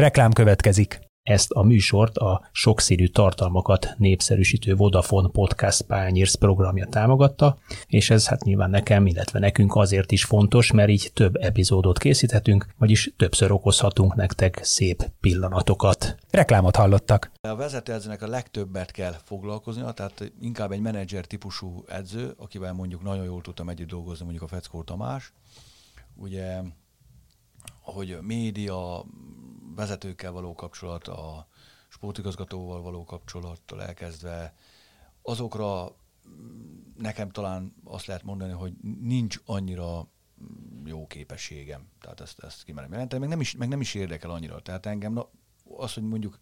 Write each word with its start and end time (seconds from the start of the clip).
Reklám 0.00 0.32
következik. 0.32 1.00
Ezt 1.22 1.50
a 1.50 1.62
műsort 1.62 2.16
a 2.16 2.48
sokszínű 2.52 3.06
tartalmakat 3.06 3.94
népszerűsítő 3.96 4.74
Vodafone 4.74 5.28
Podcast 5.28 5.82
Pányérsz 5.82 6.34
programja 6.34 6.86
támogatta, 6.86 7.58
és 7.86 8.10
ez 8.10 8.28
hát 8.28 8.44
nyilván 8.44 8.70
nekem, 8.70 9.06
illetve 9.06 9.38
nekünk 9.38 9.74
azért 9.76 10.12
is 10.12 10.24
fontos, 10.24 10.72
mert 10.72 10.88
így 10.88 11.10
több 11.14 11.36
epizódot 11.36 11.98
készíthetünk, 11.98 12.66
vagyis 12.78 13.12
többször 13.16 13.52
okozhatunk 13.52 14.14
nektek 14.14 14.60
szép 14.62 15.10
pillanatokat. 15.20 16.16
Reklámot 16.30 16.76
hallottak. 16.76 17.30
A 17.40 17.56
vezetőedzőnek 17.56 18.22
a 18.22 18.28
legtöbbet 18.28 18.90
kell 18.90 19.14
foglalkoznia, 19.24 19.90
tehát 19.90 20.32
inkább 20.40 20.72
egy 20.72 20.80
menedzser 20.80 21.24
típusú 21.24 21.84
edző, 21.88 22.34
akivel 22.36 22.72
mondjuk 22.72 23.02
nagyon 23.02 23.24
jól 23.24 23.40
tudtam 23.40 23.68
együtt 23.68 23.88
dolgozni, 23.88 24.24
mondjuk 24.24 24.44
a 24.44 24.48
Feckó 24.48 24.82
Tamás, 24.82 25.32
ugye, 26.16 26.60
hogy 27.80 28.18
média, 28.22 29.04
vezetőkkel 29.80 30.32
való 30.32 30.54
kapcsolat, 30.54 31.08
a 31.08 31.46
sportigazgatóval 31.88 32.82
való 32.82 33.04
kapcsolattól 33.04 33.82
elkezdve, 33.82 34.54
azokra 35.22 35.94
nekem 36.98 37.30
talán 37.30 37.74
azt 37.84 38.06
lehet 38.06 38.22
mondani, 38.22 38.52
hogy 38.52 38.72
nincs 39.00 39.36
annyira 39.44 40.08
jó 40.84 41.06
képességem. 41.06 41.88
Tehát 42.00 42.20
ezt, 42.20 42.38
ezt 42.38 42.64
kimerem 42.64 42.92
jelenteni, 42.92 43.20
meg 43.20 43.30
nem, 43.30 43.40
is, 43.40 43.54
meg 43.56 43.68
nem 43.68 43.80
is 43.80 43.94
érdekel 43.94 44.30
annyira. 44.30 44.60
Tehát 44.60 44.86
engem 44.86 45.12
na, 45.12 45.28
az, 45.76 45.94
hogy 45.94 46.02
mondjuk 46.02 46.38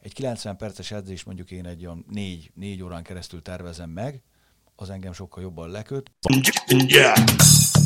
egy 0.00 0.12
90 0.12 0.56
perces 0.56 0.90
edzés 0.90 1.24
mondjuk 1.24 1.50
én 1.50 1.66
egy 1.66 1.84
olyan 1.86 2.04
négy, 2.08 2.50
négy 2.54 2.82
órán 2.82 3.02
keresztül 3.02 3.42
tervezem 3.42 3.90
meg, 3.90 4.22
az 4.76 4.90
engem 4.90 5.12
sokkal 5.12 5.42
jobban 5.42 5.70
leköt. 5.70 6.10
Yeah. 6.68 7.81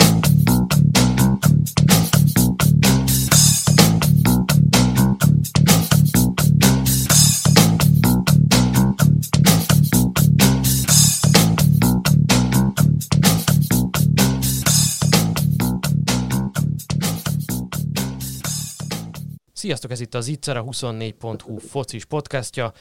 Sziasztok, 19.66 19.90
ez 19.90 20.00
itt 20.00 20.14
az 20.14 20.26
Itzer, 20.26 20.56
a 20.56 20.64
24.hu 20.64 21.58
focis 21.58 22.04
podcastja. 22.04 22.72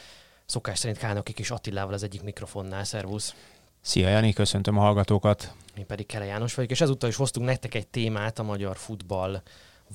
Szokás 0.45 0.79
szerint 0.79 0.97
Kánokik 0.97 1.39
és 1.39 1.51
Attilával 1.51 1.93
az 1.93 2.03
egyik 2.03 2.23
mikrofonnál. 2.23 2.83
Szervusz! 2.83 3.35
Szia 3.81 4.09
Jani, 4.09 4.33
köszöntöm 4.33 4.77
a 4.77 4.81
hallgatókat! 4.81 5.55
Én 5.77 5.85
pedig 5.85 6.05
Kele 6.05 6.25
János 6.25 6.53
vagyok, 6.53 6.71
és 6.71 6.81
ezúttal 6.81 7.09
is 7.09 7.15
hoztunk 7.15 7.45
nektek 7.45 7.73
egy 7.73 7.87
témát 7.87 8.39
a 8.39 8.43
magyar 8.43 8.77
futball 8.77 9.41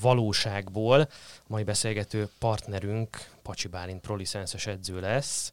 valóságból. 0.01 1.01
A 1.01 1.09
mai 1.47 1.63
beszélgető 1.63 2.29
partnerünk 2.39 3.31
Pacsi 3.43 3.69
Bálint 3.69 4.01
prolicenszes 4.01 4.67
edző 4.67 5.01
lesz 5.01 5.53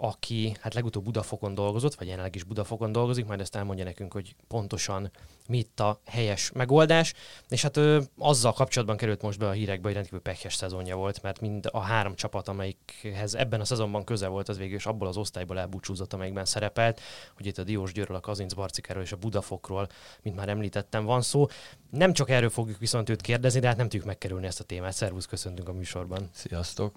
aki 0.00 0.56
hát 0.60 0.74
legutóbb 0.74 1.04
Budafokon 1.04 1.54
dolgozott, 1.54 1.94
vagy 1.94 2.06
jelenleg 2.06 2.34
is 2.34 2.44
Budafokon 2.44 2.92
dolgozik, 2.92 3.26
majd 3.26 3.40
ezt 3.40 3.56
elmondja 3.56 3.84
nekünk, 3.84 4.12
hogy 4.12 4.34
pontosan 4.48 5.10
mi 5.48 5.58
itt 5.58 5.80
a 5.80 6.00
helyes 6.06 6.52
megoldás. 6.52 7.14
És 7.48 7.62
hát 7.62 7.76
ő 7.76 8.02
azzal 8.18 8.52
kapcsolatban 8.52 8.96
került 8.96 9.22
most 9.22 9.38
be 9.38 9.48
a 9.48 9.52
hírekbe, 9.52 9.84
hogy 9.84 9.92
rendkívül 9.92 10.20
pekhes 10.20 10.54
szezonja 10.54 10.96
volt, 10.96 11.22
mert 11.22 11.40
mind 11.40 11.68
a 11.72 11.80
három 11.80 12.14
csapat, 12.14 12.48
amelyikhez 12.48 13.34
ebben 13.34 13.60
a 13.60 13.64
szezonban 13.64 14.04
köze 14.04 14.26
volt, 14.26 14.48
az 14.48 14.58
végül 14.58 14.76
is 14.76 14.86
abból 14.86 15.08
az 15.08 15.16
osztályból 15.16 15.58
elbúcsúzott, 15.58 16.12
amelyikben 16.12 16.44
szerepelt, 16.44 17.00
hogy 17.36 17.46
itt 17.46 17.58
a 17.58 17.64
Diós 17.64 17.92
Győről, 17.92 18.16
a 18.16 18.20
Kazinc 18.20 18.52
Barcikáról 18.52 19.02
és 19.02 19.12
a 19.12 19.16
Budafokról, 19.16 19.88
mint 20.22 20.36
már 20.36 20.48
említettem, 20.48 21.04
van 21.04 21.22
szó. 21.22 21.46
Nem 21.90 22.12
csak 22.12 22.30
erről 22.30 22.50
fogjuk 22.50 22.78
viszont 22.78 23.08
őt 23.08 23.20
kérdezni, 23.20 23.60
de 23.60 23.66
hát 23.66 23.76
nem 23.76 23.88
tudjuk 23.88 24.08
megkerülni 24.08 24.46
ezt 24.46 24.60
a 24.60 24.64
témát. 24.64 24.92
Szervusz, 24.92 25.26
köszöntünk 25.26 25.68
a 25.68 25.72
műsorban. 25.72 26.28
Sziasztok! 26.32 26.94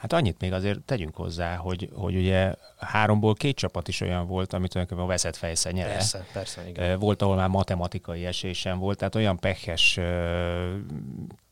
Hát 0.00 0.12
annyit 0.12 0.40
még 0.40 0.52
azért 0.52 0.80
tegyünk 0.80 1.16
hozzá, 1.16 1.56
hogy, 1.56 1.90
hogy 1.94 2.16
ugye 2.16 2.54
háromból 2.78 3.34
két 3.34 3.56
csapat 3.56 3.88
is 3.88 4.00
olyan 4.00 4.26
volt, 4.26 4.52
amit 4.52 4.70
tulajdonképpen 4.70 5.10
a 5.10 5.12
veszett 5.12 5.36
fejsze 5.36 5.70
nyere. 5.70 5.92
Persze, 5.92 6.26
persze, 6.32 6.68
igen. 6.68 6.98
Volt, 6.98 7.22
ahol 7.22 7.36
már 7.36 7.48
matematikai 7.48 8.26
esésem 8.26 8.78
volt, 8.78 8.98
tehát 8.98 9.14
olyan 9.14 9.38
pehes, 9.38 9.98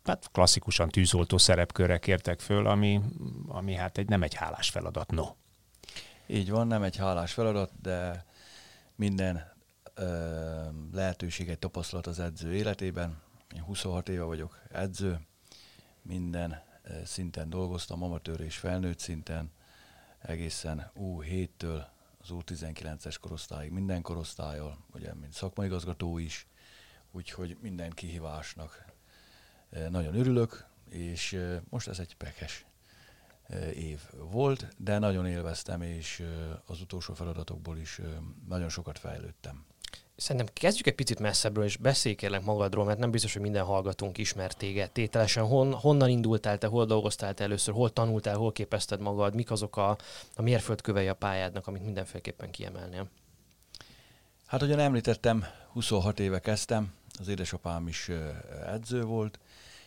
hát 0.05 0.28
klasszikusan 0.33 0.89
tűzoltó 0.89 1.39
szerepkörre 1.39 1.99
kértek 1.99 2.41
föl, 2.41 2.67
ami, 2.67 3.00
ami 3.49 3.75
hát 3.75 3.99
egy, 3.99 4.09
nem 4.09 4.23
egy 4.23 4.34
hálás 4.34 4.71
feladat, 4.71 5.11
no. 5.11 5.27
Így 6.27 6.50
van, 6.50 6.67
nem 6.67 6.83
egy 6.83 6.97
hálás 6.97 7.33
feladat, 7.33 7.71
de 7.83 8.25
minden 8.94 9.53
ö, 9.94 10.06
lehetőség 10.93 11.49
egy 11.49 11.59
tapasztalat 11.59 12.06
az 12.06 12.21
edző 12.21 12.55
életében. 12.55 13.21
Én 13.55 13.62
26 13.62 14.09
éve 14.09 14.23
vagyok 14.25 14.59
edző, 14.73 15.21
minden 16.03 16.67
szinten 17.04 17.50
dolgoztam, 17.50 18.03
amatőr 18.03 18.41
és 18.41 18.56
felnőtt 18.56 18.99
szinten, 18.99 19.50
egészen 20.19 20.91
U7-től 20.94 21.84
az 22.21 22.28
U19-es 22.31 23.16
korosztályig, 23.21 23.71
minden 23.71 24.03
korosztályal, 24.03 24.78
ugye, 24.93 25.15
mint 25.15 25.32
szakmaigazgató 25.32 26.19
is, 26.19 26.47
úgyhogy 27.10 27.56
minden 27.60 27.91
kihívásnak 27.91 28.84
nagyon 29.91 30.15
örülök, 30.15 30.66
és 30.88 31.44
most 31.69 31.88
ez 31.88 31.99
egy 31.99 32.16
pekes 32.16 32.66
év 33.75 34.00
volt, 34.12 34.75
de 34.76 34.99
nagyon 34.99 35.26
élveztem, 35.26 35.82
és 35.82 36.25
az 36.66 36.81
utolsó 36.81 37.15
feladatokból 37.15 37.78
is 37.78 38.00
nagyon 38.49 38.69
sokat 38.69 38.99
fejlődtem. 38.99 39.66
Szerintem 40.19 40.49
kezdjük 40.53 40.87
egy 40.87 40.95
picit 40.95 41.19
messzebbről, 41.19 41.65
és 41.65 41.77
beszélj 41.77 42.15
kérlek 42.15 42.45
magadról, 42.45 42.84
mert 42.84 42.99
nem 42.99 43.11
biztos, 43.11 43.33
hogy 43.33 43.43
minden 43.43 43.65
hallgatónk 43.65 44.19
ismert 44.19 44.56
téged. 44.56 44.91
Tételesen 44.91 45.45
hon, 45.45 45.73
honnan 45.73 46.09
indultál 46.09 46.59
te, 46.59 46.67
hol 46.67 46.87
dolgoztál 46.87 47.34
te 47.34 47.45
először, 47.45 47.75
hol 47.75 47.93
tanultál, 47.93 48.37
hol 48.37 48.53
képezted 48.53 49.01
magad, 49.01 49.34
mik 49.34 49.51
azok 49.51 49.77
a, 49.77 49.99
a 50.37 50.43
mérföldkövei 50.43 51.09
a 51.09 51.15
pályádnak, 51.15 51.67
amit 51.67 51.84
mindenféleképpen 51.84 52.51
kiemelnél? 52.51 53.09
Hát, 54.47 54.62
ahogyan 54.62 54.79
említettem, 54.79 55.45
26 55.73 56.21
éve 56.21 56.41
kezdtem, 56.41 56.93
az 57.19 57.29
édesapám 57.29 57.89
is 57.89 58.11
edző 58.67 59.03
volt, 59.03 59.39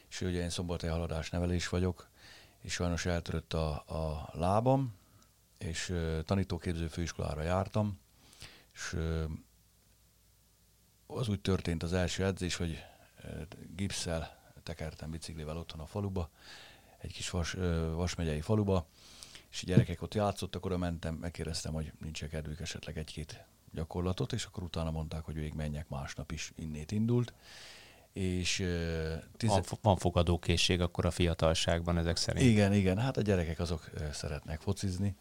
és 0.09 0.21
ugye 0.21 0.41
én 0.41 0.49
szombatai 0.49 0.89
haladás 0.89 1.29
nevelés 1.29 1.69
vagyok, 1.69 2.07
és 2.61 2.73
sajnos 2.73 3.05
eltörött 3.05 3.53
a, 3.53 3.69
a 3.71 4.29
lábam, 4.33 4.95
és 5.57 5.93
tanítóképző 6.25 6.87
főiskolára 6.87 7.41
jártam, 7.41 7.99
és 8.73 8.97
az 11.15 11.27
úgy 11.27 11.41
történt 11.41 11.83
az 11.83 11.93
első 11.93 12.25
edzés, 12.25 12.55
hogy 12.55 12.83
gipszel 13.75 14.39
tekertem 14.63 15.11
biciklivel 15.11 15.57
otthon 15.57 15.79
a 15.79 15.85
faluba, 15.85 16.29
egy 16.97 17.13
kis 17.13 17.29
vas, 17.29 17.55
vasmegyei 17.93 18.41
faluba, 18.41 18.87
és 19.51 19.63
a 19.63 19.65
gyerekek 19.65 20.01
ott 20.01 20.13
játszottak, 20.13 20.65
oda 20.65 20.77
mentem, 20.77 21.15
megkérdeztem, 21.15 21.73
hogy 21.73 21.91
nincs 21.99 22.25
kedvük 22.25 22.59
esetleg 22.59 22.97
egy-két 22.97 23.45
gyakorlatot, 23.73 24.33
és 24.33 24.45
akkor 24.45 24.63
utána 24.63 24.91
mondták, 24.91 25.23
hogy 25.23 25.37
ők 25.37 25.53
menjek 25.53 25.89
másnap 25.89 26.31
is, 26.31 26.51
innét 26.55 26.91
indult. 26.91 27.33
És, 28.13 28.55
tize... 29.37 29.53
van, 29.53 29.63
van 29.81 29.97
fogadókészség 29.97 30.81
akkor 30.81 31.05
a 31.05 31.11
fiatalságban 31.11 31.97
ezek 31.97 32.15
szerint. 32.15 32.45
Igen, 32.45 32.73
igen, 32.73 32.97
hát 32.97 33.17
a 33.17 33.21
gyerekek 33.21 33.59
azok 33.59 33.89
szeretnek 34.11 34.61
focizni, 34.61 35.15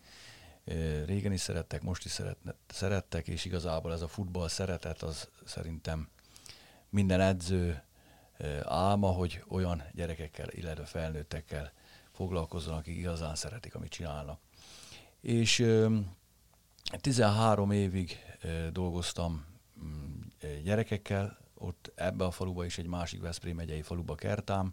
régen 1.07 1.33
is 1.33 1.41
szerettek, 1.41 1.83
most 1.83 2.05
is 2.05 2.11
szeretne, 2.11 2.55
szerettek, 2.69 3.29
és 3.29 3.45
igazából 3.45 3.93
ez 3.93 4.03
a 4.03 4.09
futball 4.09 4.49
szeretet 4.49 5.03
az 5.03 5.29
szerintem 5.45 6.09
minden 6.89 7.21
edző 7.21 7.83
álma, 8.63 9.09
hogy 9.09 9.45
olyan 9.49 9.83
gyerekekkel, 9.93 10.49
illetve 10.51 10.85
felnőttekkel 10.85 11.73
foglalkozzon, 12.13 12.75
akik 12.75 12.97
igazán 12.97 13.35
szeretik, 13.35 13.75
amit 13.75 13.91
csinálnak. 13.91 14.41
És 15.21 15.67
13 17.01 17.71
évig 17.71 18.19
dolgoztam 18.73 19.45
mm, 19.85 20.21
gyerekekkel, 20.65 21.39
ott 21.55 21.93
ebbe 21.95 22.25
a 22.25 22.31
faluba 22.31 22.65
is 22.65 22.79
egy 22.79 22.87
másik 22.87 23.21
Veszprém 23.21 23.57
megyei 23.57 23.83
faluba 23.83 24.15
kertám. 24.15 24.73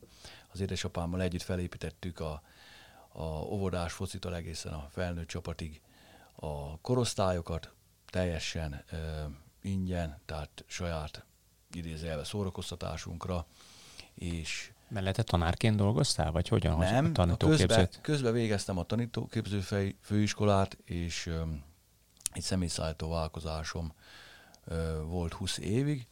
Az 0.52 0.60
édesapámmal 0.60 1.22
együtt 1.22 1.42
felépítettük 1.42 2.20
a, 2.20 2.42
a 3.18 3.42
óvodás 3.44 3.94
focitól 3.94 4.36
egészen 4.36 4.74
a 4.74 4.88
felnőtt 4.92 5.28
csapatig 5.28 5.82
a 6.36 6.80
korosztályokat 6.82 7.72
teljesen 8.06 8.84
ö, 8.92 8.98
ingyen, 9.62 10.22
tehát 10.26 10.64
saját 10.68 11.26
idézőjelve 11.72 12.24
szórakoztatásunkra, 12.24 13.46
és 14.14 14.72
Mellette 14.90 15.24
tanárként 15.24 15.76
dolgoztál, 15.76 16.32
vagy 16.32 16.48
hogyan? 16.48 16.78
Nem, 16.78 17.12
közben, 17.38 17.90
közben 18.02 18.34
végeztem 18.34 18.78
a 18.78 18.84
tanítóképző 18.84 19.60
főiskolát, 20.02 20.78
és 20.84 21.26
ö, 21.26 21.42
egy 22.32 22.42
személyszállító 22.42 23.10
vállalkozásom 23.10 23.94
ö, 24.66 25.02
volt 25.06 25.34
20 25.34 25.58
évig. 25.58 26.08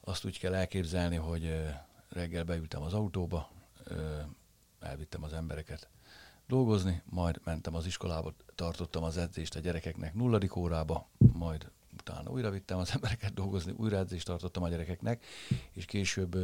Azt 0.00 0.24
úgy 0.24 0.38
kell 0.38 0.54
elképzelni, 0.54 1.16
hogy 1.16 1.44
ö, 1.44 1.68
reggel 2.08 2.44
beültem 2.44 2.82
az 2.82 2.92
autóba, 2.92 3.50
ö, 3.84 4.18
elvittem 4.80 5.22
az 5.22 5.32
embereket 5.32 5.88
dolgozni, 6.50 7.02
majd 7.04 7.40
mentem 7.44 7.74
az 7.74 7.86
iskolába, 7.86 8.34
tartottam 8.54 9.02
az 9.02 9.16
edzést 9.16 9.56
a 9.56 9.60
gyerekeknek 9.60 10.14
nulladik 10.14 10.56
órába, 10.56 11.08
majd 11.32 11.70
utána 11.98 12.30
újra 12.30 12.50
vittem 12.50 12.78
az 12.78 12.90
embereket 12.94 13.34
dolgozni, 13.34 13.74
újra 13.76 13.96
edzést 13.96 14.26
tartottam 14.26 14.62
a 14.62 14.68
gyerekeknek, 14.68 15.24
és 15.72 15.84
később, 15.84 16.36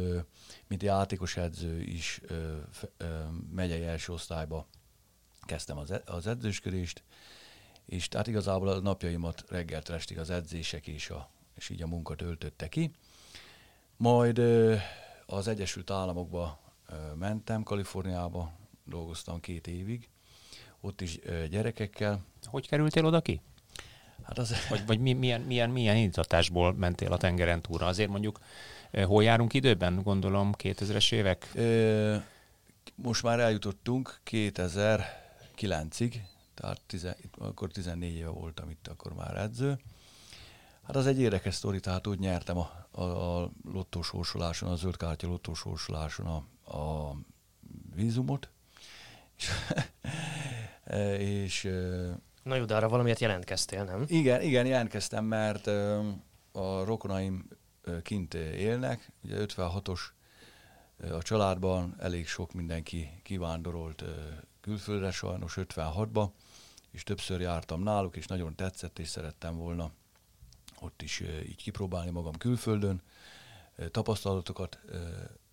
mint 0.67 0.83
játékos 0.83 1.37
edző 1.37 1.81
is 1.81 2.21
megyei 3.51 3.83
első 3.83 4.13
osztályba 4.13 4.65
kezdtem 5.41 5.77
az, 5.77 5.91
e-, 5.91 6.03
az 6.05 6.27
edzősködést, 6.27 7.03
és 7.85 8.07
tehát 8.07 8.27
igazából 8.27 8.67
a 8.67 8.79
napjaimat 8.79 9.43
reggeltől 9.47 9.95
estig 9.95 10.19
az 10.19 10.29
edzések 10.29 10.87
és, 10.87 11.09
a, 11.09 11.29
és 11.55 11.69
így 11.69 11.81
a 11.81 11.87
munka 11.87 12.15
töltötte 12.15 12.67
ki. 12.69 12.91
Majd 13.97 14.39
az 15.25 15.47
Egyesült 15.47 15.91
Államokba 15.91 16.59
mentem, 17.15 17.63
Kaliforniába, 17.63 18.51
dolgoztam 18.87 19.39
két 19.39 19.67
évig, 19.67 20.07
ott 20.81 21.01
is 21.01 21.19
gyerekekkel. 21.49 22.25
Hogy 22.43 22.67
kerültél 22.67 23.05
oda 23.05 23.21
ki? 23.21 23.41
Hát 24.23 24.37
az... 24.37 24.53
Vagy, 24.69 24.85
vagy 24.85 24.99
milyen, 24.99 25.41
milyen, 25.41 25.69
milyen 25.69 25.95
indítatásból 25.95 26.73
mentél 26.73 27.11
a 27.11 27.17
tengeren 27.17 27.61
túlra? 27.61 27.85
Azért 27.85 28.09
mondjuk 28.09 28.39
hol 28.91 29.23
járunk 29.23 29.53
időben, 29.53 30.01
gondolom 30.03 30.51
2000-es 30.57 31.11
évek? 31.11 31.51
Most 32.95 33.23
már 33.23 33.39
eljutottunk 33.39 34.19
2009-ig, 34.31 36.13
tehát 36.53 36.81
tizen, 36.85 37.15
akkor 37.37 37.71
14 37.71 38.15
éve 38.15 38.29
voltam 38.29 38.69
itt, 38.69 38.87
akkor 38.87 39.13
már 39.13 39.37
edző. 39.37 39.79
Hát 40.83 40.95
az 40.95 41.07
egy 41.07 41.19
érdekes 41.19 41.55
sztori, 41.55 41.79
tehát 41.79 42.07
úgy 42.07 42.19
nyertem 42.19 42.57
a, 42.57 42.87
a, 42.91 43.01
a 43.01 43.51
lottósorsoláson, 43.71 44.69
a 44.69 44.75
zöldkártya 44.75 45.27
lottósorsoláson 45.27 46.25
a, 46.25 46.43
a 46.77 47.15
vízumot, 47.95 48.49
és, 51.17 51.69
Na 52.43 52.55
jó, 52.55 52.65
de 52.65 52.75
arra 52.75 52.89
valamiért 52.89 53.19
jelentkeztél, 53.19 53.83
nem? 53.83 54.05
Igen, 54.07 54.41
igen, 54.41 54.65
jelentkeztem, 54.65 55.25
mert 55.25 55.67
a 56.51 56.83
rokonaim 56.83 57.47
kint 58.03 58.33
élnek, 58.33 59.11
ugye 59.23 59.35
56-os 59.39 59.99
a 61.11 61.21
családban 61.21 61.95
elég 61.99 62.27
sok 62.27 62.53
mindenki 62.53 63.09
kivándorolt 63.23 64.03
külföldre 64.61 65.11
sajnos 65.11 65.53
56-ba, 65.57 66.29
és 66.91 67.03
többször 67.03 67.41
jártam 67.41 67.83
náluk, 67.83 68.15
és 68.15 68.25
nagyon 68.25 68.55
tetszett, 68.55 68.99
és 68.99 69.07
szerettem 69.07 69.57
volna 69.57 69.91
ott 70.79 71.01
is 71.01 71.19
így 71.47 71.55
kipróbálni 71.55 72.09
magam 72.09 72.37
külföldön, 72.37 73.01
tapasztalatokat 73.91 74.79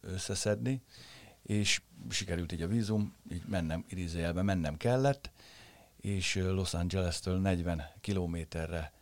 összeszedni, 0.00 0.82
és 1.44 1.80
sikerült 2.10 2.52
így 2.52 2.62
a 2.62 2.68
vízum, 2.68 3.14
így 3.32 3.44
mennem, 3.46 3.84
idézőjelben 3.88 4.44
mennem 4.44 4.76
kellett, 4.76 5.30
és 6.00 6.34
Los 6.34 6.74
Angeles-től 6.74 7.38
40 7.38 7.82
kilométerre 8.00 8.92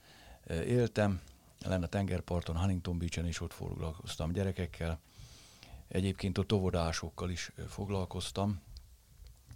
éltem, 0.49 1.21
lenne 1.65 1.85
a 1.85 1.89
tengerparton, 1.89 2.59
Huntington 2.59 2.99
Beach-en, 2.99 3.27
és 3.27 3.41
ott 3.41 3.53
foglalkoztam 3.53 4.33
gyerekekkel. 4.33 5.01
Egyébként 5.89 6.39
ott 6.39 6.53
óvodásokkal 6.53 7.31
is 7.31 7.53
foglalkoztam, 7.69 8.61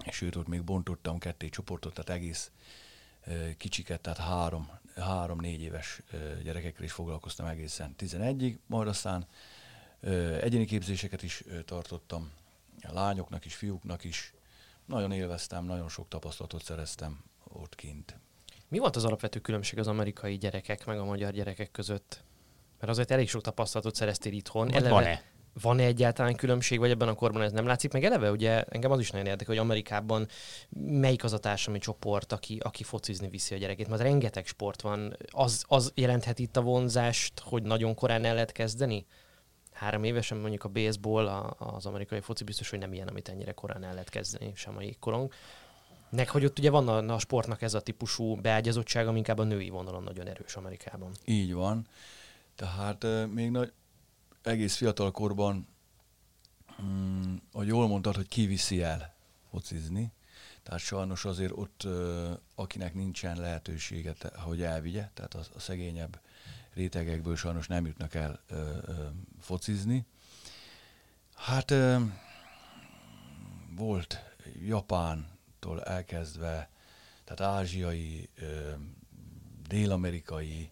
és 0.04 0.20
őt 0.20 0.36
ott 0.36 0.46
még 0.46 0.64
bontottam 0.64 1.18
ketté 1.18 1.48
csoportot, 1.48 1.94
tehát 1.94 2.22
egész 2.22 2.50
kicsiket, 3.56 4.00
tehát 4.00 4.18
három, 4.18 4.70
három-négy 4.96 5.60
éves 5.60 6.02
gyerekekkel 6.42 6.84
is 6.84 6.92
foglalkoztam 6.92 7.46
egészen 7.46 7.94
11-ig, 7.98 8.56
majd 8.66 8.88
aztán 8.88 9.26
egyéni 10.40 10.64
képzéseket 10.64 11.22
is 11.22 11.44
tartottam, 11.64 12.30
lányoknak 12.80 13.44
is, 13.44 13.54
fiúknak 13.54 14.04
is. 14.04 14.34
Nagyon 14.84 15.12
élveztem, 15.12 15.64
nagyon 15.64 15.88
sok 15.88 16.08
tapasztalatot 16.08 16.62
szereztem 16.62 17.24
ott 17.44 17.74
kint. 17.74 18.18
Mi 18.68 18.78
volt 18.78 18.96
az 18.96 19.04
alapvető 19.04 19.38
különbség 19.40 19.78
az 19.78 19.86
amerikai 19.86 20.36
gyerekek 20.36 20.86
meg 20.86 20.98
a 20.98 21.04
magyar 21.04 21.32
gyerekek 21.32 21.70
között? 21.70 22.24
Mert 22.78 22.92
azért 22.92 23.10
elég 23.10 23.28
sok 23.28 23.42
tapasztalatot 23.42 23.94
szereztél 23.94 24.32
itthon. 24.32 24.72
Eleve, 24.72 24.88
van-e? 24.88 25.22
Van-e 25.60 25.84
egyáltalán 25.84 26.34
különbség, 26.34 26.78
vagy 26.78 26.90
ebben 26.90 27.08
a 27.08 27.14
korban 27.14 27.42
ez 27.42 27.52
nem 27.52 27.66
látszik? 27.66 27.92
Meg 27.92 28.04
eleve 28.04 28.30
ugye 28.30 28.62
engem 28.62 28.90
az 28.90 29.00
is 29.00 29.10
nagyon 29.10 29.26
érdekel, 29.26 29.54
hogy 29.54 29.64
Amerikában 29.64 30.28
melyik 30.78 31.24
az 31.24 31.32
a 31.32 31.38
társadalmi 31.38 31.80
csoport, 31.80 32.32
aki, 32.32 32.58
aki 32.62 32.82
focizni 32.82 33.28
viszi 33.28 33.54
a 33.54 33.58
gyerekét. 33.58 33.88
Mert 33.88 34.02
rengeteg 34.02 34.46
sport 34.46 34.80
van. 34.80 35.16
Az, 35.30 35.64
az 35.68 35.92
jelenthet 35.94 36.38
itt 36.38 36.56
a 36.56 36.62
vonzást, 36.62 37.40
hogy 37.40 37.62
nagyon 37.62 37.94
korán 37.94 38.24
el 38.24 38.34
lehet 38.34 38.52
kezdeni? 38.52 39.06
Három 39.76 40.04
évesen 40.04 40.38
mondjuk 40.38 40.64
a 40.64 40.68
baseball, 40.68 41.28
a, 41.28 41.56
az 41.58 41.86
amerikai 41.86 42.20
foci 42.20 42.44
biztos, 42.44 42.70
hogy 42.70 42.78
nem 42.78 42.92
ilyen, 42.92 43.08
amit 43.08 43.28
ennyire 43.28 43.52
korán 43.52 43.84
el 43.84 43.92
lehet 43.92 44.08
kezdeni, 44.08 44.52
sem 44.54 44.76
a 44.76 44.82
korong. 45.00 45.32
Nek, 46.10 46.28
hogy 46.28 46.44
ott 46.44 46.58
ugye 46.58 46.70
van 46.70 46.88
a, 46.88 47.14
a 47.14 47.18
sportnak 47.18 47.62
ez 47.62 47.74
a 47.74 47.80
típusú 47.80 48.34
beágyazottsága, 48.34 49.08
ami 49.08 49.18
inkább 49.18 49.38
a 49.38 49.44
női 49.44 49.68
vonalon 49.68 50.02
nagyon 50.02 50.26
erős 50.26 50.56
Amerikában. 50.56 51.12
Így 51.24 51.52
van. 51.52 51.86
Tehát 52.54 53.06
még 53.32 53.50
nagy, 53.50 53.72
egész 54.42 54.76
fiatal 54.76 55.10
korban, 55.10 55.68
mm, 56.82 57.34
hogy 57.52 57.66
jól 57.66 57.88
mondtad, 57.88 58.14
hogy 58.14 58.28
kiviszi 58.28 58.82
el 58.82 59.14
focizni, 59.50 60.12
tehát 60.62 60.80
sajnos 60.80 61.24
azért 61.24 61.52
ott, 61.54 61.86
akinek 62.54 62.94
nincsen 62.94 63.40
lehetősége, 63.40 64.14
hogy 64.34 64.62
elvigye, 64.62 65.08
tehát 65.14 65.34
a, 65.34 65.40
a 65.54 65.60
szegényebb 65.60 66.20
rétegekből 66.76 67.36
sajnos 67.36 67.66
nem 67.66 67.86
jutnak 67.86 68.14
el 68.14 68.40
ö, 68.48 68.54
ö, 68.86 69.06
focizni. 69.40 70.06
Hát 71.34 71.70
ö, 71.70 71.96
volt 73.76 74.24
Japántól 74.60 75.82
elkezdve, 75.82 76.70
tehát 77.24 77.54
ázsiai, 77.54 78.28
ö, 78.34 78.72
dél-amerikai, 79.68 80.70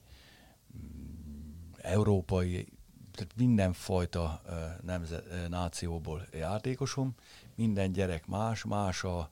európai, 1.76 2.68
tehát 3.12 3.36
mindenfajta 3.36 4.42
ö, 4.46 4.66
nemzet, 4.82 5.26
ö, 5.26 5.48
nációból 5.48 6.26
játékosom, 6.32 7.14
minden 7.54 7.92
gyerek 7.92 8.26
más, 8.26 8.64
más 8.64 9.04
a, 9.04 9.30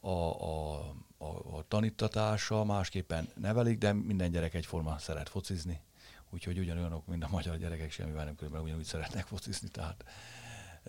a, 0.00 0.10
a, 0.10 0.78
a, 1.18 1.56
a 1.56 1.64
tanítatása, 1.68 2.64
másképpen 2.64 3.28
nevelik, 3.34 3.78
de 3.78 3.92
minden 3.92 4.30
gyerek 4.30 4.54
egyforma 4.54 4.98
szeret 4.98 5.28
focizni 5.28 5.86
úgyhogy 6.30 6.58
ugyanolyanok, 6.58 7.06
mint 7.06 7.24
a 7.24 7.28
magyar 7.30 7.56
gyerekek, 7.56 7.90
semmivel 7.90 8.24
nem 8.24 8.34
különben 8.34 8.62
ugyanúgy 8.62 8.84
szeretnek 8.84 9.26
focizni, 9.26 9.68
tehát 9.68 10.04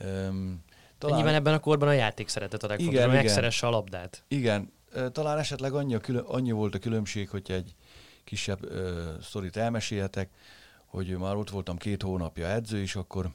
um, 0.03 0.63
talán... 0.97 1.15
Nyilván 1.15 1.33
ebben 1.35 1.53
a 1.53 1.59
korban 1.59 1.87
a 1.87 1.93
játék 1.93 2.27
szeretet 2.27 2.63
a 2.63 2.67
legfontosabb, 2.67 3.07
igen, 3.07 3.23
megszeresse 3.23 3.67
a 3.67 3.69
labdát. 3.69 4.23
Igen, 4.27 4.71
talán 5.11 5.37
esetleg 5.37 5.73
annyi, 5.73 5.95
a 5.95 5.99
külön, 5.99 6.23
annyi 6.23 6.51
volt 6.51 6.75
a 6.75 6.79
különbség, 6.79 7.29
hogy 7.29 7.51
egy 7.51 7.75
kisebb 8.23 8.63
uh, 8.63 9.21
sztorit 9.21 9.57
elmesélhetek, 9.57 10.29
hogy 10.85 11.17
már 11.17 11.35
ott 11.35 11.49
voltam 11.49 11.77
két 11.77 12.01
hónapja 12.01 12.47
edző, 12.47 12.81
és 12.81 12.95
akkor 12.95 13.31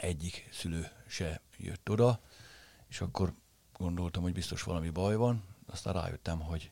egyik 0.00 0.48
szülő 0.52 0.90
se 1.06 1.40
jött 1.56 1.90
oda, 1.90 2.20
és 2.88 3.00
akkor 3.00 3.32
gondoltam, 3.76 4.22
hogy 4.22 4.32
biztos 4.32 4.62
valami 4.62 4.90
baj 4.90 5.16
van, 5.16 5.44
aztán 5.66 5.92
rájöttem, 5.92 6.40
hogy 6.40 6.70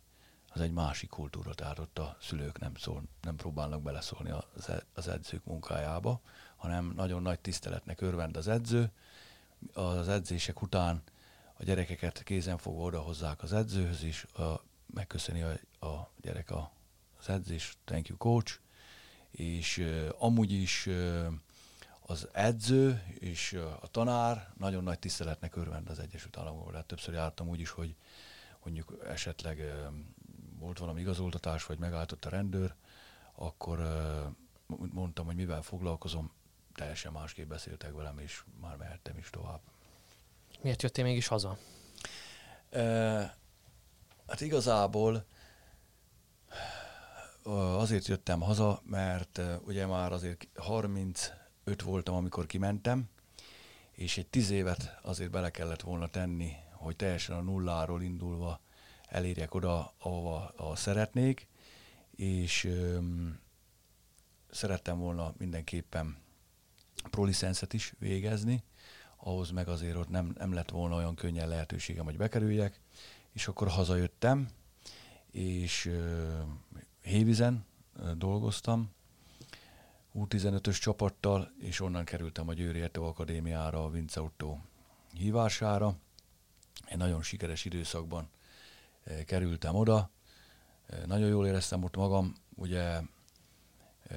az 0.57 0.63
egy 0.63 0.73
másik 0.73 1.09
kultúra, 1.11 1.55
tehát 1.55 1.79
ott 1.79 1.99
a 1.99 2.17
szülők 2.21 2.59
nem, 2.59 2.75
szól, 2.75 3.03
nem 3.23 3.37
próbálnak 3.37 3.83
beleszólni 3.83 4.31
e, 4.31 4.85
az 4.95 5.09
edzők 5.09 5.45
munkájába, 5.45 6.21
hanem 6.57 6.93
nagyon 6.97 7.23
nagy 7.23 7.41
tiszteletnek 7.41 8.01
örvend 8.01 8.37
az 8.37 8.49
edző. 8.49 8.91
Az 9.73 10.09
edzések 10.09 10.63
után 10.63 11.03
a 11.59 11.65
gyerekeket 11.65 12.23
kézen 12.23 12.59
fogva 12.59 12.83
odahozzák 12.83 13.43
az 13.43 13.53
edzőhöz 13.53 14.03
is, 14.03 14.25
a, 14.25 14.63
megköszöni 14.87 15.43
a, 15.43 15.87
a 15.87 16.11
gyerek 16.21 16.51
a, 16.51 16.73
az 17.19 17.29
edzés, 17.29 17.77
thank 17.85 18.09
you 18.09 18.19
coach, 18.19 18.59
és 19.31 19.79
uh, 19.79 20.09
amúgy 20.19 20.53
is 20.53 20.87
uh, 20.87 21.27
az 22.01 22.29
edző 22.33 23.03
és 23.19 23.53
uh, 23.53 23.63
a 23.81 23.87
tanár 23.87 24.53
nagyon 24.59 24.83
nagy 24.83 24.99
tiszteletnek 24.99 25.57
örvend 25.57 25.89
az 25.89 25.99
Egyesült 25.99 26.37
Államokban. 26.37 26.75
Hát 26.75 26.87
többször 26.87 27.15
jártam 27.15 27.49
úgy 27.49 27.61
is, 27.61 27.71
hogy 27.71 27.97
mondjuk 28.67 29.03
esetleg 29.07 29.63
volt 30.59 30.79
valami 30.79 31.01
igazoltatás, 31.01 31.67
vagy 31.67 31.79
megálltott 31.79 32.25
a 32.25 32.29
rendőr, 32.29 32.75
akkor 33.35 33.79
mondtam, 34.93 35.27
hogy 35.27 35.35
mivel 35.35 35.63
foglalkozom, 35.63 36.31
teljesen 36.75 37.13
másképp 37.13 37.49
beszéltek 37.49 37.93
velem, 37.93 38.19
és 38.19 38.45
már 38.61 38.77
mehettem 38.77 39.19
is 39.19 39.31
tovább. 39.31 39.61
Miért 40.61 40.83
jöttél 40.83 41.05
mégis 41.05 41.27
haza? 41.27 41.59
E, 42.71 42.83
hát 44.27 44.41
igazából 44.41 45.25
azért 47.77 48.07
jöttem 48.07 48.41
haza, 48.41 48.81
mert 48.85 49.41
ugye 49.65 49.87
már 49.87 50.13
azért 50.13 50.47
35 50.55 51.83
voltam, 51.83 52.15
amikor 52.15 52.47
kimentem, 52.47 53.09
és 53.93 54.19
egy 54.19 54.27
tíz 54.27 54.51
évet 54.51 54.99
azért 55.03 55.31
bele 55.31 55.51
kellett 55.51 55.81
volna 55.81 56.09
tenni, 56.09 56.53
hogy 56.73 56.97
teljesen 56.97 57.37
a 57.37 57.41
nulláról 57.41 58.03
indulva 58.03 58.61
elérjek 59.17 59.55
oda, 59.55 59.95
ahova, 59.99 60.53
ahova 60.57 60.77
szeretnék, 60.77 61.49
és 62.11 62.65
öm, 62.65 63.39
szerettem 64.51 64.99
volna 64.99 65.35
mindenképpen 65.39 66.17
prolicenszet 67.11 67.73
is 67.73 67.95
végezni, 67.99 68.63
ahhoz 69.17 69.51
meg 69.51 69.69
azért 69.69 69.97
ott 69.97 70.09
nem, 70.09 70.35
nem 70.39 70.53
lett 70.53 70.71
volna 70.71 70.97
olyan 70.97 71.15
könnyen 71.15 71.49
lehetőségem, 71.49 72.05
hogy 72.05 72.17
bekerüljek, 72.17 72.81
és 73.33 73.49
akkor 73.49 73.69
hazajöttem, 73.69 74.49
és 75.31 75.87
ö, 75.87 76.41
Hévizen 77.03 77.67
dolgoztam, 78.17 78.91
U15-ös 80.15 80.81
csapattal, 80.81 81.53
és 81.59 81.81
onnan 81.81 82.05
kerültem 82.05 82.49
a 82.49 82.55
Győri 82.55 82.81
Ertő 82.81 83.01
Akadémiára, 83.01 83.85
a 83.85 83.91
Vince 83.91 84.21
Otto 84.21 84.59
hívására. 85.13 85.97
Egy 86.85 86.97
nagyon 86.97 87.23
sikeres 87.23 87.65
időszakban 87.65 88.29
kerültem 89.27 89.75
oda, 89.75 90.11
nagyon 91.07 91.29
jól 91.29 91.47
éreztem 91.47 91.85
ott 91.85 91.97
magam, 91.97 92.35
ugye 92.55 93.01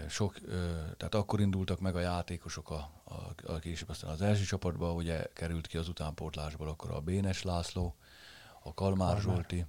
sok, 0.09 0.39
tehát 0.97 1.15
akkor 1.15 1.39
indultak 1.39 1.79
meg 1.79 1.95
a 1.95 1.99
játékosok, 1.99 2.69
a, 2.69 2.91
a, 3.03 3.51
a 3.53 3.59
később 3.59 3.89
aztán 3.89 4.09
az 4.09 4.21
első 4.21 4.43
csapatba, 4.43 4.93
ugye 4.93 5.27
került 5.33 5.67
ki 5.67 5.77
az 5.77 5.87
utánpótlásból 5.87 6.67
akkor 6.67 6.91
a 6.91 6.99
Bénes 6.99 7.43
László, 7.43 7.95
a 8.63 8.73
Kalmár, 8.73 9.07
Kalmár. 9.07 9.21
Zsolti, 9.21 9.65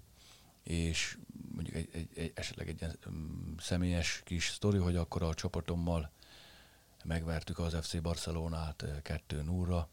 és 0.62 1.18
mondjuk 1.54 1.76
egy, 1.76 1.88
egy, 1.92 2.08
egy, 2.14 2.32
esetleg 2.34 2.68
egy 2.68 2.80
ilyen 2.80 2.98
um, 3.06 3.54
személyes 3.58 4.22
kis 4.24 4.48
sztori, 4.48 4.78
hogy 4.78 4.96
akkor 4.96 5.22
a 5.22 5.34
csapatommal 5.34 6.10
megvertük 7.04 7.58
az 7.58 7.76
FC 7.80 8.00
Barcelonát 8.00 8.84
2 9.02 9.42
0 9.42 9.88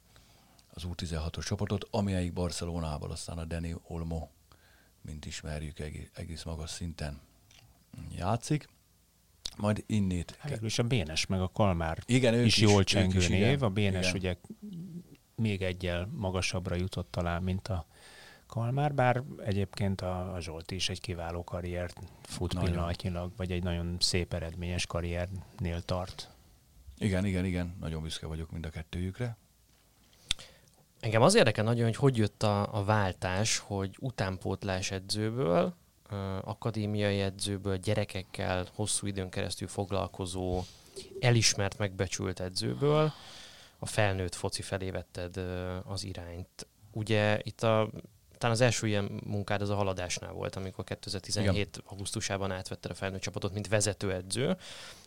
az 0.74 0.84
U16-os 0.86 1.46
csapatot, 1.46 1.88
amelyik 1.92 2.34
Barcelonával 2.34 3.12
aztán 3.12 3.38
a 3.38 3.46
Dani 3.46 3.76
Olmo, 3.88 4.28
mint 5.08 5.26
ismerjük, 5.26 5.80
egész, 6.14 6.44
magas 6.44 6.70
szinten 6.70 7.20
játszik. 8.16 8.68
Majd 9.58 9.84
innét. 9.86 10.36
Hát, 10.40 10.62
és 10.62 10.80
a 10.80 10.84
Bénes 10.84 11.26
meg 11.26 11.42
a 11.42 11.48
Kalmár 11.48 12.00
igen, 12.06 12.34
ők 12.34 12.46
is, 12.46 12.58
is 12.58 12.62
jól 12.62 12.84
csengő 12.84 13.18
is, 13.18 13.28
név. 13.28 13.64
A 13.64 13.70
Bénes 13.70 14.14
igen. 14.14 14.16
ugye 14.16 14.36
még 15.36 15.62
egyel 15.62 16.10
magasabbra 16.14 16.76
jutott 16.76 17.12
talán, 17.12 17.44
mint 17.44 17.68
a 17.68 17.86
Kalmár, 18.48 18.94
bár 18.94 19.24
egyébként 19.46 20.02
a, 20.02 20.34
a 20.34 20.40
Zsolt 20.40 20.72
is 20.72 20.90
egy 20.90 21.02
kiváló 21.02 21.44
karriert 21.44 22.00
fut 22.24 22.54
Nagyon. 22.54 22.70
pillanatnyilag, 22.70 23.32
vagy 23.36 23.52
egy 23.52 23.64
nagyon 23.64 23.98
szép 24.00 24.34
eredményes 24.34 24.86
karriernél 24.86 25.82
tart. 25.82 26.30
Igen, 26.98 27.26
igen, 27.26 27.46
igen, 27.46 27.76
nagyon 27.80 28.02
büszke 28.02 28.28
vagyok 28.28 28.52
mind 28.52 28.66
a 28.66 28.70
kettőjükre. 28.70 29.38
Engem 31.00 31.22
az 31.22 31.36
érdekel 31.36 31.64
nagyon, 31.64 31.86
hogy 31.86 31.96
hogy 31.96 32.18
jött 32.18 32.44
a, 32.44 32.78
a 32.78 32.84
váltás, 32.84 33.58
hogy 33.58 33.96
utánpótlás 34.00 34.92
edzőből, 34.92 35.74
akadémiai 36.42 37.20
edzőből, 37.20 37.78
gyerekekkel 37.78 38.66
hosszú 38.74 39.08
időn 39.08 39.30
keresztül 39.30 39.68
foglalkozó, 39.68 40.64
elismert, 41.20 41.78
megbecsült 41.78 42.40
edzőből 42.40 43.12
a 43.80 43.86
felnőtt 43.86 44.36
foci 44.36 44.62
felé 44.62 44.90
vetted 44.90 45.38
az 45.86 46.04
irányt. 46.04 46.68
Ugye 46.92 47.40
itt 47.44 47.64
a 47.64 47.90
talán 48.38 48.56
az 48.56 48.62
első 48.62 48.88
ilyen 48.88 49.22
munkád 49.26 49.62
az 49.62 49.70
a 49.70 49.76
haladásnál 49.76 50.32
volt, 50.32 50.56
amikor 50.56 50.84
2017 50.84 51.56
Igen. 51.56 51.68
augusztusában 51.86 52.52
átvetted 52.52 52.92
a 52.92 52.94
felnőtt 52.94 53.22
csapatot, 53.22 53.54
mint 53.54 53.68
vezetőedző, 53.68 54.58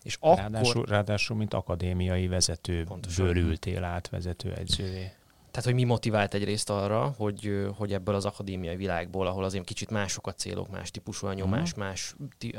és 0.03 0.17
akkor... 0.21 0.37
Ráadásul, 0.37 0.85
ráadásul 0.85 1.37
mint 1.37 1.55
akadémiai 1.55 2.27
vezető 2.27 2.85
Pontosan. 2.85 3.27
bőrültél 3.27 3.85
át 3.85 4.09
vezető 4.09 4.55
edzővé. 4.55 5.13
Tehát, 5.61 5.75
hogy 5.75 5.85
mi 5.85 5.91
motivált 5.91 6.35
egyrészt 6.35 6.71
arra, 6.71 7.15
hogy, 7.17 7.67
hogy 7.77 7.93
ebből 7.93 8.15
az 8.15 8.25
akadémiai 8.25 8.77
világból, 8.77 9.27
ahol 9.27 9.45
azért 9.45 9.65
kicsit 9.65 9.91
mások 9.91 10.27
a 10.27 10.33
célok, 10.33 10.71
más 10.71 10.91
típusú 10.91 11.27
a 11.27 11.33
nyomás, 11.33 11.71
Mhm. 11.71 11.81
más 11.81 12.15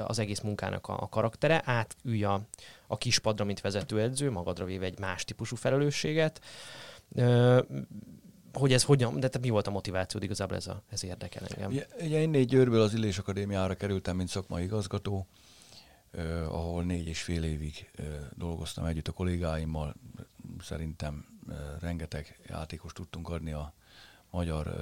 az 0.05 0.19
egész 0.19 0.39
munkának 0.39 0.87
a, 0.87 1.01
a 1.01 1.09
karaktere, 1.09 1.61
átülj 1.65 2.23
a, 2.23 2.41
a 2.87 2.97
kispadra, 2.97 3.45
mint 3.45 3.61
vezetőedző, 3.61 4.31
magadra 4.31 4.65
véve 4.65 4.85
egy 4.85 4.99
más 4.99 5.23
típusú 5.23 5.55
felelősséget. 5.55 6.41
Ö, 7.15 7.61
hogy 8.53 8.73
ez 8.73 8.83
hogyan, 8.83 9.19
de 9.19 9.27
te 9.27 9.39
mi 9.39 9.49
volt 9.49 9.67
a 9.67 9.71
motivációd 9.71 10.23
igazából 10.23 10.55
ez, 10.55 10.67
a, 10.67 10.83
ez 10.89 11.03
érdekel 11.03 11.47
engem. 11.47 11.71
Ugye, 11.71 11.87
ugye 12.01 12.21
én 12.21 12.29
négy 12.29 12.47
Győrből 12.47 12.81
az 12.81 12.93
Illés 12.93 13.17
Akadémiára 13.17 13.75
kerültem, 13.75 14.15
mint 14.15 14.29
szakmai 14.29 14.63
igazgató, 14.63 15.27
eh, 16.11 16.53
ahol 16.53 16.83
négy 16.83 17.07
és 17.07 17.21
fél 17.21 17.43
évig 17.43 17.89
eh, 17.95 18.05
dolgoztam 18.35 18.85
együtt 18.85 19.07
a 19.07 19.11
kollégáimmal. 19.11 19.95
Szerintem 20.61 21.30
rengeteg 21.79 22.39
játékos 22.47 22.93
tudtunk 22.93 23.29
adni 23.29 23.51
a 23.51 23.73
magyar 24.29 24.75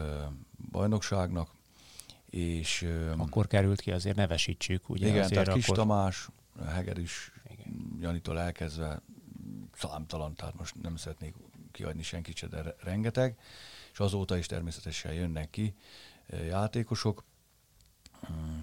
bajnokságnak, 0.72 1.52
és 2.30 2.88
Akkor 3.18 3.48
került 3.48 3.82
ki, 3.82 3.92
azért 3.92 4.16
nevesítsük. 4.16 4.90
Ugye 4.90 5.08
igen, 5.08 5.24
azért 5.24 5.44
tehát 5.44 5.54
Kis 5.54 5.64
akkor... 5.64 5.78
Tamás, 5.78 6.28
Hegeris, 6.68 7.32
Igen. 7.52 7.98
Janitól 8.00 8.40
elkezdve 8.40 9.02
számtalan, 9.76 10.36
tehát 10.36 10.58
most 10.58 10.82
nem 10.82 10.96
szeretnék 10.96 11.36
kiadni 11.72 12.04
senkit 12.04 12.36
se, 12.36 12.48
de 12.48 12.62
re- 12.62 12.76
rengeteg, 12.80 13.38
és 13.92 14.00
azóta 14.00 14.38
is 14.38 14.46
természetesen 14.46 15.14
jönnek 15.14 15.50
ki 15.50 15.76
játékosok. 16.48 17.24
Mm, 18.32 18.62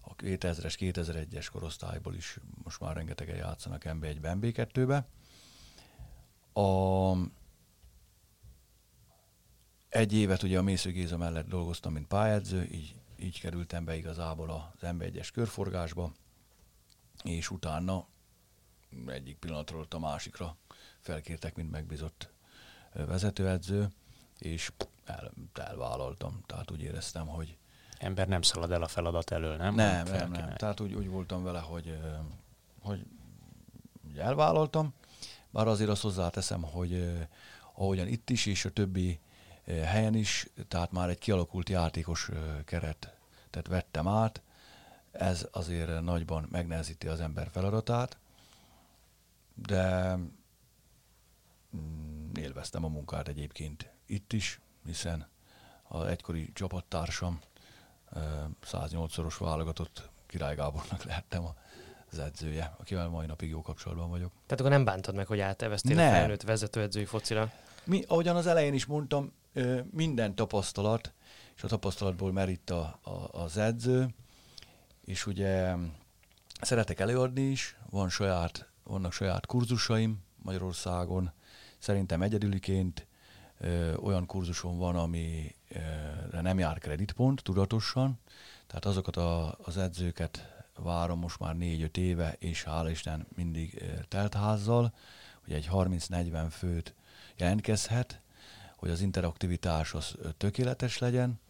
A 0.00 0.14
2000-es, 0.16 0.74
2001-es 0.78 1.46
korosztályból 1.52 2.14
is 2.14 2.38
most 2.64 2.80
már 2.80 2.96
rengetegen 2.96 3.36
játszanak 3.36 3.82
MB1-be, 3.84 4.36
MB2-be. 4.40 5.06
A, 6.52 7.12
egy 9.88 10.12
évet 10.12 10.42
ugye 10.42 10.58
a 10.58 10.62
Mésző 10.62 10.90
Géza 10.90 11.16
mellett 11.16 11.48
dolgoztam, 11.48 11.92
mint 11.92 12.06
pályedző, 12.06 12.64
így, 12.64 12.94
így 13.16 13.40
kerültem 13.40 13.84
be 13.84 13.96
igazából 13.96 14.50
az 14.50 14.88
MB1-es 14.88 15.28
körforgásba, 15.32 16.12
és 17.24 17.50
utána 17.50 18.06
egyik 19.06 19.36
pillanatról 19.36 19.86
a 19.90 19.98
másikra 19.98 20.56
felkértek, 21.00 21.54
mint 21.54 21.70
megbízott 21.70 22.30
vezetőedző, 22.92 23.88
és 24.38 24.72
el, 25.04 25.32
elvállaltam. 25.54 26.42
Tehát 26.46 26.70
úgy 26.70 26.82
éreztem, 26.82 27.26
hogy 27.26 27.56
Ember 27.98 28.28
nem 28.28 28.42
szalad 28.42 28.70
el 28.70 28.82
a 28.82 28.88
feladat 28.88 29.30
elől, 29.30 29.56
nem? 29.56 29.74
nem, 29.74 30.06
nem, 30.06 30.30
nem. 30.30 30.54
Tehát 30.54 30.80
úgy, 30.80 30.94
úgy 30.94 31.08
voltam 31.08 31.42
vele, 31.42 31.60
hogy, 31.60 31.98
hogy 32.80 33.06
elvállaltam, 34.16 34.94
bár 35.50 35.66
azért 35.66 35.90
azt 35.90 36.02
hozzáteszem, 36.02 36.62
hogy 36.62 36.92
ö, 36.92 37.20
ahogyan 37.74 38.06
itt 38.06 38.30
is, 38.30 38.46
és 38.46 38.64
a 38.64 38.70
többi 38.70 39.20
ö, 39.64 39.72
helyen 39.72 40.14
is, 40.14 40.48
tehát 40.68 40.92
már 40.92 41.08
egy 41.08 41.18
kialakult 41.18 41.68
játékos 41.68 42.28
ö, 42.28 42.64
keretet 42.64 43.66
vettem 43.68 44.08
át, 44.08 44.42
ez 45.12 45.48
azért 45.52 46.00
nagyban 46.00 46.48
megnehezíti 46.50 47.06
az 47.06 47.20
ember 47.20 47.48
feladatát, 47.50 48.18
de 49.54 50.16
mm, 51.76 52.30
élveztem 52.34 52.84
a 52.84 52.88
munkát 52.88 53.28
egyébként 53.28 53.90
itt 54.06 54.32
is, 54.32 54.60
hiszen 54.84 55.28
az 55.88 56.06
egykori 56.06 56.52
csapattársam 56.52 57.40
ö, 58.12 58.20
108-szoros 58.64 59.36
válogatott 59.38 60.10
Király 60.26 60.54
Gábornak 60.54 61.02
lehettem 61.02 61.44
az 62.12 62.18
edzője, 62.18 62.74
akivel 62.78 63.08
mai 63.08 63.26
napig 63.26 63.48
jó 63.48 63.62
kapcsolatban 63.62 64.10
vagyok. 64.10 64.32
Tehát 64.46 64.60
akkor 64.60 64.70
nem 64.70 64.84
bántad 64.84 65.14
meg, 65.14 65.26
hogy 65.26 65.40
áteveztél 65.40 65.98
a 65.98 66.00
Nem. 66.00 66.12
felnőtt 66.12 66.42
vezetőedzői 66.42 67.04
focira. 67.04 67.52
Mi, 67.84 68.04
ahogyan 68.08 68.36
az 68.36 68.46
elején 68.46 68.74
is 68.74 68.86
mondtam, 68.86 69.32
minden 69.90 70.34
tapasztalat, 70.34 71.12
és 71.56 71.62
a 71.62 71.68
tapasztalatból 71.68 72.32
merít 72.32 72.70
a, 72.70 72.98
a, 73.02 73.40
az 73.42 73.56
edző, 73.56 74.08
és 75.04 75.26
ugye 75.26 75.74
szeretek 76.60 77.00
előadni 77.00 77.42
is, 77.42 77.76
van 77.90 78.08
saját, 78.08 78.68
vannak 78.82 79.12
saját 79.12 79.46
kurzusaim 79.46 80.22
Magyarországon, 80.42 81.32
szerintem 81.78 82.22
egyedüliként 82.22 83.06
ö, 83.58 83.94
olyan 83.94 84.26
kurzusom 84.26 84.78
van, 84.78 84.96
amire 84.96 86.40
nem 86.40 86.58
jár 86.58 86.78
kreditpont 86.78 87.42
tudatosan, 87.42 88.18
tehát 88.66 88.84
azokat 88.84 89.16
a, 89.16 89.56
az 89.62 89.76
edzőket 89.76 90.59
várom 90.82 91.18
most 91.18 91.38
már 91.38 91.56
négy-öt 91.56 91.96
éve, 91.96 92.36
és 92.38 92.64
hála 92.64 92.90
Isten 92.90 93.26
mindig 93.34 93.82
ö, 93.82 94.02
teltházzal, 94.08 94.94
hogy 95.44 95.52
egy 95.52 95.68
30-40 95.72 96.46
főt 96.50 96.94
jelentkezhet, 97.36 98.20
hogy 98.76 98.90
az 98.90 99.00
interaktivitás 99.00 99.94
az 99.94 100.14
ö, 100.18 100.28
tökéletes 100.36 100.98
legyen, 100.98 101.40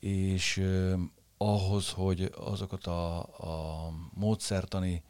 és 0.00 0.56
ö, 0.56 0.94
ahhoz, 1.36 1.90
hogy 1.90 2.32
azokat 2.36 2.86
a, 2.86 3.18
a 3.18 3.90
módszertani 4.14 5.02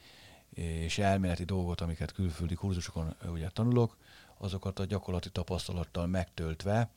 és 0.54 0.98
elméleti 0.98 1.44
dolgot, 1.44 1.80
amiket 1.80 2.12
külföldi 2.12 2.54
kurzusokon 2.54 3.14
ugye 3.32 3.48
tanulok, 3.48 3.96
azokat 4.38 4.78
a 4.78 4.84
gyakorlati 4.84 5.30
tapasztalattal 5.30 6.06
megtöltve 6.06 6.90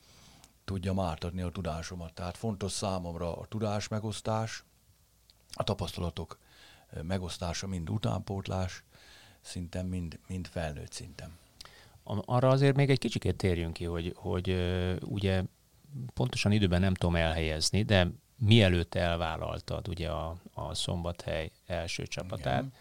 tudjam 0.64 1.00
átadni 1.00 1.42
a 1.42 1.50
tudásomat. 1.50 2.12
Tehát 2.12 2.36
fontos 2.36 2.72
számomra 2.72 3.36
a 3.36 3.46
tudás 3.46 3.88
megosztás, 3.88 4.64
a 5.52 5.62
tapasztalatok 5.62 6.38
megosztása, 7.02 7.66
mind 7.66 7.90
utánpótlás 7.90 8.82
szinten, 9.40 9.86
mind, 9.86 10.18
mind 10.26 10.46
felnőtt 10.46 10.92
szinten. 10.92 11.38
Arra 12.04 12.48
azért 12.48 12.76
még 12.76 12.90
egy 12.90 12.98
kicsikét 12.98 13.36
térjünk 13.36 13.72
ki, 13.72 13.84
hogy, 13.84 14.12
hogy 14.16 14.56
ugye 15.04 15.42
pontosan 16.14 16.52
időben 16.52 16.80
nem 16.80 16.94
tudom 16.94 17.16
elhelyezni, 17.16 17.82
de 17.82 18.08
mielőtt 18.36 18.94
elvállaltad 18.94 19.88
ugye 19.88 20.10
a, 20.10 20.36
a 20.52 20.74
Szombathely 20.74 21.50
első 21.66 22.06
csapatát, 22.06 22.58
Igen. 22.58 22.72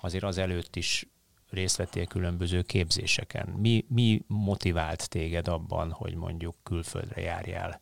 azért 0.00 0.24
az 0.24 0.38
előtt 0.38 0.76
is 0.76 1.06
részt 1.50 1.76
vettél 1.76 2.06
különböző 2.06 2.62
képzéseken. 2.62 3.48
Mi, 3.48 3.84
mi 3.88 4.22
motivált 4.26 5.08
téged 5.08 5.48
abban, 5.48 5.90
hogy 5.90 6.14
mondjuk 6.14 6.54
külföldre 6.62 7.20
járjál 7.20 7.80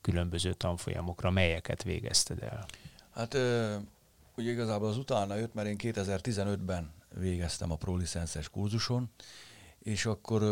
különböző 0.00 0.52
tanfolyamokra, 0.52 1.30
melyeket 1.30 1.82
végezted 1.82 2.42
el? 2.42 2.66
Hát 3.10 3.36
ugye 4.36 4.50
igazából 4.50 4.88
az 4.88 4.96
utána 4.96 5.34
jött, 5.34 5.54
mert 5.54 5.68
én 5.68 5.76
2015-ben 5.78 6.92
végeztem 7.14 7.70
a 7.70 7.76
prolicenszes 7.76 8.48
kurzuson, 8.48 9.10
és 9.78 10.06
akkor 10.06 10.42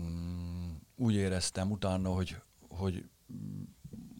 mm, 0.00 0.70
úgy 0.96 1.14
éreztem 1.14 1.70
utána, 1.70 2.08
hogy, 2.08 2.36
hogy 2.68 3.04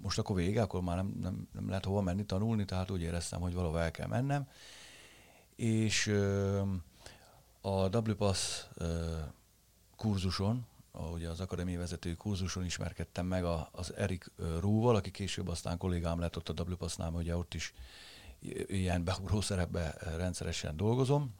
most 0.03 0.19
akkor 0.19 0.37
vége, 0.37 0.63
akkor 0.63 0.83
már 0.83 0.97
nem, 0.97 1.15
nem, 1.21 1.49
nem 1.53 1.69
lehet 1.69 1.85
hova 1.85 2.01
menni 2.01 2.25
tanulni, 2.25 2.65
tehát 2.65 2.91
úgy 2.91 3.03
éreztem, 3.03 3.41
hogy 3.41 3.55
valahol 3.55 3.81
el 3.81 3.91
kell 3.91 4.07
mennem. 4.07 4.49
És 5.57 6.07
a 7.61 7.97
WPASS 7.97 8.67
kurzuson, 9.97 10.67
a, 10.91 11.03
ugye 11.03 11.29
az 11.29 11.41
akadémiai 11.41 11.77
vezetői 11.77 12.15
kurzuson 12.15 12.65
ismerkedtem 12.65 13.27
meg 13.27 13.45
a, 13.45 13.69
az 13.73 13.95
Erik 13.95 14.31
Rúval, 14.61 14.97
aki 14.97 15.11
később 15.11 15.49
aztán 15.49 15.79
kollégám 15.79 16.21
lett 16.21 16.37
ott 16.37 16.49
a 16.49 16.63
WPASS-nál, 16.63 17.13
ugye 17.13 17.37
ott 17.37 17.55
is 17.55 17.75
ilyen 18.67 19.05
beugró 19.05 19.41
szerepbe 19.41 19.97
rendszeresen 20.17 20.77
dolgozom, 20.77 21.35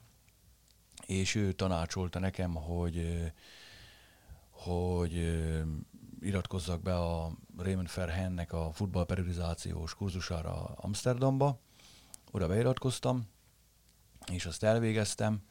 és 1.05 1.35
ő 1.35 1.51
tanácsolta 1.51 2.19
nekem, 2.19 2.53
hogy 2.53 3.31
hogy 4.49 5.41
iratkozzak 6.21 6.81
be 6.81 6.95
a 6.95 7.31
Raymond 7.57 7.89
Verhennek 7.95 8.53
a 8.53 8.71
futballperiodizációs 8.73 9.95
kurzusára 9.95 10.63
Amsterdamba. 10.75 11.59
Oda 12.31 12.47
beiratkoztam, 12.47 13.27
és 14.31 14.45
azt 14.45 14.63
elvégeztem. 14.63 15.41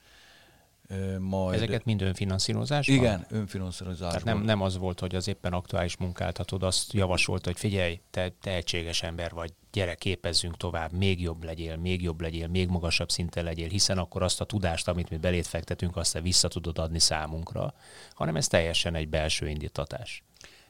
Majd... 1.18 1.54
Ezeket 1.54 1.85
mind 1.85 2.02
önfinanszírozás? 2.02 2.87
Igen, 2.87 3.26
önfinanszírozás. 3.28 4.09
Tehát 4.09 4.25
nem, 4.25 4.42
nem 4.42 4.61
az 4.61 4.78
volt, 4.78 5.00
hogy 5.00 5.14
az 5.14 5.28
éppen 5.28 5.52
aktuális 5.52 5.97
munkáltatod 5.97 6.62
azt 6.62 6.92
javasolt, 6.92 7.44
hogy 7.44 7.59
figyelj, 7.59 8.00
te 8.11 8.32
tehetséges 8.40 9.02
ember 9.02 9.30
vagy, 9.30 9.52
gyere, 9.73 9.94
képezzünk 9.94 10.56
tovább, 10.56 10.92
még 10.92 11.20
jobb 11.20 11.44
legyél, 11.44 11.76
még 11.76 12.02
jobb 12.02 12.20
legyél, 12.20 12.49
még 12.49 12.68
magasabb 12.68 13.11
szinten 13.11 13.44
legyél, 13.44 13.68
hiszen 13.68 13.99
akkor 13.99 14.23
azt 14.23 14.40
a 14.40 14.44
tudást, 14.44 14.88
amit 14.88 15.11
mi 15.11 15.16
belét 15.16 15.47
fektetünk, 15.47 15.97
azt 15.97 16.12
te 16.12 16.20
vissza 16.20 16.49
tudod 16.49 16.78
adni 16.78 16.99
számunkra, 16.99 17.75
hanem 18.12 18.37
ez 18.37 18.47
teljesen 18.47 18.94
egy 18.94 19.09
belső 19.09 19.49
indítatás. 19.49 20.23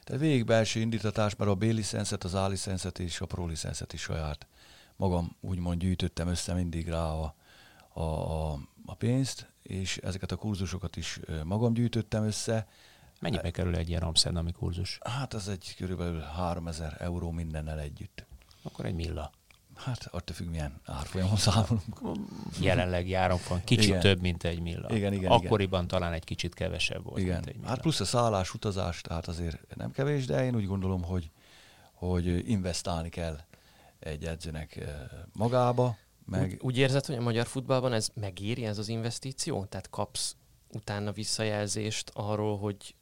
Tehát 0.05 0.21
végig 0.21 0.45
belső 0.45 0.81
indítatás, 0.81 1.37
mert 1.37 1.51
a 1.51 1.55
B-licenszet, 1.55 2.25
az 2.25 2.35
A-licenszet 2.35 2.99
és 2.99 3.21
a 3.21 3.27
Pro-licenszet 3.27 3.93
is 3.93 4.01
saját 4.01 4.47
magam 4.97 5.37
úgymond 5.41 5.81
gyűjtöttem 5.81 6.29
össze 6.29 6.55
mindig 6.55 6.89
rá 6.89 7.11
a, 7.11 7.35
a, 7.89 8.03
a, 8.03 8.59
a 8.87 8.95
pénzt, 8.95 9.50
és 9.63 9.97
ezeket 9.97 10.33
a 10.33 10.37
kurzusokat 10.37 10.97
is 10.97 11.21
magam 11.45 11.73
gyűjtöttem 11.73 12.25
össze. 12.25 12.67
Mennyibe 13.21 13.51
kerül 13.51 13.77
egy 13.77 13.89
ilyen 13.89 14.03
amsterdami 14.03 14.53
kurzus? 14.53 14.99
Hát 15.05 15.35
ez 15.35 15.49
egy 15.49 15.75
körülbelül 15.77 16.21
3000 16.21 16.97
euró 16.99 17.31
mindennel 17.31 17.79
együtt. 17.79 18.27
Akkor 18.63 18.85
egy 18.85 18.95
milla. 18.95 19.31
Hát 19.85 20.09
attól 20.11 20.37
függ, 20.37 20.49
milyen 20.49 20.81
árfolyamon 20.85 21.37
számolunk. 21.37 22.19
Jelenlegi 22.61 23.15
van 23.49 23.65
kicsit 23.65 23.85
igen. 23.85 24.01
több, 24.01 24.21
mint 24.21 24.45
egy 24.45 24.61
milla. 24.61 24.95
Igen, 24.95 25.13
igen, 25.13 25.31
Akkoriban 25.31 25.85
igen. 25.85 25.99
talán 25.99 26.13
egy 26.13 26.25
kicsit 26.25 26.55
kevesebb 26.55 27.05
volt, 27.05 27.19
igen. 27.19 27.35
mint 27.35 27.47
egy 27.47 27.57
milla. 27.57 27.69
Hát 27.69 27.81
plusz 27.81 28.01
a 28.01 28.05
szállás, 28.05 28.55
utazás, 28.55 29.01
tehát 29.01 29.29
azért 29.29 29.77
nem 29.77 29.91
kevés, 29.91 30.27
de 30.27 30.45
én 30.45 30.57
úgy 30.57 30.67
gondolom, 30.67 31.03
hogy, 31.03 31.31
hogy 31.93 32.49
investálni 32.49 33.09
kell 33.09 33.41
egy 33.99 34.25
edzőnek 34.25 34.81
magába. 35.33 35.97
Meg... 36.31 36.43
Úgy, 36.43 36.59
úgy 36.61 36.79
érzed, 36.79 37.07
hogy 37.07 37.15
a 37.15 37.21
magyar 37.21 37.47
futballban 37.47 37.93
ez 37.93 38.09
megéri, 38.15 38.65
ez 38.65 38.79
az 38.79 38.89
investíció? 38.89 39.65
Tehát 39.65 39.91
kapsz 39.91 40.37
utána 40.73 41.13
visszajelzést 41.13 42.11
arról, 42.15 42.59
hogy, 42.59 42.95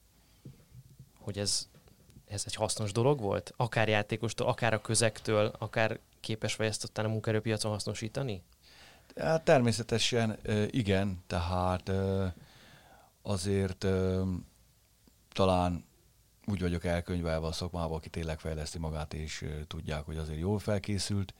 hogy 1.19 1.39
ez, 1.39 1.69
ez 2.29 2.43
egy 2.47 2.55
hasznos 2.55 2.93
dolog 2.93 3.21
volt? 3.21 3.53
Akár 3.57 3.89
játékostól, 3.89 4.47
akár 4.47 4.73
a 4.73 4.81
közektől, 4.81 5.53
akár 5.59 5.99
képes 6.21 6.57
vagy 6.57 6.67
ezt 6.67 6.99
a 6.99 7.09
munkaerőpiacon 7.09 7.71
hasznosítani? 7.71 8.43
Hát 9.17 9.45
természetesen 9.45 10.39
igen, 10.71 11.23
tehát 11.27 11.91
azért 13.23 13.87
talán 15.33 15.85
úgy 16.47 16.61
vagyok 16.61 16.85
elkönyvelve 16.85 17.47
a 17.47 17.53
szakmába, 17.53 17.95
aki 17.95 18.09
tényleg 18.09 18.41
fejleszti 18.41 18.79
magát, 18.79 19.15
és 19.15 19.45
tudják, 19.67 20.05
hogy 20.05 20.17
azért 20.17 20.39
jól 20.39 20.59
felkészült, 20.59 21.35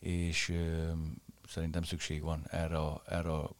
és 0.00 0.52
szerintem 1.48 1.82
szükség 1.82 2.22
van 2.22 2.46
erre 2.50 2.78
a, 2.78 3.02
erre 3.08 3.32
a, 3.32 3.50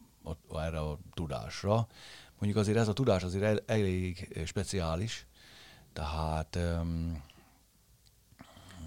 erre 0.55 0.79
a 0.79 0.99
tudásra. 1.15 1.87
Mondjuk 2.39 2.63
azért 2.63 2.79
ez 2.79 2.89
a 2.89 2.93
tudás 2.93 3.23
azért 3.23 3.71
elég 3.71 4.43
speciális, 4.47 5.27
tehát 5.93 6.59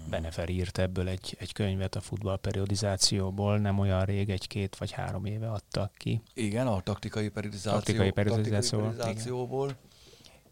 Benefer 0.08 0.48
írt 0.48 0.78
ebből 0.78 1.08
egy, 1.08 1.36
egy 1.38 1.52
könyvet 1.52 1.94
a 1.94 2.00
futballperiodizációból, 2.00 3.58
nem 3.58 3.78
olyan 3.78 4.04
rég, 4.04 4.30
egy-két 4.30 4.76
vagy 4.76 4.90
három 4.90 5.24
éve 5.24 5.50
adtak 5.50 5.92
ki. 5.96 6.22
Igen, 6.34 6.66
a 6.66 6.80
taktikai 6.80 7.28
periodizáció, 7.28 7.72
taktikai 7.72 8.10
periodizációból. 8.10 8.86
Taktikai 8.86 9.04
periodizációból. 9.04 9.76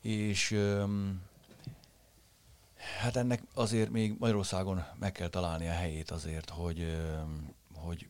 És 0.00 0.50
um, 0.50 1.20
hát 3.00 3.16
ennek 3.16 3.42
azért 3.54 3.90
még 3.90 4.16
Magyarországon 4.18 4.84
meg 4.98 5.12
kell 5.12 5.28
találni 5.28 5.68
a 5.68 5.72
helyét 5.72 6.10
azért, 6.10 6.50
hogy, 6.50 6.96
hogy 7.74 8.08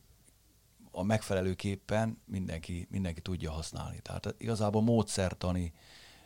a 0.91 1.03
megfelelőképpen 1.03 2.21
mindenki, 2.25 2.87
mindenki 2.91 3.21
tudja 3.21 3.51
használni. 3.51 3.99
Tehát 3.99 4.35
igazából 4.37 4.81
módszertani 4.81 5.73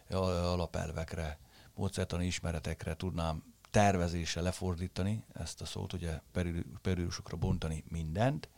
alapelvekre, 0.10 1.39
módszertani 1.75 2.25
ismeretekre 2.25 2.95
tudnám 2.95 3.43
tervezésre 3.71 4.41
lefordítani 4.41 5.23
ezt 5.33 5.62
a 5.62 5.65
szót, 5.65 5.93
ugye 5.93 6.19
periódusokra 6.81 7.38
bontani 7.38 7.83
mindent, 7.89 8.49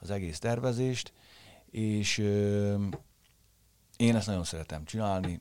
az 0.00 0.10
egész 0.10 0.38
tervezést, 0.38 1.12
és 1.70 2.18
ö, 2.18 2.84
én 3.96 4.16
ezt 4.16 4.26
nagyon 4.26 4.44
szeretem 4.44 4.84
csinálni, 4.84 5.40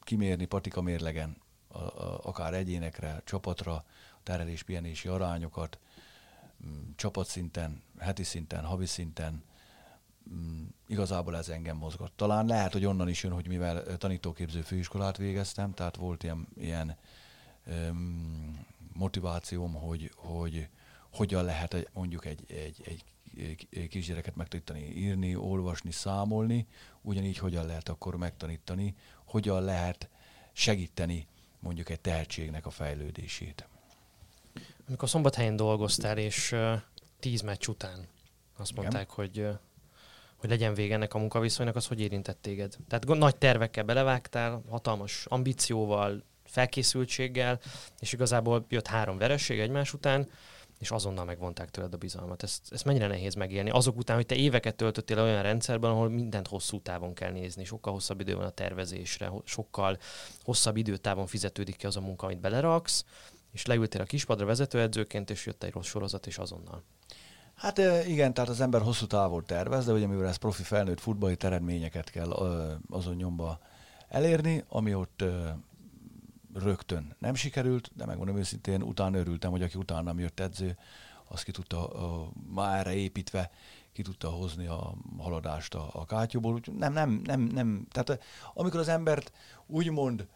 kimérni 0.00 0.44
patika 0.44 0.82
mérlegen, 0.82 1.41
a, 1.72 1.78
a, 1.78 2.20
akár 2.22 2.54
egyénekre, 2.54 3.22
csapatra, 3.24 3.84
terelés-pihenési 4.22 5.08
arányokat, 5.08 5.78
m, 6.56 6.66
csapatszinten, 6.96 7.82
heti 7.98 8.22
szinten, 8.22 8.64
havi 8.64 8.86
szinten, 8.86 9.42
m, 10.22 10.62
igazából 10.86 11.36
ez 11.36 11.48
engem 11.48 11.76
mozgat. 11.76 12.12
Talán 12.16 12.46
lehet, 12.46 12.72
hogy 12.72 12.84
onnan 12.84 13.08
is 13.08 13.22
jön, 13.22 13.32
hogy 13.32 13.48
mivel 13.48 13.96
tanítóképző 13.96 14.60
főiskolát 14.60 15.16
végeztem, 15.16 15.74
tehát 15.74 15.96
volt 15.96 16.22
ilyen, 16.22 16.48
ilyen 16.56 16.96
motivációm, 18.92 19.74
hogy, 19.74 20.12
hogy 20.16 20.68
hogyan 21.10 21.44
lehet 21.44 21.90
mondjuk 21.92 22.24
egy, 22.24 22.44
egy, 22.48 23.04
egy 23.70 23.88
kisgyereket 23.88 24.36
megtanítani 24.36 24.80
írni, 24.80 25.36
olvasni, 25.36 25.90
számolni, 25.90 26.66
ugyanígy 27.00 27.38
hogyan 27.38 27.66
lehet 27.66 27.88
akkor 27.88 28.16
megtanítani, 28.16 28.94
hogyan 29.24 29.62
lehet 29.62 30.08
segíteni 30.52 31.26
mondjuk 31.62 31.90
egy 31.90 32.00
tehetségnek 32.00 32.66
a 32.66 32.70
fejlődését. 32.70 33.68
Amikor 34.88 35.08
szombathelyen 35.08 35.56
dolgoztál, 35.56 36.18
és 36.18 36.56
tíz 37.20 37.40
meccs 37.40 37.66
után 37.66 38.06
azt 38.56 38.74
mondták, 38.74 39.10
Igen. 39.12 39.14
hogy 39.14 39.58
hogy 40.36 40.50
legyen 40.50 40.74
vége 40.74 40.94
ennek 40.94 41.14
a 41.14 41.18
munkaviszonynak, 41.18 41.76
az 41.76 41.86
hogy 41.86 42.00
érintett 42.00 42.42
téged? 42.42 42.76
Tehát 42.88 43.06
nagy 43.06 43.36
tervekkel 43.36 43.84
belevágtál, 43.84 44.62
hatalmas 44.68 45.26
ambícióval, 45.26 46.22
felkészültséggel, 46.44 47.60
és 48.00 48.12
igazából 48.12 48.66
jött 48.68 48.86
három 48.86 49.18
vereség 49.18 49.60
egymás 49.60 49.92
után, 49.92 50.30
és 50.82 50.90
azonnal 50.90 51.24
megvonták 51.24 51.70
tőled 51.70 51.94
a 51.94 51.96
bizalmat. 51.96 52.42
Ezt, 52.42 52.72
ezt 52.72 52.84
mennyire 52.84 53.06
nehéz 53.06 53.34
megélni? 53.34 53.70
Azok 53.70 53.96
után, 53.96 54.16
hogy 54.16 54.26
te 54.26 54.34
éveket 54.34 54.74
töltöttél 54.74 55.20
olyan 55.20 55.42
rendszerben, 55.42 55.90
ahol 55.90 56.08
mindent 56.08 56.48
hosszú 56.48 56.80
távon 56.80 57.14
kell 57.14 57.30
nézni, 57.30 57.64
sokkal 57.64 57.92
hosszabb 57.92 58.20
idő 58.20 58.34
van 58.34 58.44
a 58.44 58.50
tervezésre, 58.50 59.32
sokkal 59.44 59.98
hosszabb 60.42 60.76
időtávon 60.76 61.26
fizetődik 61.26 61.76
ki 61.76 61.86
az 61.86 61.96
a 61.96 62.00
munka, 62.00 62.26
amit 62.26 62.40
beleraksz, 62.40 63.04
és 63.52 63.66
leültél 63.66 64.00
a 64.00 64.04
kispadra 64.04 64.46
vezetőedzőként, 64.46 65.30
és 65.30 65.46
jött 65.46 65.62
egy 65.62 65.72
rossz 65.72 65.86
sorozat, 65.86 66.26
és 66.26 66.38
azonnal. 66.38 66.82
Hát 67.54 67.78
igen, 68.06 68.34
tehát 68.34 68.50
az 68.50 68.60
ember 68.60 68.80
hosszú 68.80 69.06
távol 69.06 69.44
tervez, 69.44 69.86
de 69.86 69.92
ugye 69.92 70.06
mivel 70.06 70.28
ez 70.28 70.36
profi 70.36 70.62
felnőtt 70.62 71.00
futballi 71.00 71.36
eredményeket 71.38 72.10
kell 72.10 72.30
azon 72.90 73.14
nyomba 73.14 73.58
elérni, 74.08 74.64
ami 74.68 74.94
ott 74.94 75.24
rögtön 76.54 77.16
nem 77.18 77.34
sikerült, 77.34 77.90
de 77.96 78.06
megmondom 78.06 78.36
őszintén, 78.36 78.82
utána 78.82 79.18
örültem, 79.18 79.50
hogy 79.50 79.62
aki 79.62 79.78
utánam 79.78 80.18
jött 80.18 80.40
edző, 80.40 80.76
az 81.28 81.42
ki 81.42 81.50
tudta, 81.50 81.90
már 82.54 82.78
erre 82.78 82.94
építve, 82.94 83.50
ki 83.92 84.02
tudta 84.02 84.28
hozni 84.28 84.66
a 84.66 84.94
haladást 85.18 85.74
a, 85.74 85.88
a 85.92 86.04
kátyúból. 86.04 86.60
Nem, 86.78 86.92
nem, 86.92 87.20
nem, 87.24 87.40
nem. 87.40 87.86
Tehát 87.90 88.22
amikor 88.54 88.80
az 88.80 88.88
embert 88.88 89.32
úgymond 89.66 90.26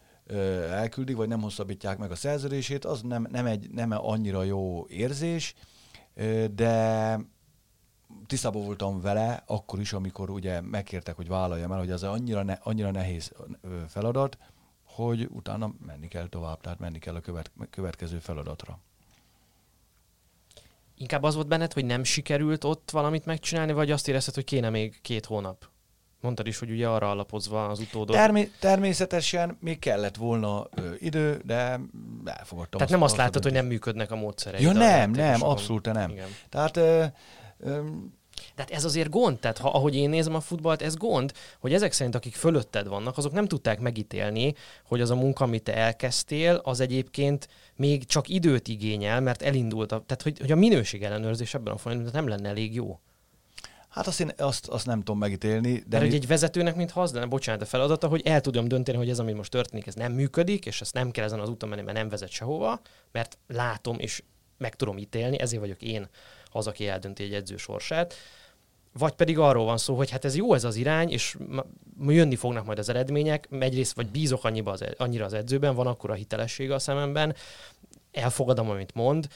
elküldik, 0.69 1.15
vagy 1.15 1.27
nem 1.27 1.41
hosszabbítják 1.41 1.97
meg 1.97 2.11
a 2.11 2.15
szerződését, 2.15 2.85
az 2.85 3.01
nem, 3.01 3.27
nem, 3.31 3.45
egy, 3.45 3.69
nem 3.69 3.91
annyira 3.91 4.43
jó 4.43 4.87
érzés, 4.87 5.55
de 6.55 7.19
tisztában 8.25 8.65
voltam 8.65 9.01
vele 9.01 9.43
akkor 9.45 9.79
is, 9.79 9.93
amikor 9.93 10.29
ugye 10.29 10.61
megkértek, 10.61 11.15
hogy 11.15 11.27
vállaljam 11.27 11.71
el, 11.71 11.77
hogy 11.77 11.91
ez 11.91 12.03
annyira, 12.03 12.43
ne, 12.43 12.53
annyira 12.53 12.91
nehéz 12.91 13.31
feladat, 13.87 14.37
hogy 15.03 15.27
utána 15.31 15.73
menni 15.85 16.07
kell 16.07 16.27
tovább, 16.27 16.61
tehát 16.61 16.79
menni 16.79 16.99
kell 16.99 17.15
a 17.15 17.19
követ, 17.19 17.51
következő 17.69 18.19
feladatra. 18.19 18.79
inkább 20.95 21.23
az 21.23 21.35
volt 21.35 21.47
benned, 21.47 21.73
hogy 21.73 21.85
nem 21.85 22.03
sikerült 22.03 22.63
ott 22.63 22.91
valamit 22.91 23.25
megcsinálni, 23.25 23.71
vagy 23.71 23.91
azt 23.91 24.07
érezted, 24.07 24.33
hogy 24.33 24.43
kéne 24.43 24.69
még 24.69 25.01
két 25.01 25.25
hónap? 25.25 25.69
Mondtad 26.21 26.47
is, 26.47 26.59
hogy 26.59 26.71
ugye 26.71 26.87
arra 26.87 27.09
alapozva 27.09 27.67
az 27.67 27.79
utódot. 27.79 28.15
Termé- 28.15 28.51
természetesen 28.59 29.57
még 29.59 29.79
kellett 29.79 30.15
volna 30.15 30.67
ö, 30.75 30.93
idő, 30.97 31.41
de 31.45 31.79
elfogadtam. 32.25 32.79
Tehát 32.79 32.89
nem 32.89 33.01
azt 33.01 33.15
látod, 33.15 33.43
hogy 33.43 33.51
nem 33.51 33.65
működnek 33.65 34.11
a 34.11 34.15
módszerek. 34.15 34.61
Ja 34.61 34.71
nem, 34.71 35.11
nem, 35.11 35.43
abszolút 35.43 35.93
nem. 35.93 36.09
Igen. 36.09 36.27
Tehát 36.49 36.77
ö, 36.77 37.05
ö, 37.57 37.81
de 38.55 38.61
hát 38.61 38.71
ez 38.71 38.85
azért 38.85 39.09
gond, 39.09 39.39
tehát 39.39 39.57
ha, 39.57 39.69
ahogy 39.69 39.95
én 39.95 40.09
nézem 40.09 40.35
a 40.35 40.39
futballt, 40.39 40.81
ez 40.81 40.95
gond, 40.95 41.33
hogy 41.59 41.73
ezek 41.73 41.91
szerint, 41.91 42.15
akik 42.15 42.35
fölötted 42.35 42.87
vannak, 42.87 43.17
azok 43.17 43.31
nem 43.31 43.47
tudták 43.47 43.79
megítélni, 43.79 44.53
hogy 44.85 45.01
az 45.01 45.09
a 45.09 45.15
munka, 45.15 45.43
amit 45.43 45.63
te 45.63 45.75
elkezdtél, 45.75 46.61
az 46.63 46.79
egyébként 46.79 47.47
még 47.75 48.05
csak 48.05 48.29
időt 48.29 48.67
igényel, 48.67 49.21
mert 49.21 49.41
elindult, 49.41 49.91
a, 49.91 50.03
tehát 50.05 50.21
hogy, 50.21 50.39
hogy 50.39 50.51
a 50.51 50.55
minőség 50.55 51.03
ellenőrzés 51.03 51.53
ebben 51.53 51.73
a 51.73 51.77
folyamatban 51.77 52.13
nem 52.13 52.27
lenne 52.27 52.49
elég 52.49 52.73
jó. 52.73 52.99
Hát 53.97 54.07
azt, 54.07 54.19
én, 54.19 54.31
azt, 54.37 54.67
azt 54.67 54.85
nem 54.85 54.97
tudom 54.97 55.17
megítélni. 55.17 55.83
De 55.87 55.97
Mert 55.97 56.11
mi... 56.11 56.15
egy 56.15 56.27
vezetőnek, 56.27 56.75
mint 56.75 56.91
ha 56.91 57.01
az 57.01 57.13
lenne, 57.13 57.25
bocsánat, 57.25 57.61
a 57.61 57.65
feladata, 57.65 58.07
hogy 58.07 58.21
el 58.25 58.41
tudjam 58.41 58.67
dönteni, 58.67 58.97
hogy 58.97 59.09
ez, 59.09 59.19
ami 59.19 59.33
most 59.33 59.51
történik, 59.51 59.87
ez 59.87 59.93
nem 59.93 60.11
működik, 60.11 60.65
és 60.65 60.81
ezt 60.81 60.93
nem 60.93 61.11
kell 61.11 61.25
ezen 61.25 61.39
az 61.39 61.49
úton 61.49 61.69
menni, 61.69 61.81
mert 61.81 61.97
nem 61.97 62.09
vezet 62.09 62.29
sehova, 62.29 62.81
mert 63.11 63.37
látom, 63.47 63.99
és 63.99 64.23
meg 64.57 64.75
tudom 64.75 64.97
ítélni, 64.97 65.39
ezért 65.39 65.61
vagyok 65.61 65.81
én 65.81 66.07
az, 66.51 66.67
aki 66.67 66.87
eldönti 66.87 67.23
egy 67.23 67.33
edző 67.33 67.57
sorsát. 67.57 68.13
Vagy 68.93 69.13
pedig 69.13 69.39
arról 69.39 69.65
van 69.65 69.77
szó, 69.77 69.95
hogy 69.95 70.09
hát 70.09 70.25
ez 70.25 70.35
jó 70.35 70.53
ez 70.53 70.63
az 70.63 70.75
irány, 70.75 71.09
és 71.09 71.37
jönni 72.07 72.35
fognak 72.35 72.65
majd 72.65 72.79
az 72.79 72.89
eredmények, 72.89 73.47
egyrészt 73.59 73.95
vagy 73.95 74.07
bízok 74.07 74.43
annyiba 74.43 74.71
az, 74.71 74.81
e- 74.81 74.93
annyira 74.97 75.25
az 75.25 75.33
edzőben, 75.33 75.75
van 75.75 75.87
akkor 75.87 76.11
a 76.11 76.13
hitelessége 76.13 76.73
a 76.73 76.79
szememben, 76.79 77.35
elfogadom, 78.11 78.69
amit 78.69 78.93
mond, 78.93 79.27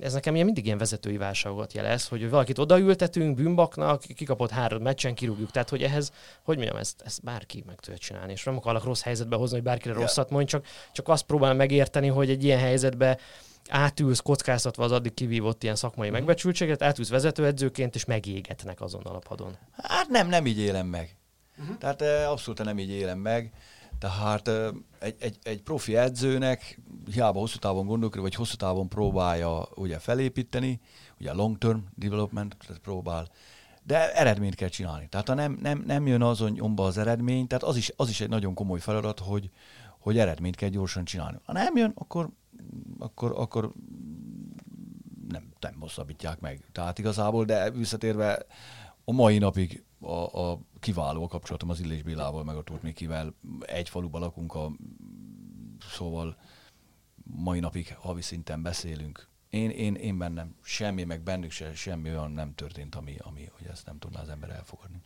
ez 0.00 0.12
nekem 0.12 0.34
ilyen 0.34 0.46
mindig 0.46 0.64
ilyen 0.64 0.78
vezetői 0.78 1.16
válságokat 1.16 1.72
jelez, 1.72 2.08
hogy 2.08 2.30
valakit 2.30 2.58
odaültetünk 2.58 3.36
bűnbaknak, 3.36 4.02
kikapott 4.14 4.50
három 4.50 4.82
meccsen, 4.82 5.14
kirúgjuk. 5.14 5.50
Tehát, 5.50 5.68
hogy 5.68 5.82
ehhez, 5.82 6.12
hogy 6.42 6.56
mondjam, 6.56 6.76
ezt, 6.76 7.02
ezt 7.04 7.22
bárki 7.22 7.62
meg 7.66 7.80
tudja 7.80 7.98
csinálni. 7.98 8.32
És 8.32 8.44
nem 8.44 8.56
akarok 8.56 8.84
rossz 8.84 9.02
helyzetbe 9.02 9.36
hozni, 9.36 9.54
hogy 9.56 9.64
bárkire 9.64 9.90
yeah. 9.90 10.02
rosszat 10.02 10.30
mondj, 10.30 10.50
csak, 10.50 10.66
csak 10.92 11.08
azt 11.08 11.22
próbálom 11.24 11.56
megérteni, 11.56 12.08
hogy 12.08 12.30
egy 12.30 12.44
ilyen 12.44 12.58
helyzetbe 12.58 13.18
átülsz 13.70 14.20
kockáztatva 14.20 14.84
az 14.84 14.92
addig 14.92 15.14
kivívott 15.14 15.62
ilyen 15.62 15.76
szakmai 15.76 16.08
mm. 16.08 16.12
megbecsültséget, 16.12 16.82
átülsz 16.82 17.08
vezetőedzőként, 17.08 17.94
és 17.94 18.04
megégetnek 18.04 18.80
azon 18.80 19.02
alapadon. 19.02 19.56
Hát 19.76 20.08
nem, 20.08 20.28
nem 20.28 20.46
így 20.46 20.58
élem 20.58 20.86
meg. 20.86 21.16
Uh-huh. 21.58 21.78
Tehát 21.78 22.02
abszolút 22.26 22.64
nem 22.64 22.78
így 22.78 22.90
élem 22.90 23.18
meg. 23.18 23.52
Tehát 23.98 24.50
egy, 24.98 25.14
egy, 25.18 25.38
egy 25.42 25.62
profi 25.62 25.96
edzőnek 25.96 26.80
hiába 27.12 27.38
hosszú 27.38 27.58
távon 27.58 27.86
gondolkodik, 27.86 28.22
vagy 28.24 28.34
hosszú 28.34 28.56
távon 28.56 28.88
próbálja 28.88 29.68
ugye 29.74 29.98
felépíteni, 29.98 30.80
ugye 31.20 31.32
long 31.32 31.58
term 31.58 31.78
development 31.94 32.56
próbál, 32.82 33.28
de 33.82 34.14
eredményt 34.14 34.54
kell 34.54 34.68
csinálni. 34.68 35.08
Tehát 35.08 35.28
ha 35.28 35.34
nem, 35.34 35.58
nem, 35.62 35.82
nem 35.86 36.06
jön 36.06 36.22
azon 36.22 36.50
nyomba 36.50 36.84
az 36.84 36.98
eredmény, 36.98 37.46
tehát 37.46 37.64
az 37.64 37.76
is, 37.76 37.92
az 37.96 38.08
is 38.08 38.20
egy 38.20 38.28
nagyon 38.28 38.54
komoly 38.54 38.80
feladat, 38.80 39.18
hogy, 39.20 39.50
hogy 39.98 40.18
eredményt 40.18 40.56
kell 40.56 40.68
gyorsan 40.68 41.04
csinálni. 41.04 41.38
Ha 41.44 41.52
nem 41.52 41.76
jön, 41.76 41.92
akkor, 41.94 42.28
akkor, 42.98 43.32
akkor 43.36 43.72
nem, 45.28 45.52
nem 45.60 45.80
hosszabbítják 45.80 46.40
meg. 46.40 46.64
Tehát 46.72 46.98
igazából, 46.98 47.44
de 47.44 47.70
visszatérve 47.70 48.46
a 49.04 49.12
mai 49.12 49.38
napig 49.38 49.84
a, 50.00 50.50
a 50.50 50.60
kiváló 50.80 51.24
a 51.24 51.28
kapcsolatom 51.28 51.70
az 51.70 51.80
Illés 51.80 52.02
Bélával, 52.02 52.44
meg 52.44 52.56
a 52.56 52.62
Tóth 52.62 52.82
Mikivel. 52.82 53.34
Egy 53.60 53.88
faluban 53.88 54.20
lakunk, 54.20 54.54
a, 54.54 54.72
szóval 55.90 56.36
mai 57.24 57.60
napig 57.60 57.96
havi 57.98 58.22
szinten 58.22 58.62
beszélünk. 58.62 59.28
Én, 59.50 59.70
én, 59.70 59.94
én 59.94 60.18
bennem 60.18 60.54
semmi, 60.62 61.04
meg 61.04 61.22
bennük 61.22 61.50
se, 61.50 61.74
semmi 61.74 62.10
olyan 62.10 62.30
nem 62.30 62.54
történt, 62.54 62.94
ami, 62.94 63.16
ami 63.18 63.50
hogy 63.56 63.66
ezt 63.66 63.86
nem 63.86 63.98
tudná 63.98 64.20
az 64.20 64.28
ember 64.28 64.50
elfogadni. 64.50 65.02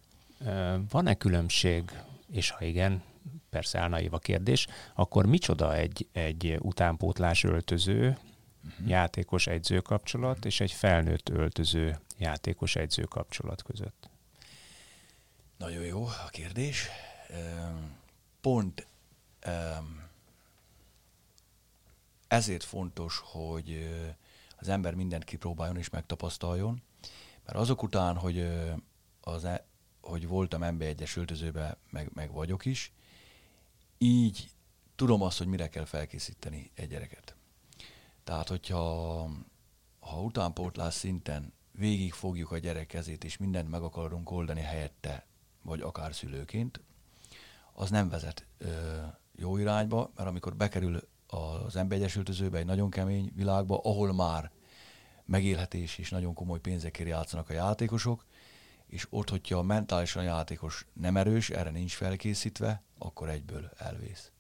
Van-e 0.91 1.15
különbség, 1.15 1.91
és 2.33 2.51
ha 2.51 2.65
igen, 2.65 3.03
persze 3.51 3.79
álnaív 3.79 4.15
a 4.15 4.19
kérdés, 4.19 4.67
akkor 4.95 5.27
micsoda 5.27 5.75
egy, 5.75 6.09
egy 6.13 6.57
utánpótlás 6.61 7.45
öltöző, 7.45 8.19
uh-huh. 8.65 8.89
játékos 8.89 9.47
edző 9.47 9.81
kapcsolat, 9.81 10.45
és 10.45 10.61
egy 10.61 10.73
felnőtt 10.73 11.29
öltöző 11.29 11.99
játékos 12.19 12.77
edző 12.77 13.03
kapcsolat 13.03 13.63
között? 13.63 14.09
Nagyon 15.57 15.85
jó 15.85 16.05
a 16.07 16.29
kérdés. 16.31 16.89
Pont 18.41 18.87
ezért 22.29 22.65
fontos, 22.65 23.21
hogy 23.25 23.89
az 24.59 24.69
ember 24.69 24.95
mindent 24.95 25.25
kipróbáljon 25.25 25.77
és 25.77 25.91
megtapasztaljon, 25.91 26.83
mert 27.45 27.59
azok 27.59 27.83
után, 27.83 28.17
hogy, 28.17 28.49
az, 29.21 29.45
e, 29.45 29.65
hogy 30.01 30.27
voltam 30.27 30.63
ember 30.63 30.89
egyes 30.89 31.17
öltözőben, 31.17 31.77
meg, 31.91 32.11
meg 32.15 32.33
vagyok 32.33 32.65
is, 32.65 32.93
így 33.99 34.51
tudom 34.95 35.23
azt, 35.23 35.39
hogy 35.39 35.47
mire 35.47 35.69
kell 35.69 35.85
felkészíteni 35.85 36.71
egy 36.75 36.89
gyereket. 36.89 37.35
Tehát, 38.25 38.49
hogyha 38.49 38.85
ha 40.01 40.21
utánpótlás 40.23 40.95
szinten 40.95 41.53
végig 41.73 42.13
fogjuk 42.13 42.51
a 42.51 42.59
gyerek 42.59 42.87
kezét, 42.87 43.25
és 43.25 43.37
mindent 43.37 43.71
meg 43.71 43.83
akarunk 43.83 44.31
oldani 44.31 44.61
helyette, 44.61 45.27
vagy 45.63 45.81
akár 45.81 46.15
szülőként, 46.15 46.81
az 47.73 47.91
nem 47.91 48.09
vezet 48.09 48.47
ö, 48.59 48.97
jó 49.35 49.57
irányba, 49.57 50.11
mert 50.17 50.29
amikor 50.29 50.57
bekerül 50.57 51.09
az 51.27 51.77
emberegyesültözőbe 51.77 52.59
egy 52.59 52.65
nagyon 52.65 52.91
kemény 52.91 53.33
világba, 53.35 53.81
ahol 53.83 54.13
már 54.13 54.51
megélhetés 55.25 55.99
és 55.99 56.11
nagyon 56.11 56.35
komoly 56.35 56.61
pénzekért 56.61 57.09
játszanak 57.09 57.49
a 57.49 57.53
játékosok, 57.53 58.25
és 58.91 59.07
ott, 59.11 59.31
hogyha 59.31 59.63
mentálisan 59.63 60.23
játékos 60.23 60.87
nem 60.93 61.17
erős, 61.17 61.51
erre 61.51 61.71
nincs 61.71 61.95
felkészítve, 61.95 62.83
akkor 62.99 63.29
egyből 63.29 63.71
elvész. 63.77 64.31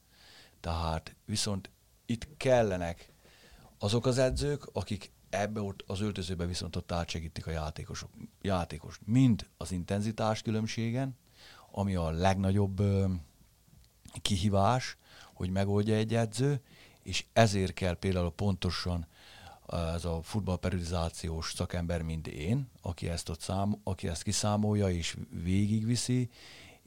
Tehát 0.60 1.14
viszont 1.24 1.70
itt 2.06 2.28
kellenek 2.36 3.12
azok 3.78 4.06
az 4.06 4.18
edzők, 4.18 4.66
akik 4.72 5.12
ebbe 5.28 5.60
ott 5.60 5.84
az 5.86 6.00
öltözőbe 6.00 6.46
viszont 6.46 6.76
ott 6.76 6.92
átsegítik 6.92 7.46
a 7.46 7.50
játékosok, 7.50 8.10
játékos. 8.42 8.98
Mind 9.04 9.46
az 9.56 9.72
intenzitás 9.72 10.42
különbségen, 10.42 11.16
ami 11.70 11.94
a 11.94 12.10
legnagyobb 12.10 12.80
ö, 12.80 13.06
kihívás, 14.22 14.96
hogy 15.34 15.50
megoldja 15.50 15.94
egy 15.94 16.14
edző, 16.14 16.60
és 17.02 17.24
ezért 17.32 17.74
kell 17.74 17.94
például 17.94 18.32
pontosan 18.32 19.06
ez 19.70 20.04
a 20.04 20.20
futballperiodizációs 20.22 21.52
szakember, 21.52 22.02
mint 22.02 22.26
én, 22.26 22.70
aki 22.82 23.08
ezt, 23.08 23.28
ott 23.28 23.40
szám, 23.40 23.80
aki 23.84 24.08
ezt 24.08 24.22
kiszámolja 24.22 24.88
és 24.88 25.16
végigviszi, 25.42 26.30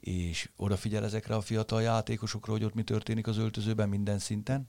és 0.00 0.50
odafigyel 0.56 1.04
ezekre 1.04 1.34
a 1.34 1.40
fiatal 1.40 1.82
játékosokra, 1.82 2.52
hogy 2.52 2.64
ott 2.64 2.74
mi 2.74 2.82
történik 2.82 3.26
az 3.26 3.36
öltözőben 3.36 3.88
minden 3.88 4.18
szinten, 4.18 4.68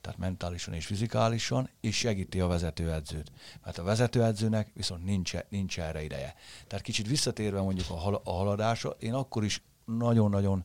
tehát 0.00 0.18
mentálisan 0.18 0.74
és 0.74 0.86
fizikálisan, 0.86 1.70
és 1.80 1.96
segíti 1.96 2.40
a 2.40 2.46
vezetőedzőt. 2.46 3.32
Mert 3.64 3.78
a 3.78 3.82
vezetőedzőnek 3.82 4.70
viszont 4.74 5.04
nincs, 5.04 5.32
nincs 5.48 5.78
erre 5.78 6.02
ideje. 6.02 6.34
Tehát 6.66 6.84
kicsit 6.84 7.08
visszatérve 7.08 7.60
mondjuk 7.60 7.90
a, 7.90 7.94
hal- 7.94 8.26
a 8.26 8.32
haladásra, 8.32 8.90
én 8.98 9.14
akkor 9.14 9.44
is 9.44 9.62
nagyon-nagyon 9.84 10.64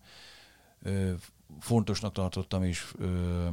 ö, 0.82 1.14
fontosnak 1.60 2.14
tartottam, 2.14 2.64
és 2.64 2.94
ö, 2.98 3.48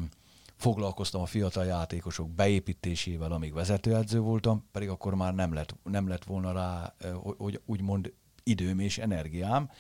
foglalkoztam 0.65 1.21
a 1.21 1.27
fiatal 1.27 1.65
játékosok 1.65 2.31
beépítésével, 2.31 3.33
amíg 3.33 3.53
vezetőedző 3.53 4.19
voltam, 4.19 4.65
pedig 4.73 4.89
akkor 4.89 5.15
már 5.15 5.35
nem 5.35 5.53
lett, 5.53 5.75
nem 5.83 6.09
lett 6.09 6.25
volna 6.25 6.53
rá, 6.53 6.95
hogy 7.37 7.61
úgymond 7.65 8.13
időm 8.43 8.79
és 8.79 8.99
energiám. 8.99 9.71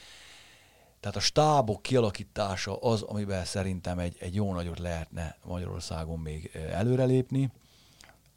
Tehát 1.00 1.16
a 1.16 1.20
stábok 1.20 1.82
kialakítása 1.82 2.80
az, 2.80 3.02
amiben 3.02 3.44
szerintem 3.44 3.98
egy, 3.98 4.16
egy 4.20 4.34
jó 4.34 4.52
nagyot 4.52 4.78
lehetne 4.78 5.36
Magyarországon 5.44 6.18
még 6.18 6.50
előrelépni, 6.70 7.50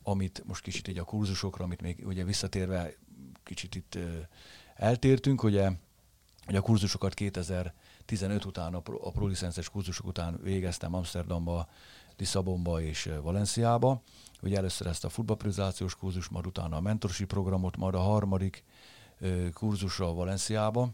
amit 0.04 0.44
most 0.46 0.64
kicsit 0.64 0.88
így 0.88 0.98
a 0.98 1.04
kurzusokra, 1.04 1.64
amit 1.64 1.82
még 1.82 2.04
ugye 2.06 2.24
visszatérve 2.24 2.94
kicsit 3.44 3.76
itt 3.76 3.98
eltértünk, 4.76 5.44
ugye, 5.44 5.72
ugye 6.48 6.58
a 6.58 6.62
kurzusokat 6.62 7.14
2015 7.14 8.46
után, 8.46 8.74
a, 8.74 8.80
pro, 8.80 9.08
a 9.08 9.12
prolicences 9.12 9.70
kurzusok 9.70 10.06
után 10.06 10.40
végeztem 10.44 10.94
Amsterdamba, 10.94 11.68
Lisszabonba 12.18 12.82
és 12.82 13.10
Valenciába. 13.22 14.02
Ugye 14.42 14.58
először 14.58 14.88
ezt 14.88 15.06
a 15.06 15.10
futballprizációs 15.10 15.96
kurzus, 15.96 16.28
majd 16.28 16.46
utána 16.46 16.76
a 16.76 16.82
mentorsi 16.82 17.26
programot, 17.26 17.78
majd 17.78 17.94
a 17.94 18.00
harmadik 18.00 18.64
kurzusra 19.54 20.14
Valenciába 20.14 20.90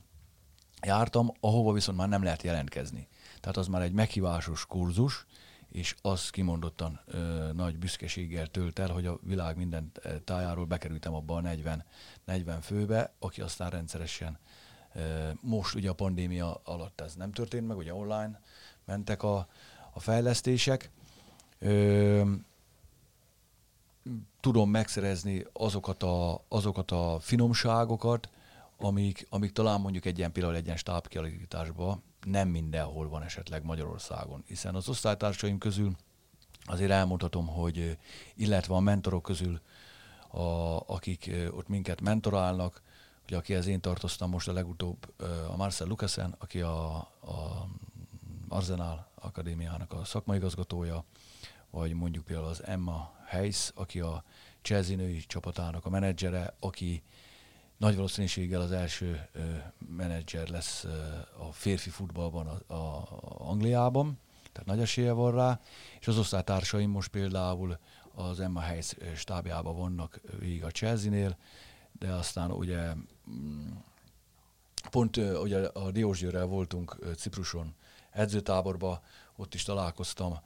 jártam, 0.81 1.31
ahova 1.39 1.71
viszont 1.71 1.97
már 1.97 2.09
nem 2.09 2.23
lehet 2.23 2.43
jelentkezni. 2.43 3.07
Tehát 3.39 3.57
az 3.57 3.67
már 3.67 3.81
egy 3.81 3.93
meghívásos 3.93 4.65
kurzus, 4.65 5.25
és 5.69 5.95
az 6.01 6.29
kimondottan 6.29 6.99
ö, 7.05 7.49
nagy 7.53 7.77
büszkeséggel 7.77 8.47
tölt 8.47 8.79
el, 8.79 8.89
hogy 8.89 9.05
a 9.05 9.19
világ 9.21 9.57
minden 9.57 9.91
tájáról 10.23 10.65
bekerültem 10.65 11.13
abba 11.13 11.35
a 11.35 11.41
40, 11.41 11.83
40 12.25 12.61
főbe, 12.61 13.13
aki 13.19 13.41
aztán 13.41 13.69
rendszeresen 13.69 14.37
ö, 14.93 15.29
most 15.41 15.75
ugye 15.75 15.89
a 15.89 15.93
pandémia 15.93 16.61
alatt 16.63 17.01
ez 17.01 17.15
nem 17.15 17.31
történt 17.31 17.67
meg, 17.67 17.77
ugye 17.77 17.93
online 17.93 18.41
mentek 18.85 19.23
a, 19.23 19.47
a 19.93 19.99
fejlesztések, 19.99 20.91
Ö, 21.63 22.21
tudom 24.39 24.69
megszerezni 24.69 25.45
azokat 25.53 26.03
a, 26.03 26.43
azokat 26.47 26.91
a 26.91 27.17
finomságokat, 27.19 28.29
amik, 28.77 29.27
amik 29.29 29.51
talán 29.51 29.81
mondjuk 29.81 30.05
egy 30.05 30.17
ilyen 30.17 30.31
például 30.31 30.55
egy 30.55 30.65
ilyen 30.65 30.77
stábkialakításban 30.77 32.03
nem 32.25 32.47
mindenhol 32.47 33.09
van 33.09 33.23
esetleg 33.23 33.63
Magyarországon. 33.63 34.43
Hiszen 34.47 34.75
az 34.75 34.89
osztálytársaim 34.89 35.57
közül 35.57 35.95
azért 36.65 36.91
elmondhatom, 36.91 37.47
hogy 37.47 37.97
illetve 38.35 38.75
a 38.75 38.79
mentorok 38.79 39.23
közül, 39.23 39.61
a, 40.27 40.79
akik 40.85 41.31
ott 41.51 41.67
minket 41.67 42.01
mentorálnak, 42.01 42.81
ugye 43.25 43.37
akihez 43.37 43.67
én 43.67 43.81
tartoztam 43.81 44.29
most 44.29 44.47
a 44.47 44.53
legutóbb, 44.53 45.13
a 45.49 45.55
Marcel 45.55 45.87
Lucasen, 45.87 46.35
aki 46.39 46.61
a, 46.61 46.95
a 47.21 47.67
Arsenal 48.47 49.07
Akadémiának 49.15 49.93
a 49.93 50.05
szakmai 50.05 50.37
igazgatója, 50.37 51.03
vagy 51.73 51.93
mondjuk 51.93 52.25
például 52.25 52.47
az 52.47 52.65
Emma 52.65 53.13
Heiss, 53.25 53.71
aki 53.75 53.99
a 53.99 54.23
Chelsea 54.61 54.95
női 54.95 55.19
csapatának 55.25 55.85
a 55.85 55.89
menedzsere, 55.89 56.55
aki 56.59 57.03
nagy 57.77 57.95
valószínűséggel 57.95 58.61
az 58.61 58.71
első 58.71 59.27
ö, 59.31 59.39
menedzser 59.95 60.47
lesz 60.47 60.83
ö, 60.83 60.89
a 61.37 61.51
férfi 61.51 61.89
futballban 61.89 62.47
a, 62.47 62.73
a, 62.73 63.01
a 63.21 63.49
Angliában, 63.49 64.19
tehát 64.51 64.67
nagy 64.67 64.79
esélye 64.79 65.11
van 65.11 65.31
rá, 65.31 65.59
és 65.99 66.07
az 66.07 66.17
osztálytársaim 66.17 66.89
most 66.89 67.09
például 67.09 67.77
az 68.15 68.39
Emma 68.39 68.59
Heiss 68.59 68.93
stábjában 69.15 69.77
vannak 69.77 70.21
végig 70.39 70.63
a 70.63 70.71
Chelsea-nél, 70.71 71.37
de 71.91 72.11
aztán 72.11 72.51
ugye 72.51 72.93
mm, 73.29 73.71
pont 74.91 75.17
ugye 75.17 75.67
a 75.67 75.91
Diósgyőrrel 75.91 76.45
voltunk 76.45 76.97
Cipruson 77.17 77.75
edzőtáborba, 78.11 79.01
ott 79.35 79.53
is 79.53 79.63
találkoztam 79.63 80.39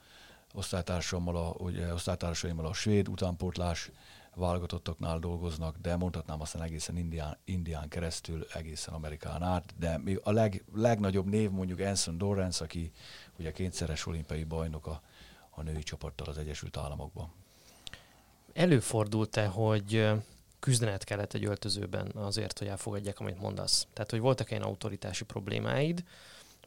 osztálytársammal, 0.54 1.36
a, 1.36 1.54
ugye, 1.58 1.92
osztálytársaimmal 1.92 2.66
a 2.66 2.72
svéd 2.72 3.08
utánpótlás 3.08 3.90
válogatottaknál 4.34 5.18
dolgoznak, 5.18 5.76
de 5.76 5.96
mondhatnám 5.96 6.40
aztán 6.40 6.62
egészen 6.62 6.96
Indián, 6.96 7.38
Indián 7.44 7.88
keresztül, 7.88 8.46
egészen 8.54 8.94
Amerikán 8.94 9.42
át, 9.42 9.74
de 9.78 10.00
a 10.22 10.30
leg, 10.30 10.64
legnagyobb 10.74 11.26
név 11.26 11.50
mondjuk 11.50 11.78
Anson 11.78 12.18
Dorrance, 12.18 12.64
aki 12.64 12.92
ugye 13.38 13.52
kétszeres 13.52 14.06
olimpiai 14.06 14.44
bajnok 14.44 14.86
a, 14.86 15.02
a 15.50 15.62
női 15.62 15.82
csapattal 15.82 16.26
az 16.26 16.38
Egyesült 16.38 16.76
Államokban. 16.76 17.32
Előfordult-e, 18.52 19.46
hogy 19.46 20.08
küzdened 20.60 21.04
kellett 21.04 21.34
egy 21.34 21.44
öltözőben 21.44 22.10
azért, 22.14 22.58
hogy 22.58 22.68
elfogadják, 22.68 23.20
amit 23.20 23.40
mondasz? 23.40 23.86
Tehát, 23.92 24.10
hogy 24.10 24.20
voltak 24.20 24.50
ilyen 24.50 24.62
autoritási 24.62 25.24
problémáid, 25.24 26.04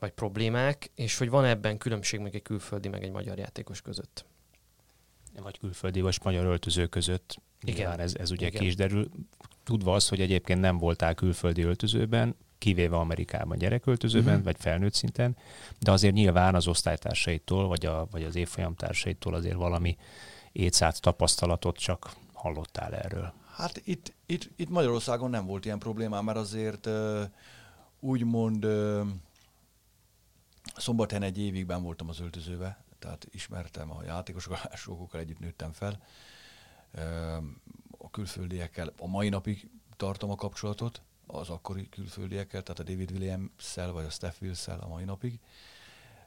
vagy 0.01 0.11
problémák, 0.11 0.91
és 0.95 1.17
hogy 1.17 1.29
van 1.29 1.45
ebben 1.45 1.77
különbség 1.77 2.19
meg 2.19 2.35
egy 2.35 2.41
külföldi, 2.41 2.87
meg 2.87 3.03
egy 3.03 3.11
magyar 3.11 3.37
játékos 3.37 3.81
között? 3.81 4.25
Vagy 5.41 5.59
külföldi, 5.59 6.01
vagy 6.01 6.17
magyar 6.23 6.45
öltöző 6.45 6.87
között. 6.87 7.41
Igen. 7.61 7.75
Nyilván 7.75 7.99
ez, 7.99 8.15
ez 8.15 8.31
ugye 8.31 8.47
Igen. 8.47 8.61
ki 8.61 8.67
is 8.67 8.75
derül. 8.75 9.09
Tudva 9.63 9.93
az, 9.93 10.07
hogy 10.07 10.21
egyébként 10.21 10.59
nem 10.59 10.77
voltál 10.77 11.13
külföldi 11.13 11.61
öltözőben, 11.61 12.35
kivéve 12.57 12.95
Amerikában 12.95 13.57
gyereköltözőben, 13.57 14.35
Mhm. 14.35 14.43
vagy 14.43 14.55
felnőtt 14.59 14.93
szinten, 14.93 15.37
de 15.79 15.91
azért 15.91 16.13
nyilván 16.13 16.55
az 16.55 16.67
osztálytársaitól, 16.67 17.67
vagy, 17.67 17.85
a, 17.85 18.07
vagy 18.11 18.23
az 18.23 18.35
évfolyam 18.35 18.75
társaitól 18.75 19.33
azért 19.33 19.55
valami 19.55 19.97
étszát 20.51 21.01
tapasztalatot 21.01 21.77
csak 21.77 22.11
hallottál 22.33 22.93
erről. 22.95 23.33
Hát 23.55 23.81
itt, 23.85 24.13
itt, 24.25 24.49
itt 24.55 24.69
Magyarországon 24.69 25.29
nem 25.29 25.45
volt 25.45 25.65
ilyen 25.65 25.79
problémám, 25.79 26.23
mert 26.23 26.37
azért 26.37 26.89
úgymond 27.99 28.67
szombathelyen 30.75 31.23
egy 31.23 31.37
évig 31.37 31.65
ben 31.65 31.83
voltam 31.83 32.09
az 32.09 32.19
öltözőbe, 32.19 32.83
tehát 32.99 33.27
ismertem 33.31 33.91
a 33.91 34.03
játékosokkal, 34.03 34.59
sokokkal 34.75 35.19
együtt 35.19 35.39
nőttem 35.39 35.71
fel. 35.71 36.01
A 37.97 38.09
külföldiekkel 38.09 38.93
a 38.97 39.07
mai 39.07 39.29
napig 39.29 39.69
tartom 39.97 40.29
a 40.31 40.35
kapcsolatot, 40.35 41.01
az 41.27 41.49
akkori 41.49 41.89
külföldiekkel, 41.89 42.63
tehát 42.63 42.79
a 42.79 42.83
David 42.83 43.11
Williams-szel 43.11 43.91
vagy 43.91 44.05
a 44.05 44.09
Steph 44.09 44.41
Wills-szel 44.41 44.79
a 44.79 44.87
mai 44.87 45.03
napig. 45.03 45.39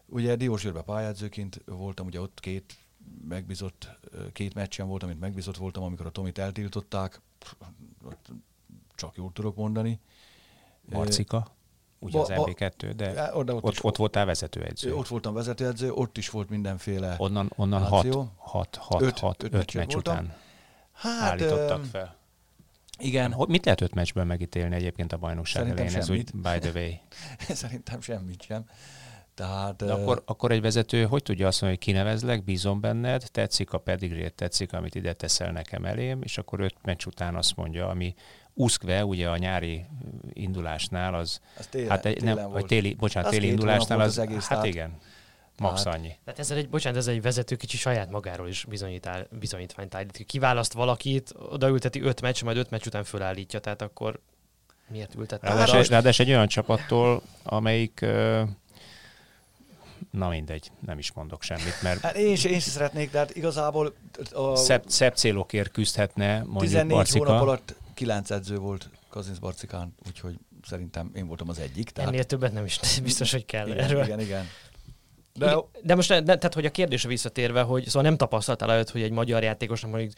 Ugye 0.07 0.37
Diósgyőrbe 0.37 0.83
pályázőként 0.83 1.62
voltam, 1.64 2.07
ugye 2.07 2.20
ott 2.20 2.40
két 2.40 2.78
megbízott, 3.28 3.98
két 4.33 4.54
meccsen 4.54 4.87
voltam, 4.87 5.09
amit 5.09 5.20
megbízott 5.20 5.57
voltam, 5.57 5.83
amikor 5.83 6.07
a 6.07 6.11
Tomit 6.11 6.38
eltiltották, 6.38 7.20
ott 8.04 8.28
csak 8.94 9.16
jól 9.16 9.33
tudok 9.33 9.57
mondani. 9.57 10.00
Marcika, 10.85 11.54
ugye 12.04 12.18
az 12.18 12.28
ba- 12.28 12.36
ba- 12.36 12.56
MB2, 12.58 12.92
de 12.96 13.12
Ö, 13.14 13.32
oda, 13.32 13.54
ott, 13.54 13.64
ott, 13.64 13.82
ott 13.84 13.96
voltál 13.96 14.24
vezetőedző. 14.24 14.94
Ott 14.94 15.08
voltam 15.08 15.34
vezetőedző, 15.34 15.92
ott 15.92 16.18
is 16.18 16.30
volt 16.30 16.48
mindenféle... 16.48 17.14
Onnan, 17.18 17.52
onnan 17.56 17.82
hat, 17.82 18.04
Láció. 18.04 18.32
hat, 18.36 18.76
hat, 18.76 19.02
Öt- 19.02 19.18
hat, 19.18 19.42
öt 19.42 19.54
öt, 19.54 19.74
meccs 19.74 19.92
voltam. 19.92 20.14
után 20.14 20.34
Hát, 20.92 21.30
állítottak 21.30 21.84
fel. 21.84 22.16
Igen, 22.98 23.34
mit 23.48 23.64
lehet 23.64 23.80
öt 23.80 23.94
meccsből 23.94 24.24
megítélni 24.24 24.74
egyébként 24.74 25.12
a 25.12 25.16
bajnokság 25.16 25.62
Szerintem 25.62 25.86
elején? 25.86 26.00
Ez 26.00 26.10
úgy, 26.10 26.28
semmit. 26.30 26.60
by 26.60 26.68
the 26.68 26.80
way. 26.80 26.90
szerintem 27.62 28.00
semmit 28.00 28.42
sem. 28.42 28.64
Tehát... 29.34 29.76
De 29.76 29.92
akkor, 29.92 30.22
akkor 30.26 30.50
egy 30.50 30.60
vezető 30.60 31.04
hogy 31.04 31.22
tudja 31.22 31.46
azt 31.46 31.60
mondani, 31.60 31.82
hogy 31.84 31.94
kinevezlek, 31.94 32.44
bízom 32.44 32.80
benned, 32.80 33.24
tetszik 33.32 33.72
a 33.72 33.78
pedigrét, 33.78 34.34
tetszik, 34.34 34.72
amit 34.72 34.94
ide 34.94 35.12
teszel 35.12 35.52
nekem 35.52 35.84
elém, 35.84 36.22
és 36.22 36.38
akkor 36.38 36.60
öt 36.60 36.76
meccs 36.82 37.06
után 37.06 37.34
azt 37.34 37.56
mondja, 37.56 37.88
ami 37.88 38.14
úszkve, 38.54 39.04
ugye 39.04 39.28
a 39.28 39.36
nyári 39.36 39.84
indulásnál 40.32 41.14
az, 41.14 41.40
az 41.58 41.66
télen, 41.66 41.88
hát 41.90 42.04
egy, 42.04 42.16
télen 42.16 42.34
nem, 42.34 42.44
vagy 42.44 42.52
volt. 42.52 42.66
téli, 42.66 42.94
bocsánat, 42.94 43.28
Az 43.30 43.34
téli 43.36 43.48
indulásnál 43.50 44.00
az, 44.00 44.06
az 44.06 44.18
egész, 44.18 44.38
hát 44.38 44.48
tehát- 44.48 44.64
igen, 44.66 44.98
max 45.58 45.82
tehát- 45.82 45.98
annyi. 45.98 46.12
Tehát 46.24 46.40
ezzel 46.40 46.56
egy, 46.56 46.68
bocsánat, 46.68 46.98
ez 46.98 47.06
egy 47.06 47.22
vezető 47.22 47.56
kicsi 47.56 47.76
saját 47.76 48.10
magáról 48.10 48.48
is 48.48 48.64
bizonyítál, 48.64 49.26
bizonyítványt 49.30 49.94
állít. 49.94 50.24
Kiválaszt 50.26 50.72
valakit, 50.72 51.34
odaülteti 51.50 52.00
öt 52.00 52.20
meccs, 52.20 52.42
majd 52.42 52.56
öt 52.56 52.70
meccs 52.70 52.86
után 52.86 53.04
fölállítja, 53.04 53.58
tehát 53.60 53.82
akkor 53.82 54.20
miért 54.88 55.14
ültette 55.14 55.46
Ráadásul, 55.48 55.78
egy- 55.78 55.88
ráadásul 55.88 56.24
egy 56.24 56.30
olyan 56.32 56.48
csapattól, 56.48 57.22
amelyik, 57.42 58.00
ö, 58.00 58.42
na 60.10 60.28
mindegy, 60.28 60.70
nem 60.86 60.98
is 60.98 61.12
mondok 61.12 61.42
semmit, 61.42 61.82
mert 61.82 62.00
Hát 62.00 62.16
én 62.16 62.32
is, 62.32 62.44
én 62.44 62.54
is 62.56 62.62
szeretnék, 62.62 63.10
de 63.10 63.18
hát 63.18 63.36
igazából 63.36 63.94
a 64.32 64.56
szebb, 64.56 64.82
szebb 64.86 65.14
célokért 65.16 65.70
küzdhetne 65.70 66.38
mondjuk 66.38 66.60
14 66.60 66.96
Barcika. 66.96 67.26
hónap 67.26 67.42
alatt 67.42 67.74
9 67.94 68.30
edző 68.30 68.59
volt 68.59 68.90
Kazinsz 69.09 69.38
Barcikán, 69.38 69.94
úgyhogy 70.07 70.38
szerintem 70.62 71.11
én 71.14 71.26
voltam 71.26 71.48
az 71.48 71.59
egyik. 71.59 71.90
Tehát 71.90 72.11
Ennél 72.11 72.24
többet 72.24 72.52
nem 72.52 72.64
is 72.64 72.80
biztos, 73.02 73.33
hogy 73.33 73.44
kell 73.44 73.66
igen, 73.66 73.78
erről. 73.78 74.04
igen, 74.04 74.20
igen. 74.20 74.46
De 75.35 75.46
De, 75.46 75.57
de 75.83 75.94
most, 75.94 76.09
ne, 76.09 76.22
tehát 76.22 76.54
hogy 76.54 76.66
a 76.66 76.70
kérdésre 76.70 77.09
visszatérve, 77.09 77.62
hogy 77.62 77.87
szóval 77.87 78.02
nem 78.02 78.16
tapasztaltál 78.16 78.70
előtt, 78.70 78.90
hogy 78.90 79.02
egy 79.02 79.11
magyar 79.11 79.42
játékosnak 79.42 79.90
mondjuk 79.90 80.12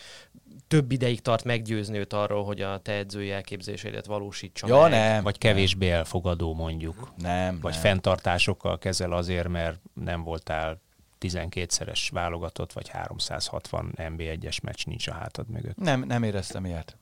több 0.69 0.93
ideig 0.93 1.21
tart 1.21 1.45
meggyőzni 1.45 1.99
őt 1.99 2.13
arról, 2.13 2.45
hogy 2.45 2.61
a 2.61 2.79
te 2.79 2.93
edzői 2.93 3.31
elképzeléseidet 3.31 4.07
valósítsa 4.07 4.67
ja, 4.67 4.81
meg. 4.81 4.91
nem. 4.91 5.23
Vagy 5.23 5.39
kevésbé 5.39 5.91
elfogadó 5.91 6.55
mondjuk. 6.55 7.13
Nem, 7.17 7.61
Vagy 7.61 7.73
nem. 7.73 7.81
fenntartásokkal 7.81 8.79
kezel 8.79 9.13
azért, 9.13 9.49
mert 9.49 9.81
nem 9.95 10.23
voltál 10.23 10.81
12-szeres 11.21 12.09
válogatott, 12.13 12.73
vagy 12.73 12.89
360 12.89 13.93
NB1-es 13.97 14.63
meccs 14.63 14.85
nincs 14.87 15.09
a 15.09 15.13
hátad 15.13 15.49
mögött. 15.49 15.77
Nem, 15.77 16.05
nem 16.05 16.23
éreztem 16.23 16.65
ilyet. 16.65 16.97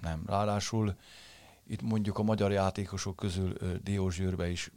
Nem. 0.00 0.22
Ráadásul 0.26 0.94
itt 1.66 1.82
mondjuk 1.82 2.18
a 2.18 2.22
magyar 2.22 2.52
játékosok 2.52 3.16
közül 3.16 3.54
ö, 3.58 3.76
Diósgyőrbe 3.82 4.50
is 4.50 4.70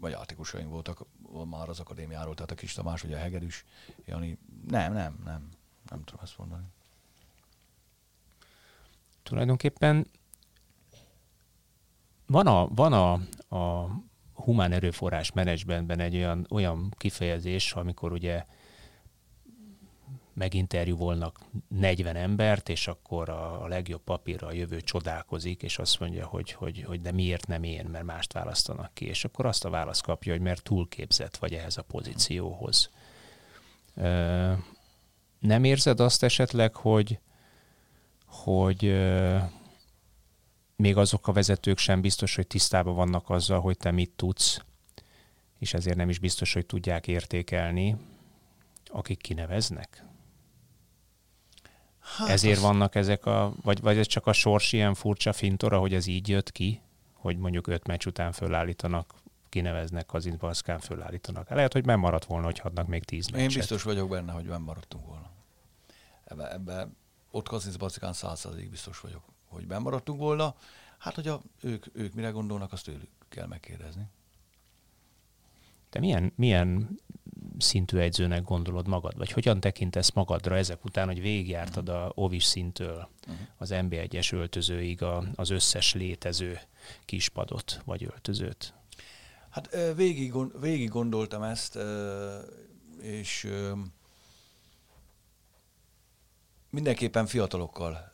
vagy 0.00 0.10
játékosaink 0.10 0.70
voltak 0.70 1.04
már 1.50 1.68
az 1.68 1.80
akadémiáról, 1.80 2.34
tehát 2.34 2.50
a 2.50 2.54
Kis 2.54 2.72
Tamás, 2.72 3.04
ugye 3.04 3.16
a 3.16 3.20
Hegedűs, 3.20 3.64
Jani. 4.04 4.38
Nem, 4.68 4.92
nem, 4.92 5.20
nem. 5.24 5.48
Nem 5.90 6.04
tudom 6.04 6.20
ezt 6.22 6.38
mondani. 6.38 6.64
Tulajdonképpen 9.22 10.06
van 12.26 12.46
a, 12.46 12.68
van 12.68 12.92
a, 12.92 13.12
a 13.56 13.90
humán 14.32 14.72
erőforrás 14.72 15.32
menedzsmentben 15.32 16.00
egy 16.00 16.16
olyan, 16.16 16.46
olyan 16.50 16.94
kifejezés, 16.98 17.72
amikor 17.72 18.12
ugye 18.12 18.44
meginterjúvolnak 20.34 21.40
40 21.68 22.16
embert, 22.16 22.68
és 22.68 22.86
akkor 22.86 23.28
a, 23.28 23.62
a 23.62 23.66
legjobb 23.66 24.00
papírra 24.04 24.46
a 24.46 24.52
jövő 24.52 24.80
csodálkozik, 24.80 25.62
és 25.62 25.78
azt 25.78 26.00
mondja, 26.00 26.26
hogy, 26.26 26.52
hogy, 26.52 26.82
hogy 26.86 27.00
de 27.00 27.12
miért 27.12 27.46
nem 27.46 27.62
én, 27.62 27.84
mert 27.84 28.04
mást 28.04 28.32
választanak 28.32 28.94
ki. 28.94 29.06
És 29.06 29.24
akkor 29.24 29.46
azt 29.46 29.64
a 29.64 29.70
választ 29.70 30.02
kapja, 30.02 30.32
hogy 30.32 30.42
mert 30.42 30.62
túlképzett 30.62 31.36
vagy 31.36 31.54
ehhez 31.54 31.76
a 31.76 31.82
pozícióhoz. 31.82 32.90
Ö, 33.94 34.52
nem 35.38 35.64
érzed 35.64 36.00
azt 36.00 36.22
esetleg, 36.22 36.74
hogy, 36.74 37.18
hogy 38.26 38.84
ö, 38.84 39.38
még 40.76 40.96
azok 40.96 41.28
a 41.28 41.32
vezetők 41.32 41.78
sem 41.78 42.00
biztos, 42.00 42.34
hogy 42.34 42.46
tisztában 42.46 42.94
vannak 42.94 43.30
azzal, 43.30 43.60
hogy 43.60 43.76
te 43.76 43.90
mit 43.90 44.10
tudsz, 44.16 44.60
és 45.58 45.74
ezért 45.74 45.96
nem 45.96 46.08
is 46.08 46.18
biztos, 46.18 46.52
hogy 46.52 46.66
tudják 46.66 47.08
értékelni, 47.08 47.96
akik 48.86 49.20
kineveznek? 49.20 50.04
Hát 52.02 52.28
Ezért 52.28 52.56
az- 52.56 52.62
vannak 52.62 52.94
ezek 52.94 53.26
a, 53.26 53.52
vagy, 53.62 53.80
vagy 53.80 53.98
ez 53.98 54.06
csak 54.06 54.26
a 54.26 54.32
sors 54.32 54.72
ilyen 54.72 54.94
furcsa 54.94 55.32
fintora, 55.32 55.78
hogy 55.78 55.94
ez 55.94 56.06
így 56.06 56.28
jött 56.28 56.52
ki, 56.52 56.80
hogy 57.12 57.36
mondjuk 57.38 57.66
öt 57.66 57.86
meccs 57.86 58.06
után 58.06 58.32
fölállítanak, 58.32 59.14
kineveznek, 59.48 60.06
Kazint 60.06 60.38
Baszkán 60.38 60.78
fölállítanak. 60.78 61.48
Lehet, 61.48 61.72
hogy 61.72 61.86
megmaradt 61.86 62.24
volna, 62.24 62.44
hogy 62.44 62.58
hadnak 62.58 62.86
még 62.86 63.04
tíz 63.04 63.28
Én 63.32 63.40
meccset. 63.40 63.54
biztos 63.58 63.82
vagyok 63.82 64.08
benne, 64.08 64.32
hogy 64.32 64.46
benn 64.46 64.60
maradtunk 64.62 65.06
volna. 65.06 65.30
Ebbe, 66.24 66.52
ebbe 66.52 66.88
ott 67.30 67.48
Kazinc 67.48 67.76
Bacikán 67.76 68.12
százszerzalék 68.12 68.70
biztos 68.70 69.00
vagyok, 69.00 69.22
hogy 69.46 69.66
bemaradtunk 69.66 70.18
volna. 70.18 70.54
Hát, 70.98 71.14
hogy 71.14 71.28
a, 71.28 71.40
ők, 71.60 71.86
ők 71.92 72.14
mire 72.14 72.30
gondolnak, 72.30 72.72
azt 72.72 72.84
tőlük 72.84 73.08
kell 73.28 73.46
megkérdezni. 73.46 74.02
Te 75.90 75.98
milyen, 75.98 76.32
milyen 76.36 76.98
szintű 77.62 77.98
edzőnek 77.98 78.42
gondolod 78.42 78.88
magad, 78.88 79.16
vagy 79.16 79.32
hogyan 79.32 79.60
tekintesz 79.60 80.10
magadra 80.10 80.56
ezek 80.56 80.84
után, 80.84 81.06
hogy 81.06 81.20
végigjártad 81.20 81.88
a 81.88 82.12
Ovis 82.14 82.44
szintől 82.44 83.08
az 83.56 83.70
NB1-es 83.72 84.32
öltözőig 84.32 85.02
a, 85.02 85.24
az 85.34 85.50
összes 85.50 85.94
létező 85.94 86.60
kispadot 87.04 87.82
vagy 87.84 88.04
öltözőt? 88.04 88.74
Hát 89.50 89.76
végig, 89.96 90.34
végig 90.60 90.88
gondoltam 90.88 91.42
ezt, 91.42 91.78
és 93.00 93.48
mindenképpen 96.70 97.26
fiatalokkal 97.26 98.12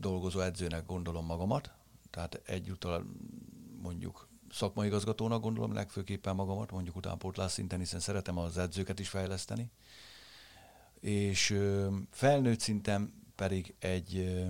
dolgozó 0.00 0.40
edzőnek 0.40 0.86
gondolom 0.86 1.26
magamat, 1.26 1.72
tehát 2.10 2.40
egyúttal 2.44 3.04
mondjuk 3.82 4.28
szakmai 4.54 4.86
igazgatónak 4.86 5.42
gondolom 5.42 5.72
legfőképpen 5.72 6.34
magamat, 6.34 6.70
mondjuk 6.70 6.96
utánpótlás 6.96 7.52
szinten, 7.52 7.78
hiszen 7.78 8.00
szeretem 8.00 8.38
az 8.38 8.58
edzőket 8.58 8.98
is 8.98 9.08
fejleszteni. 9.08 9.70
És 11.00 11.60
felnőtt 12.10 12.60
szinten 12.60 13.22
pedig 13.34 13.74
egy 13.78 14.42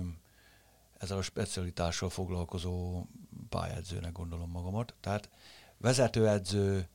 ezzel 0.97 1.17
a 1.17 1.21
specialitással 1.21 2.09
foglalkozó 2.09 3.03
pályedzőnek 3.49 4.11
gondolom 4.11 4.49
magamat. 4.49 4.93
Tehát 4.99 5.29
vezetőedző, 5.77 6.87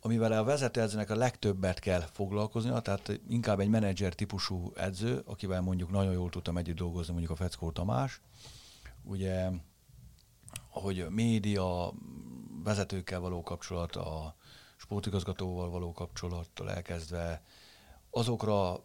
amivel 0.00 0.32
a 0.32 0.44
vezetőedzőnek 0.44 1.10
a 1.10 1.16
legtöbbet 1.16 1.78
kell 1.78 2.00
foglalkoznia, 2.00 2.80
tehát 2.80 3.20
inkább 3.28 3.60
egy 3.60 3.68
menedzser 3.68 4.14
típusú 4.14 4.72
edző, 4.76 5.22
akivel 5.24 5.60
mondjuk 5.60 5.90
nagyon 5.90 6.12
jól 6.12 6.30
tudtam 6.30 6.56
együtt 6.56 6.76
dolgozni, 6.76 7.12
mondjuk 7.12 7.32
a 7.32 7.42
Feckó 7.42 7.70
Tamás, 7.70 8.20
ugye 9.02 9.50
hogy 10.70 11.06
média, 11.08 11.92
vezetőkkel 12.64 13.20
való 13.20 13.42
kapcsolat, 13.42 13.96
a 13.96 14.34
sportigazgatóval 14.76 15.70
való 15.70 15.92
kapcsolattól 15.92 16.70
elkezdve, 16.70 17.42
azokra 18.10 18.84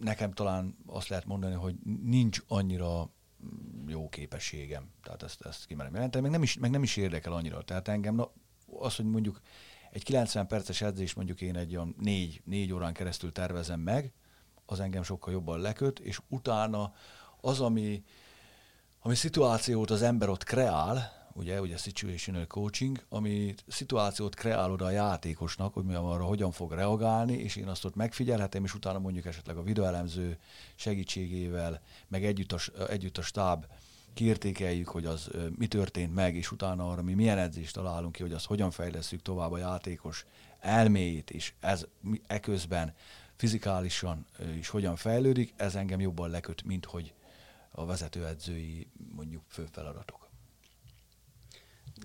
nekem 0.00 0.32
talán 0.32 0.76
azt 0.86 1.08
lehet 1.08 1.24
mondani, 1.24 1.54
hogy 1.54 1.74
nincs 2.02 2.38
annyira 2.48 3.10
jó 3.86 4.08
képességem. 4.08 4.90
Tehát 5.02 5.22
ezt, 5.22 5.42
ezt 5.42 5.66
kimerem 5.66 5.94
jelenteni, 5.94 6.22
meg 6.22 6.32
nem, 6.32 6.42
is, 6.42 6.58
meg 6.58 6.70
nem 6.70 6.82
is 6.82 6.96
érdekel 6.96 7.32
annyira. 7.32 7.62
Tehát 7.62 7.88
engem 7.88 8.14
na, 8.14 8.30
az, 8.78 8.96
hogy 8.96 9.04
mondjuk 9.04 9.40
egy 9.90 10.04
90 10.04 10.46
perces 10.46 10.80
edzés 10.80 11.14
mondjuk 11.14 11.40
én 11.40 11.56
egy 11.56 11.76
olyan 11.76 11.94
négy, 11.98 12.42
négy 12.44 12.72
órán 12.72 12.92
keresztül 12.92 13.32
tervezem 13.32 13.80
meg, 13.80 14.12
az 14.66 14.80
engem 14.80 15.02
sokkal 15.02 15.32
jobban 15.32 15.60
leköt, 15.60 15.98
és 15.98 16.20
utána 16.28 16.94
az, 17.40 17.60
ami, 17.60 18.04
ami 19.06 19.14
szituációt 19.14 19.90
az 19.90 20.02
ember 20.02 20.28
ott 20.28 20.44
kreál, 20.44 21.12
ugye, 21.32 21.60
ugye 21.60 21.76
situational 21.76 22.46
coaching, 22.46 23.04
ami 23.08 23.54
szituációt 23.66 24.34
kreál 24.34 24.70
oda 24.70 24.84
a 24.84 24.90
játékosnak, 24.90 25.74
hogy 25.74 25.84
mi 25.84 25.94
arra 25.94 26.24
hogyan 26.24 26.50
fog 26.50 26.72
reagálni, 26.72 27.32
és 27.32 27.56
én 27.56 27.68
azt 27.68 27.84
ott 27.84 27.94
megfigyelhetem, 27.94 28.64
és 28.64 28.74
utána 28.74 28.98
mondjuk 28.98 29.26
esetleg 29.26 29.56
a 29.56 29.62
videoelemző 29.62 30.38
segítségével, 30.74 31.80
meg 32.08 32.24
együtt 32.24 32.52
a, 32.52 32.58
együtt 32.88 33.18
a 33.18 33.22
stáb 33.22 33.66
kiértékeljük, 34.14 34.88
hogy 34.88 35.04
az 35.04 35.30
mi 35.58 35.66
történt 35.66 36.14
meg, 36.14 36.36
és 36.36 36.50
utána 36.50 36.90
arra 36.90 37.02
mi 37.02 37.14
milyen 37.14 37.38
edzést 37.38 37.74
találunk 37.74 38.12
ki, 38.12 38.22
hogy 38.22 38.32
azt 38.32 38.46
hogyan 38.46 38.70
fejlesztjük 38.70 39.22
tovább 39.22 39.52
a 39.52 39.58
játékos 39.58 40.26
elméjét, 40.60 41.30
és 41.30 41.52
ez 41.60 41.86
eközben 42.26 42.94
fizikálisan 43.36 44.26
is 44.58 44.68
hogyan 44.68 44.96
fejlődik, 44.96 45.52
ez 45.56 45.74
engem 45.74 46.00
jobban 46.00 46.30
leköt, 46.30 46.64
mint 46.64 46.84
hogy 46.84 47.14
a 47.76 47.84
vezetőedzői 47.84 48.90
mondjuk 49.14 49.42
fő 49.48 49.66
feladatok. 49.72 50.28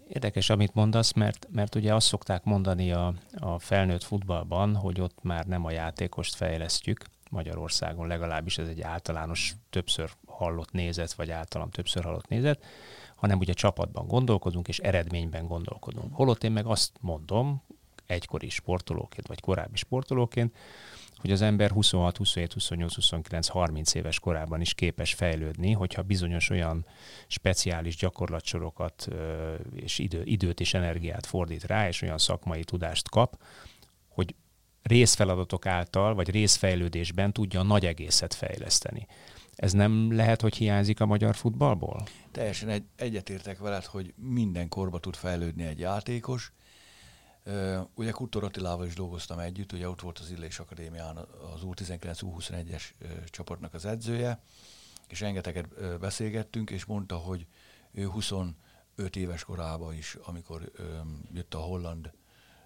Érdekes, 0.07 0.49
amit 0.49 0.73
mondasz, 0.73 1.11
mert, 1.11 1.47
mert 1.51 1.75
ugye 1.75 1.95
azt 1.95 2.07
szokták 2.07 2.43
mondani 2.43 2.91
a, 2.91 3.13
a 3.37 3.59
felnőtt 3.59 4.03
futballban, 4.03 4.75
hogy 4.75 5.01
ott 5.01 5.23
már 5.23 5.45
nem 5.45 5.65
a 5.65 5.71
játékost 5.71 6.35
fejlesztjük, 6.35 7.05
Magyarországon 7.29 8.07
legalábbis 8.07 8.57
ez 8.57 8.67
egy 8.67 8.81
általános 8.81 9.55
többször 9.69 10.11
hallott 10.25 10.71
nézet, 10.71 11.13
vagy 11.13 11.31
általam 11.31 11.69
többször 11.69 12.03
hallott 12.03 12.27
nézet, 12.27 12.63
hanem 13.15 13.39
ugye 13.39 13.53
csapatban 13.53 14.07
gondolkodunk, 14.07 14.67
és 14.67 14.79
eredményben 14.79 15.47
gondolkodunk. 15.47 16.15
Holott 16.15 16.43
én 16.43 16.51
meg 16.51 16.65
azt 16.65 16.91
mondom, 16.99 17.63
egykori 18.05 18.49
sportolóként, 18.49 19.27
vagy 19.27 19.39
korábbi 19.39 19.77
sportolóként, 19.77 20.55
hogy 21.19 21.31
az 21.31 21.41
ember 21.41 21.71
26, 21.71 22.17
27, 22.17 22.53
28, 22.53 22.95
29, 22.95 23.47
30 23.47 23.93
éves 23.93 24.19
korában 24.19 24.61
is 24.61 24.73
képes 24.73 25.13
fejlődni, 25.13 25.71
hogyha 25.71 26.01
bizonyos 26.01 26.49
olyan 26.49 26.85
speciális 27.27 27.95
gyakorlatsorokat 27.95 29.07
és 29.75 29.99
idő, 29.99 30.21
időt 30.23 30.59
és 30.59 30.73
energiát 30.73 31.25
fordít 31.25 31.63
rá, 31.63 31.87
és 31.87 32.01
olyan 32.01 32.17
szakmai 32.17 32.63
tudást 32.63 33.09
kap, 33.09 33.41
hogy 34.07 34.35
részfeladatok 34.81 35.65
által, 35.65 36.15
vagy 36.15 36.29
részfejlődésben 36.29 37.33
tudja 37.33 37.59
a 37.59 37.63
nagy 37.63 37.85
egészet 37.85 38.33
fejleszteni. 38.33 39.07
Ez 39.55 39.71
nem 39.71 40.15
lehet, 40.15 40.41
hogy 40.41 40.55
hiányzik 40.55 40.99
a 40.99 41.05
magyar 41.05 41.35
futballból? 41.35 42.07
Teljesen 42.31 42.69
egy, 42.69 42.83
egyetértek 42.95 43.59
veled, 43.59 43.85
hogy 43.85 44.13
minden 44.15 44.69
korba 44.69 44.99
tud 44.99 45.15
fejlődni 45.15 45.63
egy 45.63 45.79
játékos, 45.79 46.51
Ugye 47.93 48.11
Kutor 48.11 48.43
Attilával 48.43 48.85
is 48.85 48.93
dolgoztam 48.93 49.39
együtt, 49.39 49.71
ugye 49.71 49.89
ott 49.89 50.01
volt 50.01 50.19
az 50.19 50.31
Illés 50.31 50.59
Akadémián 50.59 51.17
az 51.53 51.61
U19-U21-es 51.63 52.83
csoportnak 53.25 53.73
az 53.73 53.85
edzője, 53.85 54.41
és 55.07 55.19
rengeteget 55.19 55.99
beszélgettünk, 55.99 56.69
és 56.69 56.85
mondta, 56.85 57.15
hogy 57.15 57.47
ő 57.91 58.05
25 58.05 58.55
éves 59.15 59.43
korában 59.43 59.93
is, 59.93 60.17
amikor 60.23 60.71
jött 61.33 61.53
a 61.53 61.59
holland 61.59 62.11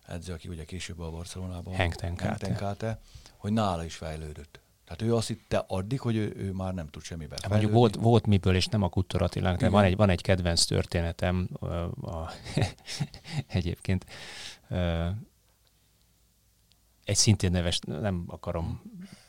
edző, 0.08 0.34
aki 0.34 0.48
ugye 0.48 0.66
később 0.66 1.00
a 1.00 1.12
Barcelonában, 1.12 1.74
Henkten 1.74 2.16
hogy 3.38 3.54
nála 3.54 3.84
is 3.84 3.96
fejlődött. 3.96 4.63
Tehát 4.86 5.02
ő 5.02 5.16
azt 5.16 5.28
hitte 5.28 5.64
addig, 5.68 6.00
hogy 6.00 6.16
ő, 6.16 6.34
ő 6.36 6.52
már 6.52 6.74
nem 6.74 6.88
tud 6.88 7.04
semmiben 7.04 7.40
hát 7.42 7.52
Mondjuk 7.52 7.72
volt, 7.72 7.96
volt 7.96 8.28
miből, 8.28 8.56
és 8.56 8.66
nem 8.66 8.82
a 8.82 8.90
Kuttor 8.90 9.22
Attilának, 9.22 9.70
van 9.70 9.84
egy, 9.84 9.96
van 9.96 10.10
egy 10.10 10.22
kedvenc 10.22 10.66
történetem 10.66 11.50
a, 11.60 11.66
a, 11.66 12.32
egyébként 13.48 14.06
egy 17.04 17.16
szintén 17.16 17.52
neves, 17.52 17.80
nem 17.80 18.24
akarom 18.28 18.82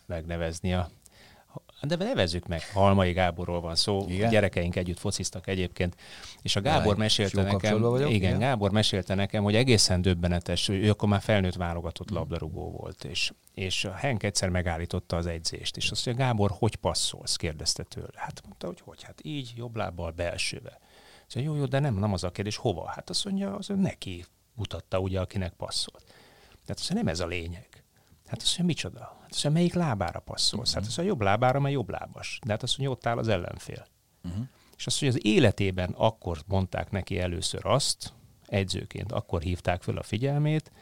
megnevezni 0.06 0.74
a 0.74 0.90
de 1.86 1.96
nevezzük 1.96 2.46
meg, 2.46 2.62
Halmai 2.72 3.12
Gáborról 3.12 3.60
van 3.60 3.74
szó, 3.74 4.04
igen? 4.08 4.30
gyerekeink 4.30 4.76
együtt 4.76 4.98
fociztak 4.98 5.46
egyébként, 5.46 5.96
és 6.42 6.56
a 6.56 6.60
Gábor 6.60 6.86
Jaj, 6.86 6.96
mesélte 6.96 7.42
nekem, 7.42 7.80
vagyok, 7.80 8.10
igen, 8.10 8.14
igen, 8.14 8.38
Gábor 8.38 8.70
mesélte 8.70 9.14
nekem, 9.14 9.42
hogy 9.42 9.54
egészen 9.54 10.02
döbbenetes, 10.02 10.68
ő 10.68 10.90
akkor 10.90 11.08
már 11.08 11.20
felnőtt 11.20 11.54
válogatott 11.54 12.10
labdarúgó 12.10 12.70
volt, 12.70 13.04
és, 13.04 13.32
és 13.54 13.84
a 13.84 13.92
Henk 13.92 14.22
egyszer 14.22 14.48
megállította 14.48 15.16
az 15.16 15.26
edzést, 15.26 15.76
és 15.76 15.90
azt 15.90 16.06
mondja, 16.06 16.24
Gábor, 16.24 16.50
hogy 16.58 16.76
passzolsz? 16.76 17.36
kérdezte 17.36 17.82
tőle. 17.82 18.14
Hát 18.14 18.42
mondta, 18.44 18.66
hogy 18.66 18.80
hogy, 18.84 19.02
hát 19.02 19.20
így, 19.22 19.52
jobb 19.56 19.76
lábbal, 19.76 20.10
belsővel. 20.10 20.78
Szóval 21.26 21.48
jó, 21.48 21.56
jó, 21.56 21.66
de 21.66 21.78
nem, 21.78 21.94
nem 21.94 22.12
az 22.12 22.24
a 22.24 22.30
kérdés, 22.30 22.56
hova? 22.56 22.86
Hát 22.86 23.10
azt 23.10 23.24
mondja, 23.24 23.56
az 23.56 23.72
neki 23.76 24.24
mutatta 24.54 24.98
ugye, 24.98 25.20
akinek 25.20 25.52
passzolt. 25.52 26.04
Tehát 26.64 26.80
azt 26.80 26.92
nem 26.92 27.08
ez 27.08 27.20
a 27.20 27.26
lényeg. 27.26 27.68
Hát 28.26 28.42
azt 28.42 28.58
mondja, 28.58 28.64
micsoda? 28.64 29.22
Azt 29.34 29.44
mondja, 29.44 29.62
melyik 29.62 29.74
lábára 29.74 30.20
passzolsz? 30.20 30.52
Uh-huh. 30.52 30.74
Hát 30.74 30.80
mhm. 30.80 30.88
azt 30.88 30.96
mondja, 30.96 31.14
jobb 31.14 31.22
lábára, 31.22 31.60
mert 31.60 31.74
jobb 31.74 31.90
lábas. 31.90 32.38
De 32.44 32.52
hát 32.52 32.62
azt 32.62 32.78
mondja, 32.78 32.96
ott 32.96 33.06
áll 33.06 33.18
az 33.18 33.28
ellenfél. 33.28 33.86
Uh-huh. 34.24 34.44
És 34.76 34.86
azt 34.86 35.00
mondja, 35.00 35.20
az 35.20 35.26
életében 35.26 35.94
akkor 35.96 36.38
mondták 36.46 36.90
neki 36.90 37.18
először 37.18 37.66
azt, 37.66 38.12
edzőként, 38.46 39.12
akkor 39.12 39.42
hívták 39.42 39.82
föl 39.82 39.98
a 39.98 40.02
figyelmét, 40.02 40.72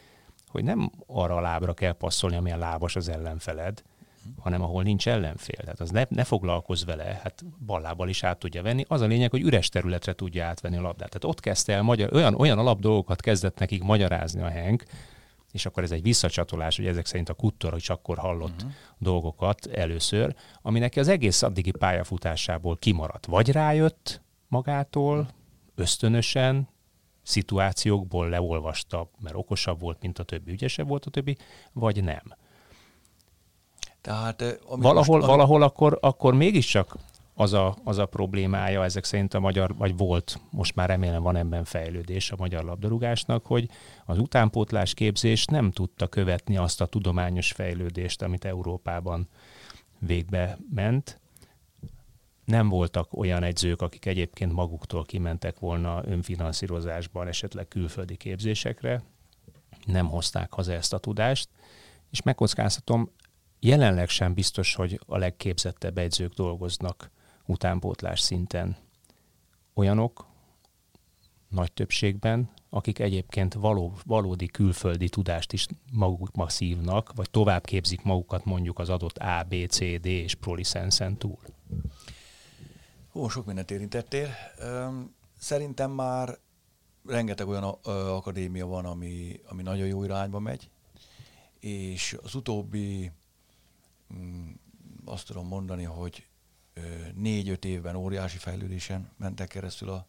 hogy 0.49 0.65
nem 0.65 0.91
arra 1.07 1.37
a 1.37 1.41
lábra 1.41 1.75
kell 1.75 1.93
passzolni, 1.93 2.37
amilyen 2.37 2.59
lábas 2.59 2.97
az 2.97 3.09
ellenfeled, 3.09 3.83
hanem 4.39 4.63
ahol 4.63 4.83
nincs 4.83 5.09
ellenfél. 5.09 5.57
Tehát 5.57 5.81
az 5.81 5.91
ne, 5.91 6.05
ne 6.09 6.25
foglalkozz 6.25 6.85
vele, 6.85 7.21
hát 7.23 7.45
ballábbal 7.67 8.09
is 8.09 8.25
át 8.25 8.39
tudja 8.39 8.63
venni. 8.63 8.85
Az 8.89 9.01
a 9.01 9.07
lényeg, 9.07 9.31
hogy 9.31 9.43
üres 9.43 9.69
területre 9.69 10.13
tudja 10.13 10.45
átvenni 10.45 10.77
a 10.77 10.81
labdát. 10.81 11.09
Tehát 11.09 11.25
ott 11.25 11.41
kezdte 11.41 11.73
el 11.73 11.83
magyar, 11.83 12.15
olyan, 12.15 12.35
olyan 12.35 12.59
alap 12.59 12.81
dolgokat 12.81 13.21
kezdett 13.21 13.59
nekik 13.59 13.83
magyarázni 13.83 14.41
a 14.41 14.49
Henk, 14.49 14.85
és 15.53 15.67
akkor 15.67 15.83
ez 15.83 15.91
egy 15.91 16.03
visszacsatolás, 16.03 16.77
hogy 16.77 16.87
ezek 16.87 17.07
szerint 17.07 17.29
a 17.29 17.35
Kuttor 17.35 17.73
hogy 17.73 17.85
akkor 17.87 18.19
hallott 18.19 18.57
uh-huh. 18.57 18.73
dolgokat 18.99 19.67
először, 19.67 20.35
ami 20.63 20.79
neki 20.79 21.01
az 21.01 21.09
egész 21.09 21.43
addigi 21.43 21.71
pályafutásából 21.71 22.77
kimaradt. 22.77 23.27
Vagy 23.27 23.51
rájött 23.51 24.21
magától, 24.49 25.29
ösztönösen, 25.75 26.69
szituációkból 27.23 28.29
leolvasta, 28.29 29.11
mert 29.21 29.35
okosabb 29.35 29.81
volt, 29.81 30.01
mint 30.01 30.19
a 30.19 30.23
többi, 30.23 30.53
ügyesebb 30.53 30.89
volt 30.89 31.05
a 31.05 31.11
többi, 31.11 31.37
vagy 31.73 32.05
nem. 32.05 32.23
Tehát, 34.01 34.61
valahol, 34.69 35.17
most, 35.17 35.27
valahol 35.27 35.63
akkor, 35.63 35.99
akkor 36.01 36.35
mégiscsak 36.35 36.97
az 37.35 37.53
a, 37.53 37.77
az 37.85 37.99
a 37.99 38.07
problémája 38.07 38.85
ezek 38.85 39.05
szerint 39.05 39.35
a 39.35 39.41
magyar, 39.41 39.77
vagy 39.77 39.97
volt, 39.97 40.41
most 40.51 40.75
már 40.75 40.89
remélem 40.89 41.23
van 41.23 41.37
ebben 41.37 41.65
fejlődés 41.65 42.31
a 42.31 42.37
magyar 42.39 42.65
labdarúgásnak, 42.65 43.47
hogy 43.47 43.69
az 44.05 44.19
utánpótlás 44.19 44.95
képzés 44.95 45.45
nem 45.45 45.71
tudta 45.71 46.09
követni 46.09 46.57
azt 46.57 46.81
a 46.81 46.87
tudományos 46.87 47.53
fejlődést, 47.53 48.23
amit 48.23 48.45
Európában 48.45 49.29
végbe 49.99 50.59
ment. 50.75 51.21
Nem 52.45 52.69
voltak 52.69 53.15
olyan 53.15 53.43
egyzők, 53.43 53.83
akik 53.83 54.07
egyébként 54.07 54.53
maguktól 54.53 55.05
kimentek 55.05 55.59
volna 55.59 56.03
önfinanszírozásban, 56.05 57.29
esetleg 57.29 57.69
külföldi 57.69 58.17
képzésekre, 58.17 59.03
nem 59.87 60.07
hozták 60.09 60.53
haza 60.53 60.73
ezt 60.73 60.93
a 60.93 60.99
tudást, 60.99 61.49
és 62.11 62.23
megkockáztatom, 62.23 63.11
jelenleg 63.61 64.09
sem 64.09 64.35
biztos, 64.35 64.75
hogy 64.75 65.01
a 65.07 65.19
legképzettebb 65.19 65.99
egyzők 65.99 66.33
dolgoznak 66.33 67.11
utánpótlás 67.53 68.21
szinten. 68.21 68.77
Olyanok, 69.75 70.27
nagy 71.49 71.73
többségben, 71.73 72.51
akik 72.71 72.99
egyébként 72.99 73.55
való, 73.55 73.97
valódi 74.05 74.47
külföldi 74.47 75.09
tudást 75.09 75.53
is 75.53 75.67
magukba 75.93 76.49
szívnak, 76.49 77.13
vagy 77.15 77.31
tovább 77.31 77.65
képzik 77.65 78.03
magukat 78.03 78.45
mondjuk 78.45 78.79
az 78.79 78.89
adott 78.89 79.17
A, 79.17 79.47
B, 79.49 79.55
C, 79.69 79.79
D 79.79 80.07
és 80.07 80.35
prolicenszen 80.35 81.17
túl. 81.17 81.39
Ó, 83.15 83.29
sok 83.29 83.47
mindent 83.47 83.71
érintettél. 83.71 84.29
Szerintem 85.39 85.91
már 85.91 86.39
rengeteg 87.07 87.49
olyan 87.49 87.63
akadémia 87.83 88.67
van, 88.67 88.85
ami, 88.85 89.41
ami 89.49 89.63
nagyon 89.63 89.87
jó 89.87 90.05
irányba 90.05 90.39
megy, 90.39 90.71
és 91.61 92.19
az 92.23 92.35
utóbbi, 92.35 93.13
mm, 94.15 94.51
azt 95.05 95.27
tudom 95.27 95.47
mondani, 95.47 95.85
hogy 95.85 96.27
négy-öt 97.15 97.65
évben 97.65 97.95
óriási 97.95 98.39
fejlődésen 98.39 99.11
mentek 99.17 99.49
keresztül 99.49 99.89
a, 99.89 100.07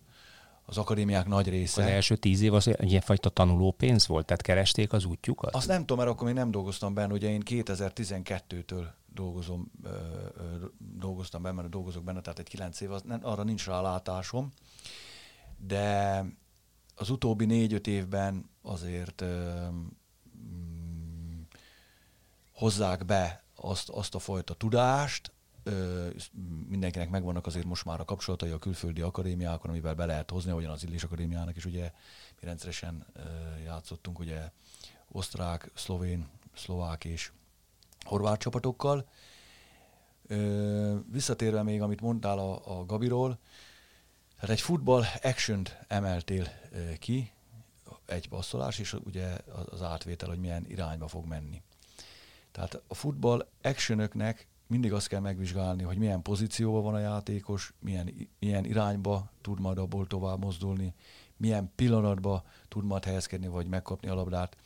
az 0.66 0.78
akadémiák 0.78 1.28
nagy 1.28 1.49
része. 1.49 1.84
Az 1.84 1.89
első 1.89 2.16
tíz 2.16 2.41
év 2.41 2.53
az 2.53 2.70
ilyenfajta 2.80 3.30
tanulópénz 3.30 4.07
volt, 4.07 4.26
tehát 4.26 4.41
keresték 4.41 4.93
az 4.93 5.05
útjukat? 5.05 5.55
Azt 5.55 5.68
nem 5.68 5.80
tudom, 5.80 5.97
mert 5.97 6.09
akkor 6.09 6.28
még 6.28 6.36
nem 6.36 6.51
dolgoztam 6.51 6.93
benne, 6.93 7.14
ugye 7.14 7.30
én 7.30 7.41
2012-től 7.45 8.86
dolgozom, 9.14 9.72
dolgoztam 10.78 11.41
benne, 11.41 11.55
mert 11.55 11.70
dolgozok 11.70 12.03
benne, 12.03 12.22
tehát 12.22 12.39
egy 12.39 12.47
kilenc 12.47 12.82
év, 12.82 12.91
az, 12.91 13.01
nem, 13.01 13.20
arra 13.24 13.43
nincs 13.43 13.66
rá 13.66 13.82
látásom, 13.82 14.51
de 15.57 16.26
az 16.95 17.09
utóbbi 17.09 17.45
négy-öt 17.45 17.88
évben 17.88 18.49
azért 18.61 19.24
mm, 19.24 21.41
hozzák 22.53 23.05
be 23.05 23.43
azt, 23.55 23.89
azt 23.89 24.16
a 24.16 24.20
fajta 24.20 24.53
tudást, 24.53 25.32
ö, 25.64 26.07
mindenkinek 26.68 27.09
megvannak 27.09 27.45
azért 27.45 27.66
most 27.66 27.86
már 27.86 27.99
a 27.99 28.05
kapcsolatai 28.05 28.49
a 28.49 28.57
külföldi 28.57 29.01
akadémiákon, 29.01 29.70
amivel 29.70 29.95
be 29.95 30.05
lehet 30.05 30.30
hozni, 30.30 30.51
ahogyan 30.51 30.72
az 30.72 30.84
Illés 30.84 31.03
Akadémiának 31.03 31.55
is 31.55 31.66
ugye 31.66 31.91
mi 32.39 32.45
rendszeresen 32.45 33.05
ö, 33.14 33.20
játszottunk, 33.64 34.20
ugye 34.20 34.51
osztrák, 35.07 35.72
szlovén, 35.74 36.28
szlovák 36.55 37.05
és 37.05 37.32
horvát 38.03 38.39
csapatokkal. 38.39 39.07
Ö, 40.28 40.95
visszatérve 41.11 41.64
még, 41.64 41.82
amit 41.82 42.01
mondtál 42.01 42.39
a, 42.39 42.80
a 42.80 42.86
Gabiról, 42.86 43.39
tehát 44.36 44.49
egy 44.49 44.61
futball 44.61 45.03
action 45.22 45.64
emeltél 45.88 46.47
ö, 46.72 46.93
ki, 46.99 47.32
egy 48.05 48.30
passzolás, 48.30 48.80
és 48.80 48.93
ugye 48.93 49.38
az 49.70 49.82
átvétel, 49.82 50.30
hogy 50.30 50.39
milyen 50.39 50.66
irányba 50.68 51.07
fog 51.07 51.26
menni. 51.26 51.61
Tehát 52.51 52.82
a 52.88 52.93
futball 52.93 53.47
actionöknek 53.61 54.47
mindig 54.74 54.93
azt 54.93 55.07
kell 55.07 55.19
megvizsgálni, 55.19 55.84
hogy 55.84 55.97
milyen 55.97 56.21
pozícióban 56.21 56.84
van 56.84 56.93
a 56.93 56.99
játékos, 56.99 57.74
milyen, 57.80 58.30
milyen 58.39 58.65
irányba 58.65 59.32
tud 59.41 59.59
majd 59.59 59.78
abból 59.78 60.07
tovább 60.07 60.39
mozdulni, 60.43 60.93
milyen 61.38 61.71
pillanatba 61.76 62.43
tud 62.67 62.84
majd 62.84 63.03
helyezkedni, 63.03 63.47
vagy 63.47 63.67
megkapni 63.67 64.07
a 64.07 64.13
labdát, 64.13 64.57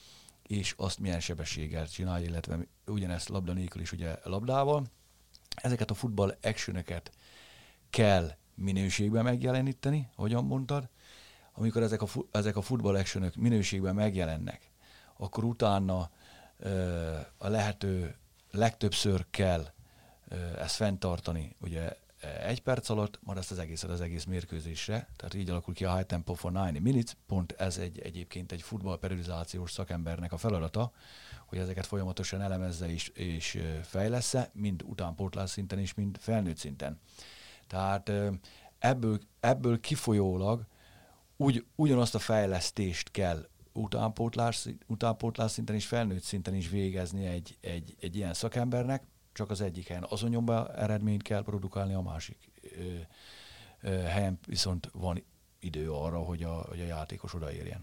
és 0.44 0.74
azt 0.78 1.00
milyen 1.00 1.20
sebességgel 1.20 1.88
csinálja, 1.88 2.28
illetve 2.28 2.60
ugyanezt 2.86 3.30
labda 3.30 3.54
nélkül 3.54 3.82
is 3.82 3.92
ugye 3.92 4.16
labdával. 4.24 4.86
Ezeket 5.56 5.92
a 5.92 5.94
futball 5.94 6.38
actioneket 6.42 7.12
kell 7.90 8.32
minőségben 8.56 9.24
megjeleníteni, 9.24 10.10
hogyan 10.16 10.46
mondtad. 10.46 10.90
Amikor 11.54 11.84
ezek 11.84 12.02
a, 12.02 12.08
ezek 12.32 12.56
a 12.56 12.62
futball 12.62 12.96
actionök 12.96 13.36
minőségben 13.36 13.96
megjelennek, 13.96 14.72
akkor 15.18 15.44
utána 15.44 16.10
ö, 16.58 17.16
a 17.38 17.48
lehető 17.48 18.16
legtöbbször 18.52 19.26
kell 19.30 19.76
ezt 20.58 20.76
fenntartani 20.76 21.56
ugye 21.60 21.96
egy 22.46 22.62
perc 22.62 22.90
alatt, 22.90 23.20
majd 23.22 23.38
ezt 23.38 23.52
az 23.52 23.60
egészet 23.60 23.90
az 23.90 24.02
egész 24.02 24.24
mérkőzésre, 24.24 25.08
tehát 25.16 25.34
így 25.34 25.50
alakul 25.50 25.74
ki 25.74 25.86
a 25.86 25.96
High 25.96 26.08
Tempo 26.08 26.34
for 26.34 26.52
90 26.52 26.82
Minutes, 26.82 27.16
pont 27.26 27.52
ez 27.52 27.78
egy, 27.78 28.00
egyébként 28.00 28.52
egy 28.52 28.62
futballperiodizációs 28.62 29.72
szakembernek 29.72 30.32
a 30.32 30.38
feladata, 30.38 30.92
hogy 31.46 31.58
ezeket 31.58 31.86
folyamatosan 31.86 32.42
elemezze 32.42 32.90
és, 32.90 33.08
és 33.08 33.62
fejlesz 33.84 34.36
mind 34.54 34.84
utánpótlás 34.86 35.50
szinten 35.50 35.80
és 35.80 35.94
mind 35.94 36.18
felnőtt 36.20 36.58
szinten. 36.58 37.00
Tehát 37.68 38.12
ebből, 38.80 39.20
ebből 39.40 39.80
kifolyólag 39.80 40.66
úgy, 41.38 41.66
ugyanazt 41.76 42.16
a 42.16 42.20
fejlesztést 42.20 43.12
kell 43.12 43.48
utánpótlás, 43.74 44.68
utánpótlás 44.88 45.52
szinten 45.52 45.76
és 45.76 45.86
felnőtt 45.86 46.24
szinten 46.24 46.56
is 46.56 46.70
végezni 46.70 47.26
egy, 47.26 47.58
egy, 47.62 47.96
egy 48.00 48.16
ilyen 48.16 48.34
szakembernek, 48.34 49.04
csak 49.38 49.50
az 49.50 49.62
egyik 49.62 49.88
helyen 49.88 50.06
azonnyomban 50.10 50.72
eredményt 50.72 51.22
kell 51.22 51.44
produkálni, 51.44 51.94
a 51.94 52.02
másik 52.02 52.38
ö, 52.62 52.84
ö, 53.82 53.90
helyen 53.90 54.40
viszont 54.46 54.90
van 54.94 55.24
idő 55.60 55.92
arra, 55.92 56.20
hogy 56.20 56.44
a, 56.44 56.66
hogy 56.70 56.82
a 56.82 56.86
játékos 56.86 57.34
odaérjen. 57.34 57.82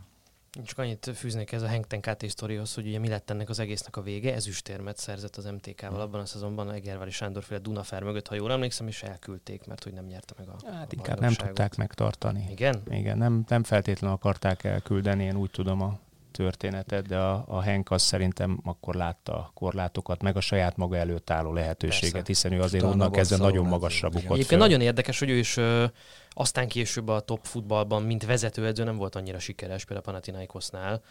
Csak 0.65 0.79
annyit 0.79 1.11
fűznék 1.15 1.53
ez 1.53 1.63
a 1.63 1.67
Hengten 1.67 2.01
KT 2.01 2.29
sztorihoz, 2.29 2.75
hogy 2.75 2.87
ugye 2.87 2.99
mi 2.99 3.09
lett 3.09 3.31
ennek 3.31 3.49
az 3.49 3.59
egésznek 3.59 3.97
a 3.97 4.03
vége, 4.03 4.35
ezüstérmet 4.35 4.97
szerzett 4.97 5.37
az 5.37 5.45
MTK-val 5.45 6.01
abban 6.01 6.21
a 6.21 6.27
szezonban, 6.27 6.73
Egervári 6.73 7.11
Sándorféle 7.11 7.61
Dunafer 7.61 8.03
mögött, 8.03 8.29
ha 8.29 8.35
jól 8.35 8.53
emlékszem, 8.53 8.87
és 8.87 9.03
elküldték, 9.03 9.67
mert 9.67 9.85
hogy 9.85 9.93
nem 9.93 10.07
nyerte 10.07 10.35
meg 10.39 10.49
a 10.49 10.57
Hát 10.73 10.93
a 10.93 10.95
inkább 10.97 11.21
nem 11.21 11.33
tudták 11.33 11.77
megtartani. 11.77 12.47
Igen? 12.51 12.83
Igen, 12.91 13.19
nem, 13.19 13.45
nem 13.49 13.63
feltétlenül 13.63 14.17
akarták 14.17 14.65
elküldeni, 14.65 15.25
én 15.25 15.37
úgy 15.37 15.51
tudom 15.51 15.83
a 15.83 15.99
történetet, 16.37 17.07
de 17.07 17.19
a, 17.19 17.45
a 17.49 17.61
Henk 17.61 17.91
az 17.91 18.03
szerintem 18.03 18.61
akkor 18.65 18.95
látta 18.95 19.33
a 19.35 19.51
korlátokat, 19.55 20.23
meg 20.23 20.37
a 20.37 20.41
saját 20.41 20.77
maga 20.77 20.97
előtt 20.97 21.31
álló 21.31 21.53
lehetőséget, 21.53 22.13
Persze. 22.13 22.27
hiszen 22.27 22.53
ő 22.53 22.61
azért 22.61 22.85
onnan 22.85 23.11
kezdve 23.13 23.37
nagyon 23.37 23.67
magasra 23.67 24.09
bukott 24.09 24.25
Egyébként 24.25 24.49
föl. 24.49 24.59
nagyon 24.59 24.81
érdekes, 24.81 25.19
hogy 25.19 25.31
ő 25.31 25.37
is 25.37 25.57
ö, 25.57 25.85
aztán 26.31 26.69
később 26.69 27.09
a 27.09 27.21
top 27.21 27.45
futballban, 27.45 28.03
mint 28.03 28.25
vezetőedző 28.27 28.85
nem 28.85 28.97
volt 28.97 29.15
annyira 29.17 29.39
sikeres, 29.39 29.85
például 29.85 30.07
a 30.07 30.11
Panathinaikosnál, 30.11 31.03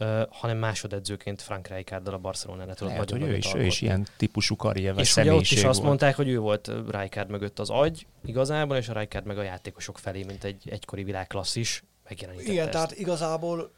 Uh, 0.00 0.22
hanem 0.30 0.56
másodedzőként 0.58 1.42
Frank 1.42 1.68
Rijkaarddal 1.68 2.14
a 2.14 2.18
Barcelonánál 2.18 2.74
tudott 2.74 2.96
nagyon 2.96 3.20
hogy 3.20 3.30
ő 3.30 3.36
is, 3.36 3.54
ő 3.54 3.64
is 3.64 3.80
ilyen 3.80 4.06
típusú 4.16 4.56
karrier 4.56 4.98
És 4.98 5.16
ugye 5.16 5.34
ott 5.34 5.40
is 5.40 5.52
azt 5.64 5.64
volt. 5.64 5.82
mondták, 5.82 6.16
hogy 6.16 6.28
ő 6.28 6.38
volt 6.38 6.70
Rijkaard 6.88 7.30
mögött 7.30 7.58
az 7.58 7.70
agy 7.70 8.06
igazából, 8.24 8.76
és 8.76 8.88
a 8.88 8.92
Rijkaard 8.98 9.26
meg 9.26 9.38
a 9.38 9.42
játékosok 9.42 9.98
felé, 9.98 10.24
mint 10.24 10.44
egy 10.44 10.68
egykori 10.70 11.04
világklasszis 11.04 11.82
megjelenítette 12.08 12.52
Igen, 12.52 12.64
ezt. 12.64 12.72
tehát 12.72 12.92
igazából 12.92 13.70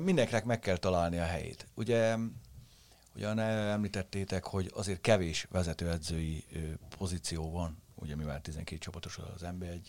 mindenkinek 0.00 0.44
meg 0.44 0.58
kell 0.58 0.76
találni 0.76 1.18
a 1.18 1.24
helyét. 1.24 1.66
Ugye 1.74 2.16
Ugyan 3.14 3.38
említettétek, 3.38 4.44
hogy 4.44 4.70
azért 4.74 5.00
kevés 5.00 5.46
vezetőedzői 5.50 6.44
pozíció 6.98 7.50
van, 7.50 7.82
ugye 7.94 8.16
mivel 8.16 8.40
12 8.40 8.78
csapatos 8.78 9.18
az 9.18 9.42
NB1. 9.42 9.80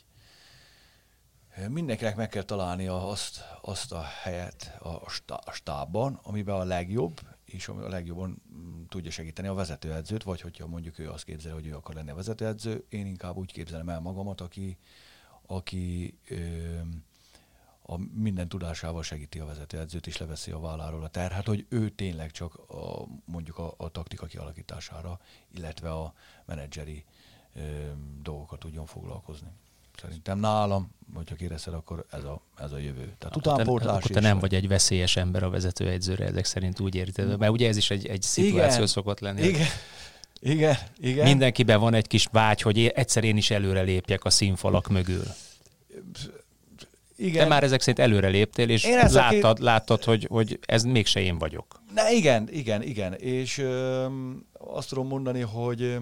Mindenkinek 1.67 2.15
meg 2.15 2.29
kell 2.29 2.43
találnia 2.43 3.07
azt, 3.07 3.39
azt 3.61 3.91
a 3.91 4.01
helyet 4.01 4.77
a, 4.79 5.09
stá- 5.09 5.47
a 5.47 5.51
stábban, 5.51 6.19
amiben 6.23 6.55
a 6.55 6.63
legjobb, 6.63 7.19
és 7.45 7.67
ami 7.67 7.83
a 7.83 7.89
legjobban 7.89 8.41
mm, 8.53 8.83
tudja 8.89 9.11
segíteni 9.11 9.47
a 9.47 9.53
vezetőedzőt, 9.53 10.23
vagy 10.23 10.41
hogyha 10.41 10.67
mondjuk 10.67 10.99
ő 10.99 11.09
azt 11.09 11.23
képzel, 11.23 11.53
hogy 11.53 11.67
ő 11.67 11.75
akar 11.75 11.95
lenni 11.95 12.09
a 12.09 12.15
vezetőedző, 12.15 12.85
én 12.89 13.05
inkább 13.05 13.35
úgy 13.35 13.51
képzelem 13.51 13.89
el 13.89 13.99
magamat, 13.99 14.41
aki, 14.41 14.77
aki 15.45 16.17
ö, 16.29 16.37
a 17.91 17.99
minden 18.13 18.47
tudásával 18.47 19.03
segíti 19.03 19.39
a 19.39 19.45
vezetőedzőt, 19.45 20.07
és 20.07 20.17
leveszi 20.17 20.51
a 20.51 20.59
válláról 20.59 21.03
a 21.03 21.07
terhet, 21.07 21.45
hogy 21.45 21.65
ő 21.69 21.89
tényleg 21.89 22.31
csak 22.31 22.55
a, 22.69 23.07
mondjuk 23.25 23.57
a, 23.57 23.73
a 23.77 23.89
taktika 23.89 24.25
kialakítására, 24.25 25.19
illetve 25.55 25.91
a 25.91 26.13
menedzseri 26.45 27.03
ö, 27.55 27.61
dolgokat 28.21 28.59
tudjon 28.59 28.85
foglalkozni. 28.85 29.47
Szerintem 30.01 30.39
nálam, 30.39 30.91
hogyha 31.13 31.35
kérdezed, 31.35 31.73
akkor 31.73 32.05
ez 32.11 32.23
a, 32.23 32.41
ez 32.57 32.71
a 32.71 32.77
jövő. 32.77 33.15
Tehát 33.17 33.35
utánpótlás 33.35 33.97
Akkor 33.97 34.11
te 34.11 34.19
nem 34.19 34.39
vagy 34.39 34.55
egy 34.55 34.67
veszélyes 34.67 35.15
ember 35.15 35.43
a 35.43 35.49
vezetőedzőre, 35.49 36.25
ezek 36.25 36.45
szerint 36.45 36.79
úgy 36.79 36.95
érted, 36.95 37.37
mert 37.37 37.51
ugye 37.51 37.67
ez 37.67 37.77
is 37.77 37.89
egy, 37.89 38.07
egy 38.07 38.21
szituáció 38.21 38.75
igen, 38.75 38.87
szokott 38.87 39.19
lenni. 39.19 39.41
Igen, 39.41 39.67
igen, 40.39 40.77
igen. 40.97 41.25
Mindenkiben 41.25 41.79
van 41.79 41.93
egy 41.93 42.07
kis 42.07 42.27
vágy, 42.31 42.61
hogy 42.61 42.85
egyszer 42.85 43.23
én 43.23 43.37
is 43.37 43.51
előre 43.51 43.81
lépjek 43.81 44.23
a 44.23 44.29
színfalak 44.29 44.87
mögül. 44.87 45.23
Igen. 47.21 47.43
Te 47.43 47.47
már 47.47 47.63
ezek 47.63 47.79
szerint 47.79 47.99
előre 47.99 48.27
léptél, 48.27 48.69
és 48.69 48.85
láttad, 48.85 49.43
aki... 49.43 49.63
láttad 49.63 50.03
hogy, 50.03 50.27
hogy 50.29 50.59
ez 50.65 50.83
mégse 50.83 51.19
én 51.19 51.37
vagyok. 51.37 51.81
Na 51.93 52.09
igen, 52.09 52.47
igen, 52.51 52.81
igen. 52.81 53.13
És 53.13 53.57
ö, 53.57 54.05
azt 54.53 54.89
tudom 54.89 55.07
mondani, 55.07 55.41
hogy, 55.41 55.97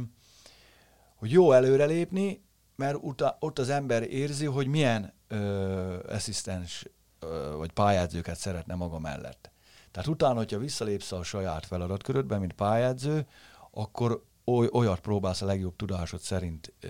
hogy 1.16 1.32
jó 1.32 1.52
előrelépni, 1.52 2.44
mert 2.76 2.98
uta, 3.02 3.38
ott 3.40 3.60
az 3.60 3.70
ember 3.70 4.04
érzi, 4.04 4.46
hogy 4.46 4.68
milyen 4.68 5.14
ö, 5.28 5.98
asszisztens 6.08 6.86
ö, 7.20 7.54
vagy 7.58 7.72
pályázőket 7.72 8.38
szeretne 8.38 8.76
maga 8.76 9.00
mellett. 9.00 9.52
Tehát 9.92 10.10
utána, 10.10 10.36
hogyha 10.36 10.58
visszalépsz 10.58 11.12
a 11.12 11.24
saját 11.24 11.66
feladatkörödbe, 11.66 12.38
mint 12.38 12.54
pályáző, 12.54 13.26
akkor 13.72 14.24
oly, 14.46 14.68
olyat 14.72 15.00
próbálsz 15.00 15.42
a 15.42 15.46
legjobb 15.46 15.76
tudásod 15.76 16.20
szerint 16.20 16.74
ö, 16.80 16.90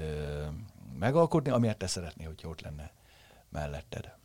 megalkotni, 1.00 1.52
amiért 1.52 1.78
te 1.78 1.88
szeretnél, 1.88 2.28
hogyha 2.28 2.50
ott 2.50 2.62
lenne 2.62 2.92
melletted. 3.50 4.19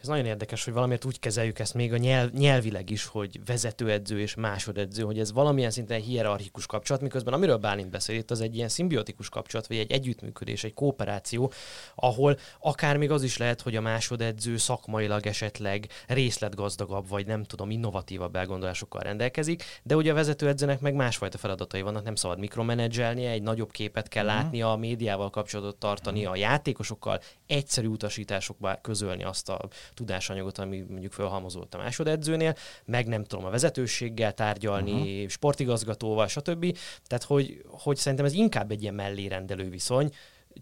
Ez 0.00 0.08
nagyon 0.08 0.26
érdekes, 0.26 0.64
hogy 0.64 0.72
valamiért 0.72 1.04
úgy 1.04 1.18
kezeljük 1.18 1.58
ezt 1.58 1.74
még 1.74 1.92
a 1.92 1.96
nyelv, 1.96 2.30
nyelvileg 2.30 2.90
is, 2.90 3.04
hogy 3.04 3.40
vezetőedző 3.44 4.20
és 4.20 4.34
másodedző, 4.34 5.02
hogy 5.02 5.18
ez 5.18 5.32
valamilyen 5.32 5.70
szinten 5.70 6.00
hierarchikus 6.00 6.66
kapcsolat, 6.66 7.02
miközben 7.02 7.34
amiről 7.34 7.56
Bálint 7.56 7.90
beszél 7.90 8.16
itt, 8.16 8.30
az 8.30 8.40
egy 8.40 8.56
ilyen 8.56 8.68
szimbiotikus 8.68 9.28
kapcsolat, 9.28 9.66
vagy 9.66 9.76
egy 9.76 9.92
együttműködés, 9.92 10.64
egy 10.64 10.74
kooperáció, 10.74 11.52
ahol 11.94 12.38
akár 12.60 12.96
még 12.96 13.10
az 13.10 13.22
is 13.22 13.36
lehet, 13.36 13.60
hogy 13.60 13.76
a 13.76 13.80
másodedző 13.80 14.56
szakmailag 14.56 15.26
esetleg 15.26 15.88
részletgazdagabb, 16.06 17.08
vagy 17.08 17.26
nem 17.26 17.44
tudom, 17.44 17.70
innovatívabb 17.70 18.36
elgondolásokkal 18.36 19.02
rendelkezik, 19.02 19.64
de 19.82 19.96
ugye 19.96 20.10
a 20.10 20.14
vezetőedzőnek 20.14 20.80
meg 20.80 20.94
másfajta 20.94 21.38
feladatai 21.38 21.82
vannak, 21.82 22.04
nem 22.04 22.14
szabad 22.14 22.38
mikromenedzselnie, 22.38 23.30
egy 23.30 23.42
nagyobb 23.42 23.70
képet 23.70 24.08
kell 24.08 24.24
uh-huh. 24.24 24.40
látnia, 24.40 24.72
a 24.72 24.76
médiával 24.76 25.30
kapcsolatot 25.30 25.76
tartani, 25.76 26.18
uh-huh. 26.18 26.34
a 26.34 26.36
játékosokkal 26.36 27.20
egyszerű 27.46 27.86
utasításokba 27.86 28.78
közölni 28.82 29.24
azt 29.24 29.48
a 29.48 29.68
tudásanyagot, 29.94 30.58
ami 30.58 30.84
mondjuk 30.88 31.12
felhalmozott 31.12 31.74
a 31.74 31.78
másodedzőnél, 31.78 32.54
meg 32.84 33.06
nem 33.06 33.24
tudom 33.24 33.44
a 33.44 33.50
vezetőséggel 33.50 34.32
tárgyalni, 34.32 34.92
uh-huh. 34.92 35.28
sportigazgatóval, 35.28 36.26
stb. 36.26 36.76
Tehát, 37.06 37.24
hogy, 37.24 37.62
hogy 37.66 37.96
szerintem 37.96 38.26
ez 38.26 38.32
inkább 38.32 38.70
egy 38.70 38.82
ilyen 38.82 38.94
mellérendelő 38.94 39.68
viszony, 39.68 40.10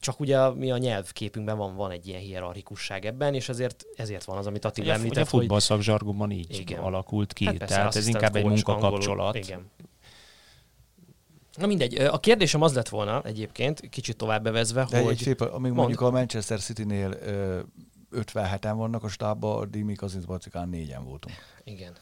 csak 0.01 0.21
ugye 0.21 0.51
mi 0.51 0.71
a 0.71 0.77
nyelvképünkben 0.77 1.57
van, 1.57 1.77
van 1.77 1.91
egy 1.91 2.07
ilyen 2.07 2.21
hierarchikusság 2.21 3.05
ebben, 3.05 3.35
és 3.35 3.49
ezért, 3.49 3.85
ezért 3.97 4.25
van 4.25 4.37
az, 4.39 4.47
amit 4.47 4.65
Attila 4.65 4.93
említett. 4.93 5.13
Ugye 5.13 5.21
a 5.21 5.25
futballszakzsargonban 5.25 6.31
így 6.31 6.59
igen. 6.59 6.79
alakult 6.79 7.33
ki, 7.33 7.45
hát 7.45 7.57
persze, 7.57 7.75
tehát 7.75 7.97
ez 7.97 8.07
inkább 8.07 8.37
egy 8.37 8.45
munkakapcsolat. 8.45 9.35
Igen. 9.35 9.71
Na 11.57 11.67
mindegy, 11.67 11.95
a 11.95 12.19
kérdésem 12.19 12.63
az 12.63 12.75
lett 12.75 12.89
volna 12.89 13.23
egyébként, 13.25 13.81
kicsit 13.89 14.17
tovább 14.17 14.43
bevezve, 14.43 14.87
De 14.91 15.01
hogy... 15.01 15.13
Egy 15.13 15.19
szép, 15.19 15.41
amíg 15.41 15.73
mondjuk 15.73 16.01
a 16.01 16.11
Manchester 16.11 16.61
City-nél 16.61 17.19
57-en 18.13 18.73
vannak 18.77 19.05
a 19.05 19.09
stábban, 19.09 19.59
addig 19.59 19.85
mi 19.85 19.95
Kazinszbacikán 19.95 20.69
négyen 20.69 21.05
voltunk. 21.05 21.35
Igen. 21.65 21.93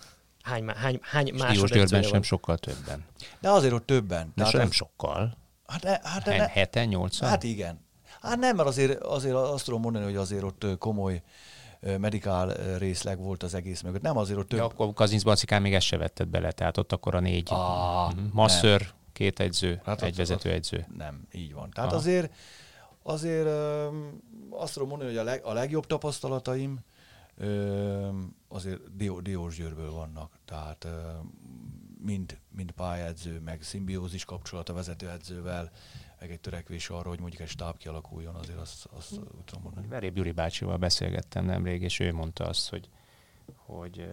Hány, 0.42 0.68
hány, 0.68 0.98
hány 1.02 1.34
másodedzője 1.34 2.02
sem 2.02 2.22
sokkal 2.22 2.58
többen. 2.58 3.04
De 3.40 3.50
azért 3.50 3.72
ott 3.72 3.86
többen. 3.86 4.32
De 4.34 4.48
nem 4.52 4.66
az... 4.66 4.72
sokkal. 4.72 5.36
Hát, 5.66 5.82
ne, 5.82 5.98
hát 6.02 6.24
ne, 6.24 6.36
ne, 6.36 6.46
heten, 6.46 6.88
nyolcan? 6.88 7.28
Hát 7.28 7.42
igen. 7.42 7.84
Hát 8.20 8.38
nem, 8.38 8.56
mert 8.56 8.68
azért, 8.68 9.02
azért 9.02 9.34
azt 9.34 9.64
tudom 9.64 9.80
mondani, 9.80 10.04
hogy 10.04 10.16
azért 10.16 10.42
ott 10.42 10.66
komoly 10.78 11.22
medikál 11.80 12.76
részleg 12.78 13.18
volt 13.18 13.42
az 13.42 13.54
egész 13.54 13.80
mögött. 13.80 14.02
Nem 14.02 14.16
azért 14.16 14.38
ott 14.38 14.48
több... 14.48 14.58
Ja, 14.58 14.64
akkor 14.64 14.92
Kazinszbacikán 14.92 15.62
még 15.62 15.74
ezt 15.74 15.86
se 15.86 15.96
vetted 15.96 16.28
bele, 16.28 16.52
tehát 16.52 16.76
ott 16.76 16.92
akkor 16.92 17.14
a 17.14 17.20
négy 17.20 17.48
ah, 17.50 18.12
masször, 18.32 18.92
két 19.12 19.40
egyző, 19.40 19.80
hát 19.84 20.02
egy 20.02 20.16
vezetőegyző. 20.16 20.86
Nem, 20.96 21.26
így 21.32 21.52
van. 21.52 21.70
Tehát 21.70 21.90
Aha. 21.90 21.98
azért 21.98 22.32
azért 23.06 23.48
azt 24.50 24.72
tudom 24.72 24.88
mondani, 24.88 25.10
hogy 25.10 25.18
a, 25.18 25.24
leg, 25.24 25.44
a 25.44 25.52
legjobb 25.52 25.86
tapasztalataim 25.86 26.78
azért 28.48 28.96
Dió, 28.96 29.20
Diós 29.20 29.56
Győrből 29.56 29.92
vannak. 29.92 30.38
Tehát 30.44 30.86
mind, 31.98 32.38
mind 32.50 32.70
pályáző, 32.70 33.40
meg 33.40 33.62
szimbiózis 33.62 34.24
kapcsolat 34.24 34.68
a 34.68 34.72
vezetőedzővel, 34.72 35.70
meg 36.20 36.30
egy 36.30 36.40
törekvés 36.40 36.90
arra, 36.90 37.08
hogy 37.08 37.20
mondjuk 37.20 37.42
egy 37.42 37.48
stáb 37.48 37.76
kialakuljon, 37.76 38.34
azért 38.34 38.58
azt, 38.58 38.88
azt 38.96 39.20
tudom 39.44 39.62
mondani. 39.62 39.86
Veréb 39.86 40.14
Gyuri 40.14 40.32
bácsival 40.32 40.76
beszélgettem 40.76 41.44
nemrég, 41.44 41.82
és 41.82 42.00
ő 42.00 42.12
mondta 42.12 42.44
azt, 42.44 42.68
hogy, 42.68 42.88
hogy 43.54 44.08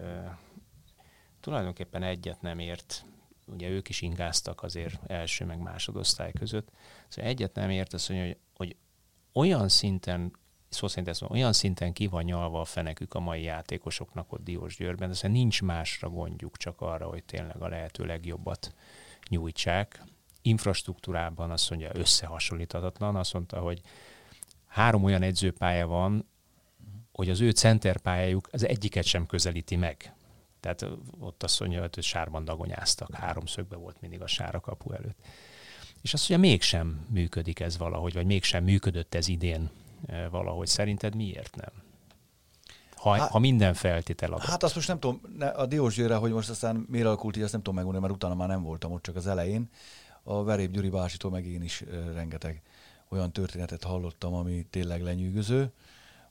tulajdonképpen 1.40 2.04
egyet 2.04 2.42
nem 2.42 2.60
ért, 2.60 3.06
ugye 3.46 3.70
ők 3.70 3.90
is 3.90 4.02
ingáztak 4.02 4.64
azért 4.64 5.00
első 5.08 5.46
meg 5.46 5.60
másodosztály 5.60 6.32
között, 6.32 6.72
szóval 7.08 7.32
egyet 7.32 7.56
nem 7.56 7.70
ért 7.70 7.94
azt, 7.94 8.08
hogy, 8.08 8.38
hogy 8.54 8.76
olyan 9.34 9.70
szinten 9.70 10.32
szó 10.74 10.88
szerint 10.88 11.08
ez 11.08 11.22
olyan 11.22 11.54
szinten 11.54 11.94
ki 11.94 12.08
van 12.08 12.24
nyalva 12.24 12.60
a 12.60 12.66
fenekük 12.66 13.14
a 13.14 13.20
mai 13.20 13.42
játékosoknak 13.42 14.32
ott 14.32 14.44
Diós 14.44 14.76
Győrben, 14.76 15.12
de 15.22 15.28
nincs 15.28 15.62
másra 15.62 16.10
gondjuk, 16.10 16.58
csak 16.58 16.82
arra, 16.82 17.08
hogy 17.08 17.24
tényleg 17.24 17.62
a 17.62 17.68
lehető 17.68 18.06
legjobbat 18.06 18.74
nyújtsák. 19.30 20.04
Infrastruktúrában 20.42 21.52
azt 21.52 21.70
mondja 21.70 21.90
összehasonlíthatatlan, 21.94 23.16
azt 23.16 23.34
mondta, 23.34 23.60
hogy 23.60 23.82
három 24.68 25.04
olyan 25.04 25.22
edzőpálya 25.22 25.88
van, 25.88 26.28
hogy 27.12 27.30
az 27.30 27.42
ő 27.42 27.50
centerpályájuk 27.50 28.50
az 28.52 28.68
egyiket 28.68 29.04
sem 29.04 29.26
közelíti 29.26 29.76
meg. 29.76 30.16
Tehát 30.60 30.86
ott 31.20 31.44
azt 31.44 31.60
mondja, 31.60 31.80
hogy 31.80 32.04
sárban 32.04 32.46
dagonyáztak, 32.46 33.16
háromszögbe 33.16 33.76
volt 33.76 34.02
mindig 34.02 34.22
a 34.22 34.28
sára 34.28 34.60
kapu 34.60 34.92
előtt. 34.92 35.20
És 36.04 36.14
azt 36.14 36.30
mondja, 36.30 36.50
mégsem 36.50 37.06
működik 37.10 37.60
ez 37.60 37.78
valahogy, 37.78 38.14
vagy 38.14 38.26
mégsem 38.26 38.64
működött 38.64 39.14
ez 39.16 39.28
idén 39.28 39.70
eh, 40.06 40.30
valahogy. 40.30 40.68
Szerinted 40.68 41.16
miért 41.16 41.56
nem? 41.56 41.72
Ha, 42.96 43.12
hát, 43.12 43.30
ha 43.30 43.40
minden 43.40 43.74
feltétel 43.74 44.32
adott. 44.32 44.46
Hát 44.46 44.64
azt 44.64 44.76
most 44.76 44.88
nem 44.88 45.00
tudom, 45.00 45.22
a 45.56 45.66
Diós 45.66 45.96
Győre, 45.96 46.16
hogy 46.16 46.32
most 46.32 46.50
aztán 46.50 46.86
miért 46.90 47.06
alakult 47.06 47.38
így, 47.38 47.44
azt 47.44 47.52
nem 47.52 47.62
tudom 47.62 47.76
megmondani, 47.76 48.06
mert 48.06 48.24
utána 48.24 48.36
már 48.36 48.48
nem 48.48 48.64
voltam 48.64 48.92
ott, 48.92 49.02
csak 49.02 49.16
az 49.16 49.28
elején. 49.28 49.70
A 50.24 50.44
Verép 50.44 50.72
Gyuri 50.72 50.90
básitól 50.90 51.32
meg 51.32 51.46
én 51.46 51.62
is 51.62 51.82
eh, 51.82 52.14
rengeteg 52.14 52.62
olyan 53.10 53.32
történetet 53.32 53.84
hallottam, 53.84 54.34
ami 54.34 54.66
tényleg 54.70 55.02
lenyűgöző, 55.02 55.72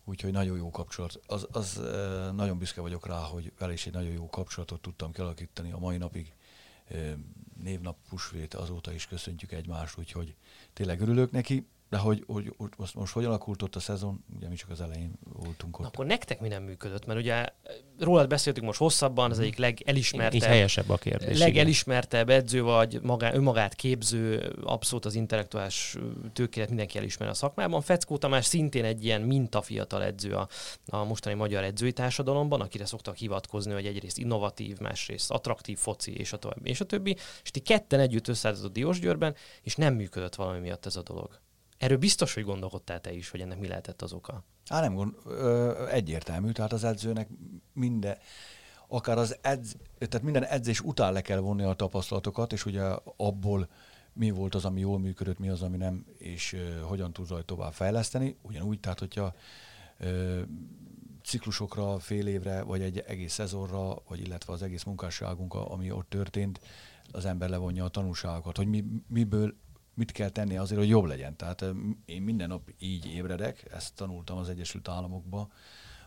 úgyhogy 0.05 0.33
nagyon 0.33 0.57
jó 0.57 0.71
kapcsolat. 0.71 1.21
Az, 1.27 1.47
az 1.53 1.81
eh, 1.81 2.33
nagyon 2.33 2.59
büszke 2.59 2.81
vagyok 2.81 3.07
rá, 3.07 3.19
hogy 3.19 3.53
vele 3.59 3.73
is 3.73 3.87
egy 3.87 3.93
nagyon 3.93 4.13
jó 4.13 4.29
kapcsolatot 4.29 4.81
tudtam 4.81 5.13
kialakítani 5.13 5.73
a 5.73 5.79
mai 5.79 5.97
napig 5.97 6.33
névnap 7.63 7.97
pusvét 8.09 8.55
azóta 8.55 8.93
is 8.93 9.07
köszöntjük 9.07 9.53
egymást, 9.53 9.99
úgyhogy 9.99 10.35
tényleg 10.73 11.01
örülök 11.01 11.31
neki. 11.31 11.67
De 11.93 11.99
hogy, 11.99 12.25
hogy, 12.27 12.55
hogy 12.57 12.71
most, 12.77 12.95
most 12.95 13.13
hogy 13.13 13.25
alakult 13.25 13.63
ott 13.63 13.77
a 13.77 13.81
szezon, 13.81 14.25
ugye 14.37 14.49
mi 14.49 14.55
csak 14.55 14.71
az 14.71 14.81
elején 14.81 15.13
voltunk 15.33 15.77
ott. 15.77 15.83
Na, 15.83 15.89
akkor 15.89 16.07
nektek 16.07 16.41
mi 16.41 16.49
nem 16.49 16.63
működött? 16.63 17.07
Mert 17.07 17.19
ugye 17.19 17.47
rólad 17.99 18.29
beszéltünk 18.29 18.67
most 18.67 18.79
hosszabban, 18.79 19.31
az 19.31 19.37
mhm. 19.37 19.47
egyik 19.47 19.59
legelismertebb, 19.59 20.35
Így 20.35 20.45
helyesebb 20.45 20.91
a 20.91 20.97
kérdés. 20.97 21.39
legelismertebb 21.39 22.29
edző 22.29 22.63
vagy 22.63 23.01
magá, 23.03 23.35
önmagát 23.35 23.75
képző, 23.75 24.53
abszolút 24.63 25.05
az 25.05 25.15
intellektuális 25.15 25.97
tőkélet 26.33 26.69
mindenki 26.69 26.99
elismer 26.99 27.29
a 27.29 27.35
szakmában. 27.35 27.81
Feckó 27.81 28.19
Tamás 28.19 28.45
szintén 28.45 28.85
egy 28.85 29.05
ilyen 29.05 29.23
mintafiatal 29.23 30.03
edző 30.03 30.35
a, 30.35 30.49
a 30.87 31.05
mostani 31.05 31.35
magyar 31.35 31.65
edzői 31.65 31.93
társadalomban, 31.93 32.61
akire 32.61 32.85
szoktak 32.85 33.17
hivatkozni, 33.17 33.73
hogy 33.73 33.87
egyrészt 33.87 34.19
innovatív, 34.19 34.79
másrészt 34.79 35.31
attraktív 35.31 35.79
foci, 35.79 36.17
és 36.17 36.33
a 36.33 36.37
többi, 36.37 36.71
és 36.71 36.81
a 36.81 36.85
többi. 36.85 37.17
És 37.43 37.51
ti 37.51 37.61
ketten 37.61 38.01
együtt 38.01 38.29
összeálltatok 38.29 38.71
a 38.71 38.73
Diósgyőrben, 38.73 39.35
és 39.63 39.77
nem 39.77 39.95
működött 39.95 40.35
valami 40.35 40.59
miatt 40.59 40.87
ez 40.87 40.97
a 40.97 41.03
dolog. 41.03 41.41
Erről 41.83 41.97
biztos, 41.97 42.35
hogy 42.35 42.45
gondolkodtál 42.45 43.01
te 43.01 43.13
is, 43.13 43.31
hogy 43.31 43.41
ennek 43.41 43.59
mi 43.59 43.67
lehetett 43.67 44.03
az 44.03 44.13
oka? 44.13 44.45
Á, 44.69 44.81
nem 44.81 44.95
gond, 44.95 45.15
ö, 45.27 45.87
egyértelmű, 45.89 46.51
tehát 46.51 46.73
az 46.73 46.85
edzőnek 46.85 47.29
minden, 47.73 48.17
akár 48.89 49.19
az 49.19 49.37
edz, 49.41 49.77
tehát 49.99 50.23
minden 50.23 50.45
edzés 50.45 50.81
után 50.81 51.13
le 51.13 51.21
kell 51.21 51.39
vonni 51.39 51.63
a 51.63 51.75
tapasztalatokat, 51.75 52.53
és 52.53 52.67
ugye 52.67 52.83
abból 53.17 53.69
mi 54.13 54.31
volt 54.31 54.55
az, 54.55 54.65
ami 54.65 54.81
jól 54.81 54.99
működött, 54.99 55.39
mi 55.39 55.49
az, 55.49 55.63
ami 55.63 55.77
nem, 55.77 56.07
és 56.19 56.53
ö, 56.53 56.81
hogyan 56.81 57.13
tud 57.13 57.45
tovább 57.45 57.73
fejleszteni. 57.73 58.37
Ugyanúgy, 58.43 58.81
tehát 58.81 58.99
hogyha 58.99 59.35
ö, 59.99 60.41
ciklusokra, 61.25 61.99
fél 61.99 62.27
évre, 62.27 62.63
vagy 62.63 62.83
egy 62.83 62.99
egész 62.99 63.33
szezonra, 63.33 63.95
vagy 64.09 64.21
illetve 64.21 64.53
az 64.53 64.63
egész 64.63 64.83
munkásságunk, 64.83 65.55
ami 65.55 65.91
ott 65.91 66.09
történt, 66.09 66.61
az 67.11 67.25
ember 67.25 67.49
levonja 67.49 67.85
a 67.85 67.89
tanulságokat, 67.89 68.57
hogy 68.57 68.67
mi, 68.67 68.85
miből 69.07 69.55
mit 69.95 70.13
kell 70.13 70.29
tenni 70.29 70.57
azért, 70.57 70.81
hogy 70.81 70.89
jobb 70.89 71.05
legyen. 71.05 71.37
Tehát 71.37 71.65
én 72.05 72.23
minden 72.23 72.49
nap 72.49 72.71
így 72.79 73.07
ébredek, 73.07 73.69
ezt 73.73 73.95
tanultam 73.95 74.39
az 74.39 74.49
Egyesült 74.49 74.89
Államokban, 74.89 75.53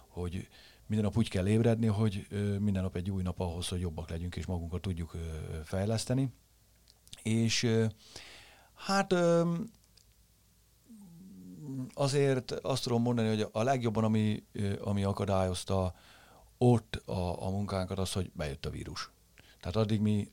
hogy 0.07 0.47
minden 0.86 1.05
nap 1.05 1.17
úgy 1.17 1.29
kell 1.29 1.47
ébredni, 1.47 1.88
hogy 1.88 2.27
minden 2.59 2.83
nap 2.83 2.95
egy 2.95 3.11
új 3.11 3.23
nap 3.23 3.39
ahhoz, 3.39 3.67
hogy 3.67 3.79
jobbak 3.79 4.09
legyünk 4.09 4.36
és 4.36 4.45
magunkat 4.45 4.81
tudjuk 4.81 5.15
fejleszteni. 5.63 6.29
És 7.23 7.67
hát 8.73 9.13
azért 11.93 12.51
azt 12.51 12.83
tudom 12.83 13.01
mondani, 13.01 13.27
hogy 13.27 13.47
a 13.51 13.63
legjobban, 13.63 14.03
ami, 14.03 14.43
ami 14.81 15.03
akadályozta 15.03 15.95
ott 16.57 16.95
a, 16.95 17.45
a 17.45 17.49
munkánkat, 17.49 17.99
az, 17.99 18.11
hogy 18.11 18.31
bejött 18.33 18.65
a 18.65 18.69
vírus. 18.69 19.11
Tehát 19.59 19.75
addig 19.75 19.99
mi, 19.99 20.31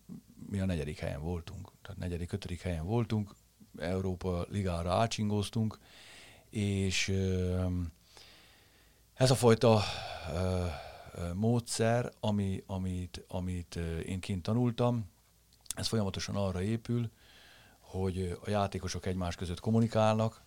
mi 0.50 0.61
a 0.61 0.64
negyedik 0.64 0.98
helyen 0.98 1.20
voltunk, 1.20 1.72
tehát 1.82 1.98
negyedik, 1.98 2.32
ötödik 2.32 2.61
helyen 2.61 2.84
voltunk, 2.84 3.34
Európa 3.79 4.47
Ligára 4.49 4.93
átsingóztunk, 4.93 5.79
és 6.51 7.09
ez 9.14 9.31
a 9.31 9.35
fajta 9.35 9.83
módszer, 11.35 12.12
ami, 12.20 12.62
amit, 12.66 13.25
amit 13.29 13.75
én 14.07 14.20
kint 14.20 14.43
tanultam, 14.43 15.11
ez 15.75 15.87
folyamatosan 15.87 16.37
arra 16.37 16.62
épül, 16.62 17.11
hogy 17.81 18.39
a 18.45 18.51
játékosok 18.51 19.07
egymás 19.07 19.35
között 19.35 19.61
kommunikálnak, 19.61 20.43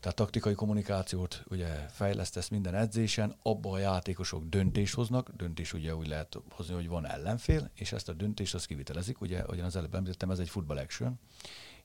tehát 0.00 0.16
taktikai 0.16 0.54
kommunikációt 0.54 1.42
ugye 1.48 1.66
fejlesztesz 1.90 2.48
minden 2.48 2.74
edzésen, 2.74 3.36
abban 3.42 3.72
a 3.72 3.78
játékosok 3.78 4.44
döntést 4.44 4.94
hoznak, 4.94 5.30
döntés 5.36 5.72
ugye 5.72 5.96
úgy 5.96 6.08
lehet 6.08 6.36
hozni, 6.50 6.74
hogy 6.74 6.88
van 6.88 7.06
ellenfél, 7.06 7.70
és 7.74 7.92
ezt 7.92 8.08
a 8.08 8.12
döntést 8.12 8.54
azt 8.54 8.66
kivitelezik, 8.66 9.20
ugye, 9.20 9.38
ahogyan 9.38 9.64
az 9.64 9.76
előbb 9.76 9.94
említettem, 9.94 10.30
ez 10.30 10.38
egy 10.38 10.48
football 10.48 10.78
action, 10.78 11.18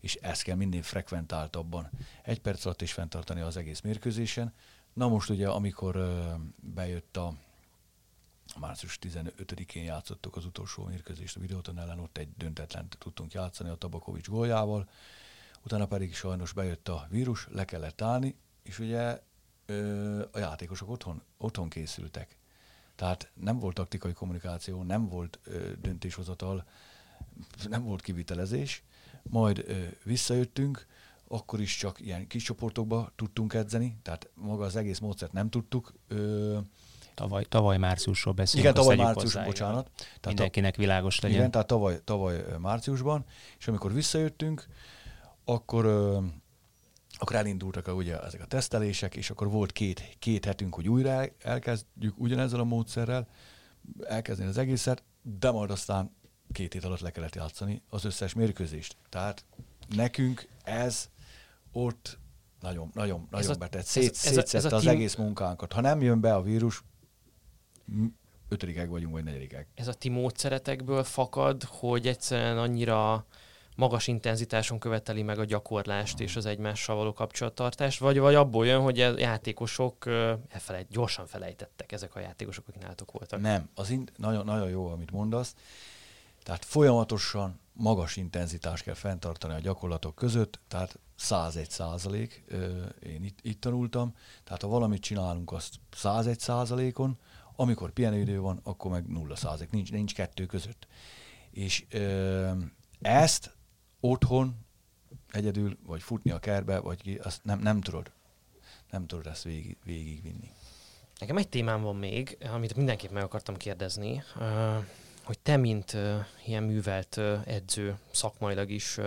és 0.06 0.16
ezt 0.16 0.44
kell 0.44 0.56
minden 0.56 0.82
frekventáltabban 0.82 1.90
egy 2.24 2.42
perc 2.42 2.66
alatt 2.66 2.82
is 2.82 2.94
fenntartani 2.94 3.42
az 3.42 3.58
egész 3.58 3.82
mérkőzésen. 3.82 4.54
Na 4.94 5.08
most 5.08 5.30
ugye, 5.30 5.50
amikor 5.50 6.00
bejött 6.62 7.18
a 7.18 7.34
március 8.60 9.00
15-én 9.02 9.84
játszottuk 9.84 10.36
az 10.36 10.46
utolsó 10.46 10.84
mérkőzést 10.84 11.36
a 11.36 11.40
videóton 11.40 11.80
ellen, 11.80 12.00
ott 12.00 12.18
egy 12.18 12.30
döntetlen 12.38 12.88
tudtunk 12.90 13.34
játszani 13.34 13.70
a 13.70 13.76
Tabakovics 13.76 14.28
góljával, 14.28 14.90
utána 15.64 15.86
pedig 15.86 16.16
sajnos 16.16 16.52
bejött 16.52 16.88
a 16.88 17.08
vírus, 17.10 17.48
le 17.52 17.66
kellett 17.66 18.02
állni, 18.02 18.36
és 18.64 18.80
ugye 18.80 19.22
ö, 19.66 20.22
a 20.32 20.40
játékosok 20.40 20.90
otthon, 20.90 21.22
otthon 21.38 21.70
készültek. 21.70 22.38
Tehát 22.96 23.32
nem 23.34 23.60
volt 23.60 23.76
taktikai 23.76 24.14
kommunikáció, 24.14 24.84
nem 24.84 25.08
volt 25.08 25.40
ö, 25.44 25.72
döntéshozatal, 25.82 26.66
nem 27.70 27.84
volt 27.84 28.02
kivitelezés, 28.02 28.84
majd 29.30 29.64
ö, 29.68 29.74
visszajöttünk, 30.04 30.86
akkor 31.28 31.62
is 31.62 31.78
csak 31.78 32.00
ilyen 32.02 32.28
kis 32.28 32.44
csoportokba 32.44 33.12
tudtunk 33.16 33.54
edzeni, 33.54 33.98
tehát 34.02 34.30
maga 34.34 34.64
az 34.66 34.76
egész 34.76 35.00
módszert 35.00 35.34
nem 35.34 35.50
tudtuk 35.50 35.94
ö, 36.08 36.58
Tavaly, 37.16 37.44
tavaly 37.44 37.78
márciusról 37.78 38.34
beszélünk. 38.34 38.70
Igen, 38.70 38.82
tavaly 38.82 38.96
március, 38.96 39.34
hozzá, 39.34 39.46
bocsánat. 39.46 39.92
Tehát 39.96 40.26
mindenkinek 40.26 40.76
világos 40.76 41.20
legyen. 41.20 41.38
Igen, 41.38 41.52
tehát 41.52 41.68
tavaly, 41.68 42.02
tavaly 42.04 42.44
márciusban, 42.60 43.26
és 43.60 43.68
amikor 43.68 43.94
visszajöttünk, 43.94 44.68
akkor, 45.46 45.86
akkor 47.18 47.36
elindultak 47.36 47.88
a, 47.88 47.92
ugye 47.92 48.20
ezek 48.20 48.42
a 48.42 48.46
tesztelések, 48.46 49.16
és 49.16 49.30
akkor 49.30 49.50
volt 49.50 49.72
két, 49.72 50.16
két 50.20 50.46
hetünk, 50.46 50.76
hogy 50.76 50.90
újra 50.90 51.26
elkezdjük 51.42 52.14
ugyanezzel 52.18 52.60
a 52.60 52.64
módszerrel, 52.64 53.28
elkezdeni 54.04 54.50
az 54.50 54.58
egészet, 54.58 55.04
de 55.22 55.52
majd 55.52 55.72
aztán 55.72 56.16
két 56.56 56.74
hét 56.74 56.84
alatt 56.84 57.00
le 57.00 57.12
kellett 57.12 57.36
játszani 57.36 57.82
az 57.90 58.06
összes 58.06 58.34
mérkőzést. 58.34 58.96
Tehát 59.10 59.46
nekünk 59.96 60.48
ez 60.64 61.10
ott 61.72 62.18
nagyon, 62.60 62.90
nagyon, 62.94 63.28
nagyon 63.32 63.56
betett. 63.60 63.86
Szét, 63.86 64.18
ez, 64.24 64.38
ez, 64.38 64.54
ez 64.54 64.66
a 64.66 64.76
az 64.76 64.84
team... 64.84 64.96
egész 64.96 65.16
munkánkat. 65.16 65.74
Ha 65.74 65.82
nem 65.82 66.02
jön 66.02 66.20
be 66.20 66.36
a 66.36 66.42
vírus, 66.42 66.84
ötödikek 68.50 68.90
vagyunk, 68.90 69.14
vagy 69.14 69.24
negyedikek. 69.24 69.68
Ez 69.74 69.88
a 69.88 69.94
ti 69.94 70.10
módszeretekből 70.10 71.04
fakad, 71.04 71.64
hogy 71.64 72.08
egyszerűen 72.08 72.58
annyira 72.58 73.26
magas 73.76 74.08
intenzitáson 74.08 74.80
követeli 74.80 75.22
meg 75.24 75.40
a 75.40 75.46
gyakorlást 75.46 76.20
és 76.20 76.36
az 76.36 76.46
egymással 76.46 76.96
való 76.96 77.14
kapcsolattartást, 77.14 78.00
vagy, 78.00 78.20
vagy 78.20 78.36
abból 78.36 78.66
jön, 78.66 78.82
hogy 78.82 79.00
a 79.00 79.20
játékosok 79.20 80.06
elfelejt, 80.50 80.88
gyorsan 80.90 81.28
felejtettek 81.28 81.92
ezek 81.92 82.16
a 82.16 82.20
játékosok, 82.20 82.68
akik 82.68 82.82
nálatok 82.82 83.12
voltak? 83.12 83.42
Nem, 83.42 83.70
az 83.76 83.90
in- 83.90 84.12
nagyon, 84.16 84.46
nagyon 84.46 84.70
jó, 84.70 84.88
amit 84.88 85.12
mondasz. 85.12 85.56
Tehát 86.46 86.66
folyamatosan 86.66 87.60
magas 87.74 88.16
intenzitást 88.16 88.84
kell 88.84 88.94
fenntartani 88.94 89.54
a 89.54 89.60
gyakorlatok 89.60 90.16
között, 90.16 90.60
tehát 90.68 91.00
101 91.16 91.70
százalék, 91.70 92.44
én 93.04 93.24
itt, 93.24 93.40
itt 93.42 93.62
tanultam, 93.62 94.16
tehát 94.44 94.62
ha 94.62 94.68
valamit 94.68 95.02
csinálunk, 95.02 95.52
azt 95.52 95.74
101 95.92 96.40
százalékon, 96.40 97.18
amikor 97.56 97.92
pihenőidő 97.92 98.40
van, 98.40 98.60
akkor 98.64 98.92
meg 98.92 99.08
0 99.08 99.36
százalék, 99.36 99.72
nincs, 99.72 99.92
nincs 99.92 100.14
kettő 100.14 100.46
között. 100.46 100.88
És 101.52 101.86
ö, 101.90 102.52
ezt 103.02 103.56
otthon 104.00 104.56
egyedül, 105.32 105.78
vagy 105.86 106.02
futni 106.02 106.32
a 106.32 106.40
kerbe, 106.40 106.80
vagy 106.80 107.02
ki, 107.02 107.16
azt 107.16 107.44
nem, 107.44 107.60
nem 107.60 107.82
tudod. 107.82 108.12
Nem 108.90 109.08
tudod 109.08 109.28
ezt 109.28 109.44
végig, 109.44 109.78
végigvinni. 109.84 110.52
Nekem 111.20 111.38
egy 111.38 111.50
témám 111.50 111.82
van 111.82 111.96
még, 111.96 112.38
amit 112.54 112.76
mindenképp 112.76 113.12
meg 113.12 113.24
akartam 113.24 113.58
kérdezni, 113.58 114.24
hogy 115.26 115.40
te, 115.40 115.58
mint 115.58 115.98
ilyen 116.46 116.64
művelt 116.64 117.22
edző, 117.46 117.98
szakmailag 118.12 118.70
is 118.70 119.00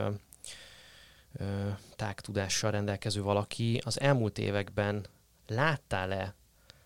tágtudással 1.97 2.71
rendelkező 2.71 3.23
valaki, 3.23 3.81
az 3.85 4.01
elmúlt 4.01 4.39
években 4.39 5.07
láttál-e 5.47 6.35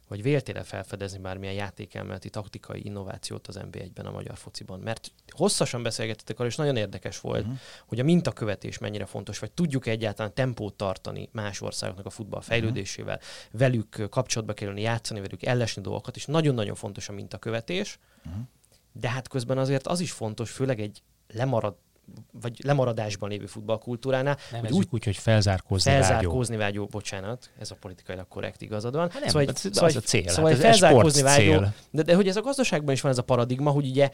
vagy 0.09 0.23
véltél 0.23 0.63
felfedezni 0.63 1.19
bármilyen 1.19 1.55
játékelméleti 1.55 2.31
taktikai 2.31 2.85
innovációt 2.85 3.47
az 3.47 3.61
NB1-ben 3.63 4.07
a 4.07 4.11
magyar 4.11 4.37
fociban? 4.37 4.81
Mert 4.81 5.13
hosszasan 5.29 5.83
beszélgettetek 5.83 6.37
arról, 6.37 6.49
és 6.49 6.57
nagyon 6.57 6.77
érdekes 6.77 7.21
volt, 7.21 7.43
uh-huh. 7.43 7.59
hogy 7.87 8.01
a 8.01 8.05
mintakövetés 8.05 8.79
mennyire 8.79 9.07
fontos, 9.07 9.39
vagy 9.39 9.53
tudjuk 9.53 9.87
egyáltalán 9.87 10.35
tempót 10.35 10.75
tartani 10.75 11.29
más 11.33 11.61
országoknak 11.61 12.07
a 12.07 12.11
futball 12.11 12.41
mhm. 12.41 12.49
fejlődésével, 12.49 13.17
uh-huh. 13.17 13.61
velük 13.61 14.07
kapcsolatba 14.11 14.55
kerülni, 14.55 14.81
játszani 14.81 15.21
velük, 15.21 15.43
ellesni 15.43 15.83
dolgokat, 15.83 16.17
és 16.17 16.27
nagyon-nagyon 16.27 16.75
fontos 16.75 17.09
a 17.09 17.13
mintakövetés, 17.13 17.99
uh-huh. 18.25 18.43
De 18.93 19.11
hát 19.11 19.29
közben 19.29 19.59
azért 19.59 19.87
az 19.87 20.01
is 20.01 20.13
fontos, 20.13 20.51
főleg 20.51 20.81
egy 20.81 21.03
lemarad, 21.29 21.75
vagy 22.31 22.61
lemaradásban 22.65 23.29
lévő 23.29 23.47
futballkultúránál. 23.47 24.37
Nem 24.51 24.61
hogy 24.61 24.73
úgy, 24.73 24.87
úgy, 24.91 25.05
hogy 25.05 25.17
felzárkózni, 25.17 25.91
felzárkózni 25.91 26.57
vágyó. 26.57 26.81
vágyó. 26.81 26.87
bocsánat, 26.91 27.51
ez 27.59 27.71
a 27.71 27.75
politikailag 27.75 28.29
korrekt 28.29 28.63
igazad 28.63 28.95
van. 28.95 29.11
Hát 29.11 29.21
nem, 29.21 29.29
szóval, 29.29 29.49
ez, 29.49 29.61
szóval, 29.61 29.89
az 29.89 29.97
a 29.97 30.01
cél. 30.01 30.29
Szóval 30.29 30.51
hát 30.51 30.65
ez 30.65 30.65
felzárkózni 30.65 31.23
vágyó, 31.23 31.65
de, 31.91 32.03
de 32.03 32.15
hogy 32.15 32.29
ez 32.29 32.37
a 32.37 32.41
gazdaságban 32.41 32.95
is 32.95 33.01
van 33.01 33.11
ez 33.11 33.19
a 33.19 33.23
paradigma, 33.23 33.71
hogy 33.71 33.87
ugye 33.87 34.11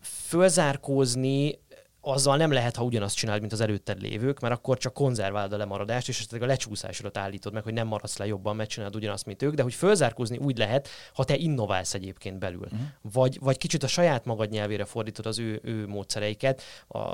fölzárkózni 0.00 1.58
azzal 2.04 2.36
nem 2.36 2.52
lehet, 2.52 2.76
ha 2.76 2.84
ugyanazt 2.84 3.16
csinálod, 3.16 3.40
mint 3.40 3.52
az 3.52 3.60
előtted 3.60 4.00
lévők, 4.00 4.40
mert 4.40 4.54
akkor 4.54 4.78
csak 4.78 4.92
konzerválod 4.92 5.52
a 5.52 5.56
lemaradást, 5.56 6.08
és 6.08 6.18
esetleg 6.18 6.42
a 6.42 6.46
lecsúszásodat 6.46 7.16
állítod 7.16 7.52
meg, 7.52 7.62
hogy 7.62 7.72
nem 7.72 7.86
maradsz 7.86 8.16
le 8.16 8.26
jobban, 8.26 8.56
mert 8.56 8.70
csinálod 8.70 8.96
ugyanazt, 8.96 9.26
mint 9.26 9.42
ők, 9.42 9.54
de 9.54 9.62
hogy 9.62 9.74
fölzárkózni 9.74 10.36
úgy 10.36 10.58
lehet, 10.58 10.88
ha 11.14 11.24
te 11.24 11.36
innoválsz 11.36 11.94
egyébként 11.94 12.38
belül. 12.38 12.60
Uh-huh. 12.64 12.80
Vagy, 13.00 13.38
vagy 13.40 13.56
kicsit 13.56 13.82
a 13.82 13.86
saját 13.86 14.24
magad 14.24 14.50
nyelvére 14.50 14.84
fordítod 14.84 15.26
az 15.26 15.38
ő, 15.38 15.60
ő 15.62 15.86
módszereiket, 15.86 16.62
a 16.88 17.12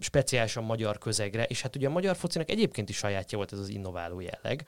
speciálisan 0.00 0.64
magyar 0.64 0.98
közegre, 0.98 1.44
és 1.44 1.62
hát 1.62 1.76
ugye 1.76 1.86
a 1.86 1.90
magyar 1.90 2.16
focinak 2.16 2.50
egyébként 2.50 2.88
is 2.88 2.96
sajátja 2.96 3.38
volt 3.38 3.52
ez 3.52 3.58
az 3.58 3.68
innováló 3.68 4.20
jelleg. 4.20 4.66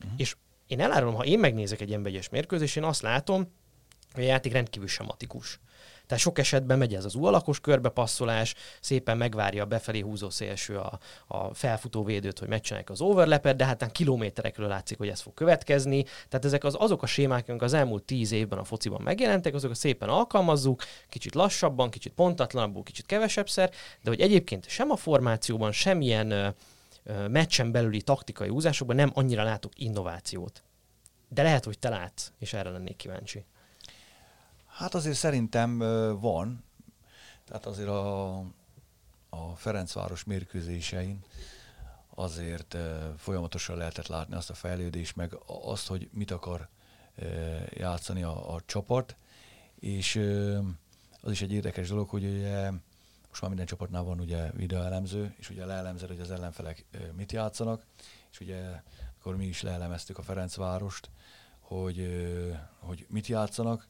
Uh-huh. 0.00 0.12
És 0.16 0.36
én 0.66 0.80
elárulom, 0.80 1.14
ha 1.14 1.24
én 1.24 1.38
megnézek 1.38 1.80
egy 1.80 1.92
emberes 1.92 2.28
mérkőzést, 2.28 2.76
én 2.76 2.84
azt 2.84 3.02
látom, 3.02 3.52
hogy 4.12 4.24
a 4.24 4.26
játék 4.26 4.52
rendkívül 4.52 4.88
sematikus. 4.88 5.60
Tehát 6.14 6.28
sok 6.28 6.38
esetben 6.38 6.78
megy 6.78 6.94
ez 6.94 7.04
az 7.04 7.14
U-alakos 7.14 7.60
körbepasszolás, 7.60 8.54
szépen 8.80 9.16
megvárja 9.16 9.62
a 9.62 9.66
befelé 9.66 10.00
húzó 10.00 10.30
szélső 10.30 10.76
a, 10.76 10.98
a 11.26 11.54
felfutó 11.54 12.04
védőt, 12.04 12.38
hogy 12.38 12.48
megcsinálják 12.48 12.90
az 12.90 13.00
overlepet, 13.00 13.56
de 13.56 13.64
hát 13.64 13.92
kilométerekről 13.92 14.68
látszik, 14.68 14.98
hogy 14.98 15.08
ez 15.08 15.20
fog 15.20 15.34
következni. 15.34 16.02
Tehát 16.02 16.44
ezek 16.44 16.64
az, 16.64 16.76
azok 16.78 17.02
a 17.02 17.06
sémák, 17.06 17.48
amik 17.48 17.62
az 17.62 17.72
elmúlt 17.72 18.02
tíz 18.02 18.32
évben 18.32 18.58
a 18.58 18.64
fociban 18.64 19.02
megjelentek, 19.02 19.54
azokat 19.54 19.76
szépen 19.76 20.08
alkalmazzuk, 20.08 20.82
kicsit 21.08 21.34
lassabban, 21.34 21.90
kicsit 21.90 22.12
pontatlanabbul, 22.12 22.82
kicsit 22.82 23.06
kevesebbszer, 23.06 23.70
de 24.02 24.10
hogy 24.10 24.20
egyébként 24.20 24.68
sem 24.68 24.90
a 24.90 24.96
formációban, 24.96 25.72
semmilyen 25.72 26.54
meccsen 27.28 27.72
belüli 27.72 28.02
taktikai 28.02 28.48
húzásokban 28.48 28.96
nem 28.96 29.10
annyira 29.14 29.42
látok 29.42 29.72
innovációt. 29.76 30.62
De 31.28 31.42
lehet, 31.42 31.64
hogy 31.64 31.78
te 31.78 31.88
látsz, 31.88 32.30
és 32.38 32.52
erre 32.52 32.70
lennék 32.70 32.96
kíváncsi. 32.96 33.44
Hát 34.74 34.94
azért 34.94 35.16
szerintem 35.16 35.78
van. 36.20 36.64
Tehát 37.44 37.66
azért 37.66 37.88
a, 37.88 38.38
a 39.28 39.56
Ferencváros 39.56 40.24
mérkőzésein 40.24 41.24
azért 42.14 42.76
folyamatosan 43.16 43.76
lehetett 43.76 44.06
látni 44.06 44.34
azt 44.34 44.50
a 44.50 44.54
fejlődést, 44.54 45.16
meg 45.16 45.38
azt, 45.46 45.86
hogy 45.86 46.08
mit 46.12 46.30
akar 46.30 46.68
játszani 47.70 48.22
a, 48.22 48.54
a 48.54 48.60
csapat, 48.66 49.16
és 49.78 50.16
az 51.20 51.30
is 51.30 51.42
egy 51.42 51.52
érdekes 51.52 51.88
dolog, 51.88 52.08
hogy 52.08 52.24
ugye 52.24 52.70
most 53.28 53.40
már 53.40 53.50
minden 53.50 53.66
csapatnál 53.66 54.02
van 54.02 54.20
ugye 54.20 54.50
videoelemző, 54.50 55.34
és 55.38 55.50
ugye 55.50 55.64
leelemzed, 55.64 56.08
hogy 56.08 56.20
az 56.20 56.30
ellenfelek 56.30 56.84
mit 57.16 57.32
játszanak, 57.32 57.86
és 58.30 58.40
ugye 58.40 58.82
akkor 59.18 59.36
mi 59.36 59.46
is 59.46 59.62
leelemeztük 59.62 60.18
a 60.18 60.22
Ferencvárost, 60.22 61.10
hogy, 61.60 62.08
hogy 62.78 63.06
mit 63.08 63.26
játszanak, 63.26 63.88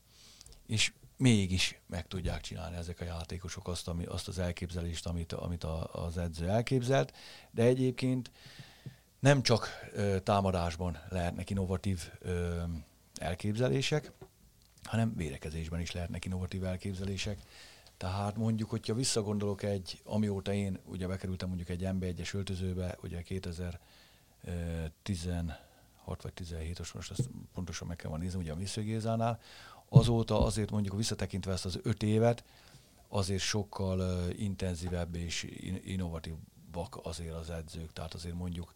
és 0.66 0.92
mégis 1.16 1.80
meg 1.86 2.06
tudják 2.06 2.40
csinálni 2.40 2.76
ezek 2.76 3.00
a 3.00 3.04
játékosok 3.04 3.68
azt, 3.68 3.88
ami, 3.88 4.04
azt 4.04 4.28
az 4.28 4.38
elképzelést, 4.38 5.06
amit, 5.06 5.32
amit 5.32 5.64
a, 5.64 5.88
az 5.92 6.18
edző 6.18 6.48
elképzelt, 6.48 7.12
de 7.50 7.62
egyébként 7.62 8.30
nem 9.18 9.42
csak 9.42 9.68
ö, 9.92 10.18
támadásban 10.20 10.98
lehetnek 11.08 11.50
innovatív 11.50 12.10
ö, 12.18 12.62
elképzelések, 13.14 14.12
hanem 14.82 15.16
védekezésben 15.16 15.80
is 15.80 15.92
lehetnek 15.92 16.24
innovatív 16.24 16.64
elképzelések. 16.64 17.38
Tehát 17.96 18.36
mondjuk, 18.36 18.70
hogyha 18.70 18.94
visszagondolok 18.94 19.62
egy, 19.62 20.00
amióta 20.04 20.52
én 20.52 20.78
ugye 20.84 21.06
bekerültem 21.06 21.48
mondjuk 21.48 21.68
egy 21.68 21.82
MB1-es 21.84 22.34
öltözőbe, 22.34 22.96
ugye 23.02 23.22
2016 23.22 23.82
vagy 26.22 26.32
17-os, 26.36 26.94
most 26.94 27.10
azt 27.10 27.28
pontosan 27.54 27.88
meg 27.88 27.96
kell 27.96 28.10
van 28.10 28.20
nézni, 28.20 28.38
ugye 28.38 28.52
a 28.52 28.56
Viszögézánál, 28.56 29.40
Azóta 29.94 30.44
azért 30.44 30.70
mondjuk 30.70 30.96
visszatekintve 30.96 31.52
ezt 31.52 31.64
az 31.64 31.78
öt 31.82 32.02
évet, 32.02 32.44
azért 33.08 33.42
sokkal 33.42 33.98
uh, 33.98 34.40
intenzívebb 34.40 35.14
és 35.14 35.42
in- 35.42 35.84
innovatívabbak 35.86 36.98
azért 37.02 37.34
az 37.34 37.50
edzők. 37.50 37.92
Tehát 37.92 38.14
azért 38.14 38.34
mondjuk 38.34 38.74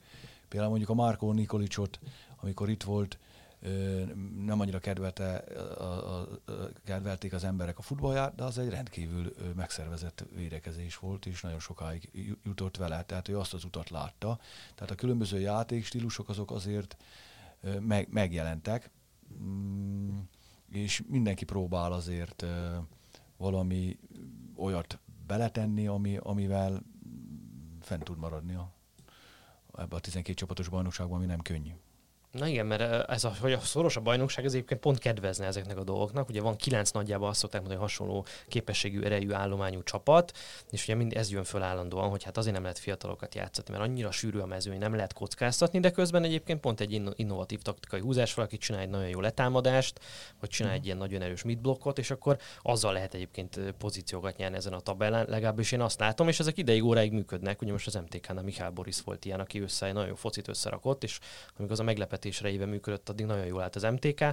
Például 0.49 0.71
mondjuk 0.71 0.91
a 0.91 1.03
Márkó 1.03 1.33
Nikolicsot, 1.33 2.01
amikor 2.41 2.69
itt 2.71 2.83
volt, 2.83 3.19
nem 4.45 4.61
annyira 4.61 4.79
kedvelte, 4.79 5.37
a, 5.79 6.21
a, 6.21 6.29
kedvelték 6.85 7.33
az 7.33 7.45
emberek 7.45 7.79
a 7.79 7.83
futballját, 7.83 8.35
de 8.35 8.45
az 8.45 8.59
egy 8.59 8.69
rendkívül 8.69 9.35
megszervezett 9.57 10.25
védekezés 10.35 10.97
volt, 10.97 11.27
és 11.27 11.41
nagyon 11.41 11.61
sokáig 11.61 12.11
jutott 12.45 12.77
vele, 12.77 13.03
tehát 13.05 13.29
ő 13.29 13.39
azt 13.39 13.55
az 13.55 13.65
utat 13.65 13.91
látta. 13.91 14.39
Tehát 14.75 14.91
a 14.91 14.95
különböző 14.95 15.41
játékstílusok 15.41 16.29
azok 16.29 16.51
azért 16.51 16.97
meg, 17.81 18.09
megjelentek, 18.11 18.91
mm, 19.43 20.19
és 20.71 21.03
mindenki 21.09 21.45
próbál 21.45 21.93
azért 21.93 22.45
valami 23.37 23.99
olyat 24.57 24.99
beletenni, 25.27 25.87
ami, 25.87 26.17
amivel 26.17 26.83
fent 27.81 28.05
tud 28.05 28.19
maradni 28.19 28.55
a, 28.55 28.73
ebbe 29.79 29.97
a 29.97 30.01
12 30.01 30.35
csapatos 30.35 30.69
bajnokságban, 30.69 31.17
ami 31.17 31.27
nem 31.27 31.41
könnyű. 31.41 31.73
Na 32.31 32.47
igen, 32.47 32.67
mert 32.67 33.11
ez 33.11 33.25
a, 33.25 33.33
hogy 33.41 33.53
a 33.53 33.61
szoros 33.61 33.97
a 33.97 34.01
bajnokság 34.01 34.45
az 34.45 34.55
egyébként 34.55 34.81
pont 34.81 34.99
kedvezne 34.99 35.47
ezeknek 35.47 35.77
a 35.77 35.85
dolgoknak. 35.85 36.29
Ugye 36.29 36.41
van 36.41 36.57
kilenc 36.57 36.91
nagyjából 36.91 37.29
azt 37.29 37.39
szokták 37.39 37.61
mondani, 37.61 37.81
hogy 37.81 37.91
hasonló 37.91 38.27
képességű, 38.49 39.03
erejű, 39.03 39.33
állományú 39.33 39.83
csapat, 39.83 40.37
és 40.71 40.83
ugye 40.83 40.95
mind 40.95 41.17
ez 41.17 41.31
jön 41.31 41.45
föl 41.45 41.63
állandóan, 41.63 42.09
hogy 42.09 42.23
hát 42.23 42.37
azért 42.37 42.55
nem 42.55 42.63
lehet 42.63 42.79
fiatalokat 42.79 43.35
játszani, 43.35 43.71
mert 43.71 43.83
annyira 43.83 44.11
sűrű 44.11 44.39
a 44.39 44.47
mező, 44.47 44.71
hogy 44.71 44.79
nem 44.79 44.95
lehet 44.95 45.13
kockáztatni, 45.13 45.81
de 45.81 45.91
közben 45.91 46.25
egyébként 46.25 46.61
pont 46.61 46.81
egy 46.81 47.03
innovatív 47.15 47.63
taktikai 47.63 48.01
húzás, 48.01 48.35
valaki 48.35 48.57
csinál 48.57 48.81
egy 48.81 48.89
nagyon 48.89 49.09
jó 49.09 49.21
letámadást, 49.21 50.01
vagy 50.41 50.49
csinál 50.49 50.73
egy 50.73 50.79
mhm. 50.79 50.87
ilyen 50.87 50.99
nagyon 50.99 51.23
erős 51.23 51.43
midblokkot, 51.43 51.99
és 51.99 52.11
akkor 52.11 52.39
azzal 52.63 52.93
lehet 52.93 53.15
egyébként 53.15 53.61
pozíciókat 53.79 54.37
nyerni 54.37 54.57
ezen 54.57 54.73
a 54.73 54.81
tabellán, 54.81 55.27
legalábbis 55.29 55.73
én 55.73 55.81
azt 55.81 56.01
látom, 56.01 56.29
és 56.29 56.41
ezek 56.41 56.59
ideig 56.59 56.85
óráig 56.85 57.13
működnek. 57.13 57.63
Ugye 57.63 57.73
most 57.73 57.87
az 57.87 57.95
MTK-nál 57.95 58.43
Mihály 58.43 58.71
Boris 58.71 59.01
volt 59.01 59.25
ilyen, 59.25 59.41
aki 59.41 59.61
össze 59.61 59.93
nagyon 59.93 60.09
jó 60.09 60.15
focit 60.15 60.49
összerakott, 60.49 61.03
és 61.03 61.19
amikor 61.57 61.73
az 61.73 61.81
a 61.81 61.83
meglepet 61.83 62.18
meglepetésre 62.19 62.51
éve 62.51 62.67
működött, 62.67 63.09
addig 63.09 63.27
nagyon 63.27 63.47
jól 63.47 63.63
állt 63.63 63.77
az 63.77 63.83
MTK, 63.83 64.25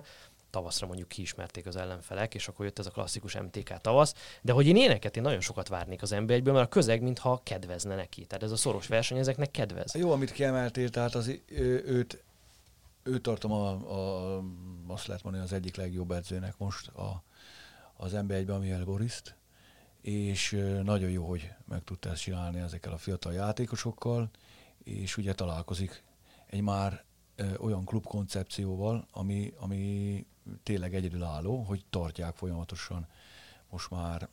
tavaszra 0.49 0.87
mondjuk 0.87 1.07
kiismerték 1.07 1.65
az 1.65 1.75
ellenfelek, 1.75 2.33
és 2.35 2.47
akkor 2.47 2.65
jött 2.65 2.79
ez 2.79 2.85
a 2.85 2.89
klasszikus 2.89 3.37
MTK 3.37 3.77
tavasz. 3.81 4.13
De 4.41 4.51
hogy 4.51 4.67
én 4.67 4.75
éneket, 4.75 5.17
én 5.17 5.23
nagyon 5.23 5.41
sokat 5.41 5.67
várnék 5.67 6.01
az 6.01 6.09
nb 6.09 6.29
mert 6.29 6.47
a 6.47 6.67
közeg 6.67 7.01
mintha 7.01 7.41
kedvezne 7.43 7.95
neki. 7.95 8.25
Tehát 8.25 8.43
ez 8.43 8.51
a 8.51 8.55
szoros 8.55 8.87
verseny 8.87 9.17
ezeknek 9.17 9.51
kedvez. 9.51 9.95
Jó, 9.95 10.11
amit 10.11 10.31
kiemeltél, 10.31 10.89
tehát 10.89 11.15
az, 11.15 11.27
ő, 11.45 11.83
őt, 11.85 12.23
őt 13.03 13.21
tartom 13.21 13.51
a, 13.51 13.69
a, 13.69 14.43
azt 14.87 15.07
lehet 15.07 15.23
mondani 15.23 15.43
az 15.45 15.53
egyik 15.53 15.75
legjobb 15.75 16.11
edzőnek 16.11 16.57
most 16.57 16.87
a, 16.87 17.23
az 17.97 18.11
NB1-ben, 18.15 18.59
Miel 18.59 18.83
Boriszt, 18.83 19.35
és 20.01 20.51
nagyon 20.83 21.09
jó, 21.09 21.25
hogy 21.25 21.51
meg 21.67 21.83
tudta 21.83 22.09
ezt 22.09 22.21
csinálni 22.21 22.59
ezekkel 22.59 22.93
a 22.93 22.97
fiatal 22.97 23.33
játékosokkal, 23.33 24.29
és 24.83 25.17
ugye 25.17 25.33
találkozik 25.33 26.03
egy 26.45 26.61
már 26.61 27.04
olyan 27.57 27.85
klubkoncepcióval, 27.85 29.07
ami, 29.11 29.53
ami 29.57 30.25
tényleg 30.63 30.95
egyedülálló, 30.95 31.61
hogy 31.61 31.85
tartják 31.89 32.35
folyamatosan 32.35 33.07
most 33.69 33.89
már 33.89 34.29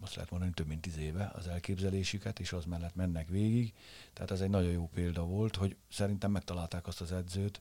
azt 0.00 0.14
lehet 0.14 0.30
mondani, 0.30 0.52
több 0.52 0.66
mint 0.66 0.80
tíz 0.80 0.98
éve 0.98 1.32
az 1.34 1.46
elképzelésüket, 1.46 2.40
és 2.40 2.52
az 2.52 2.64
mellett 2.64 2.94
mennek 2.94 3.28
végig. 3.28 3.72
Tehát 4.12 4.30
ez 4.30 4.40
egy 4.40 4.50
nagyon 4.50 4.70
jó 4.70 4.88
példa 4.94 5.24
volt, 5.24 5.56
hogy 5.56 5.76
szerintem 5.88 6.30
megtalálták 6.30 6.86
azt 6.86 7.00
az 7.00 7.12
edzőt 7.12 7.60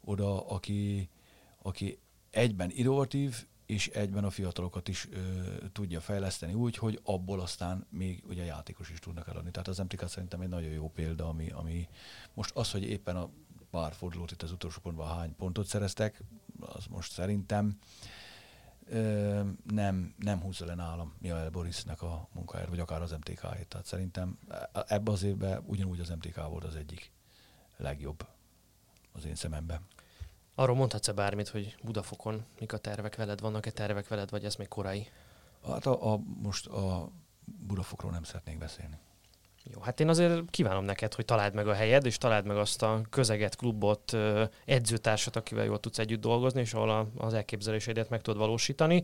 oda, 0.00 0.46
aki, 0.46 1.08
aki 1.62 1.98
egyben 2.30 2.70
innovatív, 2.72 3.46
és 3.66 3.88
egyben 3.88 4.24
a 4.24 4.30
fiatalokat 4.30 4.88
is 4.88 5.08
ö, 5.12 5.18
tudja 5.72 6.00
fejleszteni 6.00 6.54
úgy, 6.54 6.76
hogy 6.76 7.00
abból 7.04 7.40
aztán 7.40 7.86
még 7.90 8.22
ugye 8.28 8.44
játékos 8.44 8.90
is 8.90 8.98
tudnak 8.98 9.28
eladni. 9.28 9.50
Tehát 9.50 9.68
az 9.68 9.78
MTK 9.78 10.08
szerintem 10.08 10.40
egy 10.40 10.48
nagyon 10.48 10.70
jó 10.70 10.90
példa, 10.90 11.28
ami, 11.28 11.50
ami 11.50 11.88
most 12.34 12.54
az, 12.54 12.70
hogy 12.70 12.82
éppen 12.82 13.16
a 13.16 13.30
pár 13.72 13.92
fordulót 13.92 14.30
itt 14.30 14.42
az 14.42 14.52
utolsó 14.52 14.80
pontban 14.80 15.16
hány 15.16 15.36
pontot 15.36 15.66
szereztek, 15.66 16.22
az 16.60 16.86
most 16.86 17.12
szerintem 17.12 17.78
ö, 18.86 19.40
nem, 19.70 20.14
nem 20.18 20.40
húzza 20.40 20.64
le 20.64 20.74
nálam 20.74 21.14
Miael 21.18 21.50
Borisnek 21.50 22.02
a 22.02 22.28
munkáját, 22.32 22.68
vagy 22.68 22.80
akár 22.80 23.02
az 23.02 23.10
MTK-ét. 23.10 23.68
Tehát 23.68 23.86
szerintem 23.86 24.38
ebbe 24.86 25.12
az 25.12 25.22
évben 25.22 25.62
ugyanúgy 25.66 26.00
az 26.00 26.08
MTK 26.08 26.48
volt 26.48 26.64
az 26.64 26.74
egyik 26.74 27.12
legjobb 27.76 28.26
az 29.12 29.24
én 29.24 29.34
szememben. 29.34 29.86
Arról 30.54 30.76
mondhatsz-e 30.76 31.12
bármit, 31.12 31.48
hogy 31.48 31.76
Budafokon 31.82 32.44
mik 32.58 32.72
a 32.72 32.78
tervek 32.78 33.16
veled, 33.16 33.40
vannak-e 33.40 33.70
tervek 33.70 34.08
veled, 34.08 34.30
vagy 34.30 34.44
ez 34.44 34.54
még 34.54 34.68
korai? 34.68 35.08
Hát 35.66 35.86
a, 35.86 36.12
a, 36.12 36.18
most 36.42 36.66
a 36.66 37.08
Budafokról 37.44 38.10
nem 38.10 38.22
szeretnék 38.22 38.58
beszélni. 38.58 38.98
Jó, 39.64 39.80
hát 39.80 40.00
én 40.00 40.08
azért 40.08 40.50
kívánom 40.50 40.84
neked, 40.84 41.14
hogy 41.14 41.24
találd 41.24 41.54
meg 41.54 41.68
a 41.68 41.72
helyed, 41.74 42.06
és 42.06 42.18
találd 42.18 42.46
meg 42.46 42.56
azt 42.56 42.82
a 42.82 43.00
közeget, 43.10 43.56
klubot, 43.56 44.16
edzőtársat, 44.64 45.36
akivel 45.36 45.64
jól 45.64 45.80
tudsz 45.80 45.98
együtt 45.98 46.20
dolgozni, 46.20 46.60
és 46.60 46.74
ahol 46.74 47.10
az 47.16 47.34
elképzeléseidet 47.34 48.08
meg 48.08 48.20
tudod 48.20 48.40
valósítani. 48.40 49.02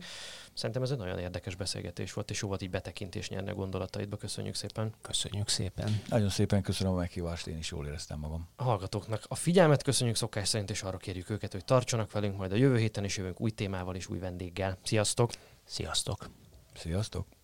Szerintem 0.53 0.83
ez 0.83 0.91
egy 0.91 0.97
nagyon 0.97 1.19
érdekes 1.19 1.55
beszélgetés 1.55 2.13
volt, 2.13 2.29
és 2.29 2.41
jó 2.41 2.47
volt 2.47 2.61
így 2.61 2.69
betekintés 2.69 3.29
nyerni 3.29 3.49
a 3.49 3.53
gondolataidba. 3.53 4.17
Köszönjük 4.17 4.55
szépen. 4.55 4.93
Köszönjük 5.01 5.47
szépen. 5.47 6.01
Nagyon 6.09 6.29
szépen 6.29 6.61
köszönöm 6.61 6.93
a 6.93 6.97
meghívást, 6.97 7.47
én 7.47 7.57
is 7.57 7.71
jól 7.71 7.85
éreztem 7.85 8.19
magam. 8.19 8.47
A 8.55 8.63
hallgatóknak 8.63 9.23
a 9.27 9.35
figyelmet 9.35 9.83
köszönjük 9.83 10.15
szokás 10.15 10.47
szerint, 10.47 10.69
és 10.69 10.83
arra 10.83 10.97
kérjük 10.97 11.29
őket, 11.29 11.51
hogy 11.51 11.65
tartsanak 11.65 12.11
velünk 12.11 12.37
majd 12.37 12.51
a 12.51 12.55
jövő 12.55 12.77
héten, 12.77 13.03
és 13.03 13.17
jövünk 13.17 13.41
új 13.41 13.51
témával 13.51 13.95
és 13.95 14.07
új 14.07 14.19
vendéggel. 14.19 14.77
Sziasztok! 14.83 15.31
Sziasztok! 15.65 16.29
Sziasztok! 16.73 17.38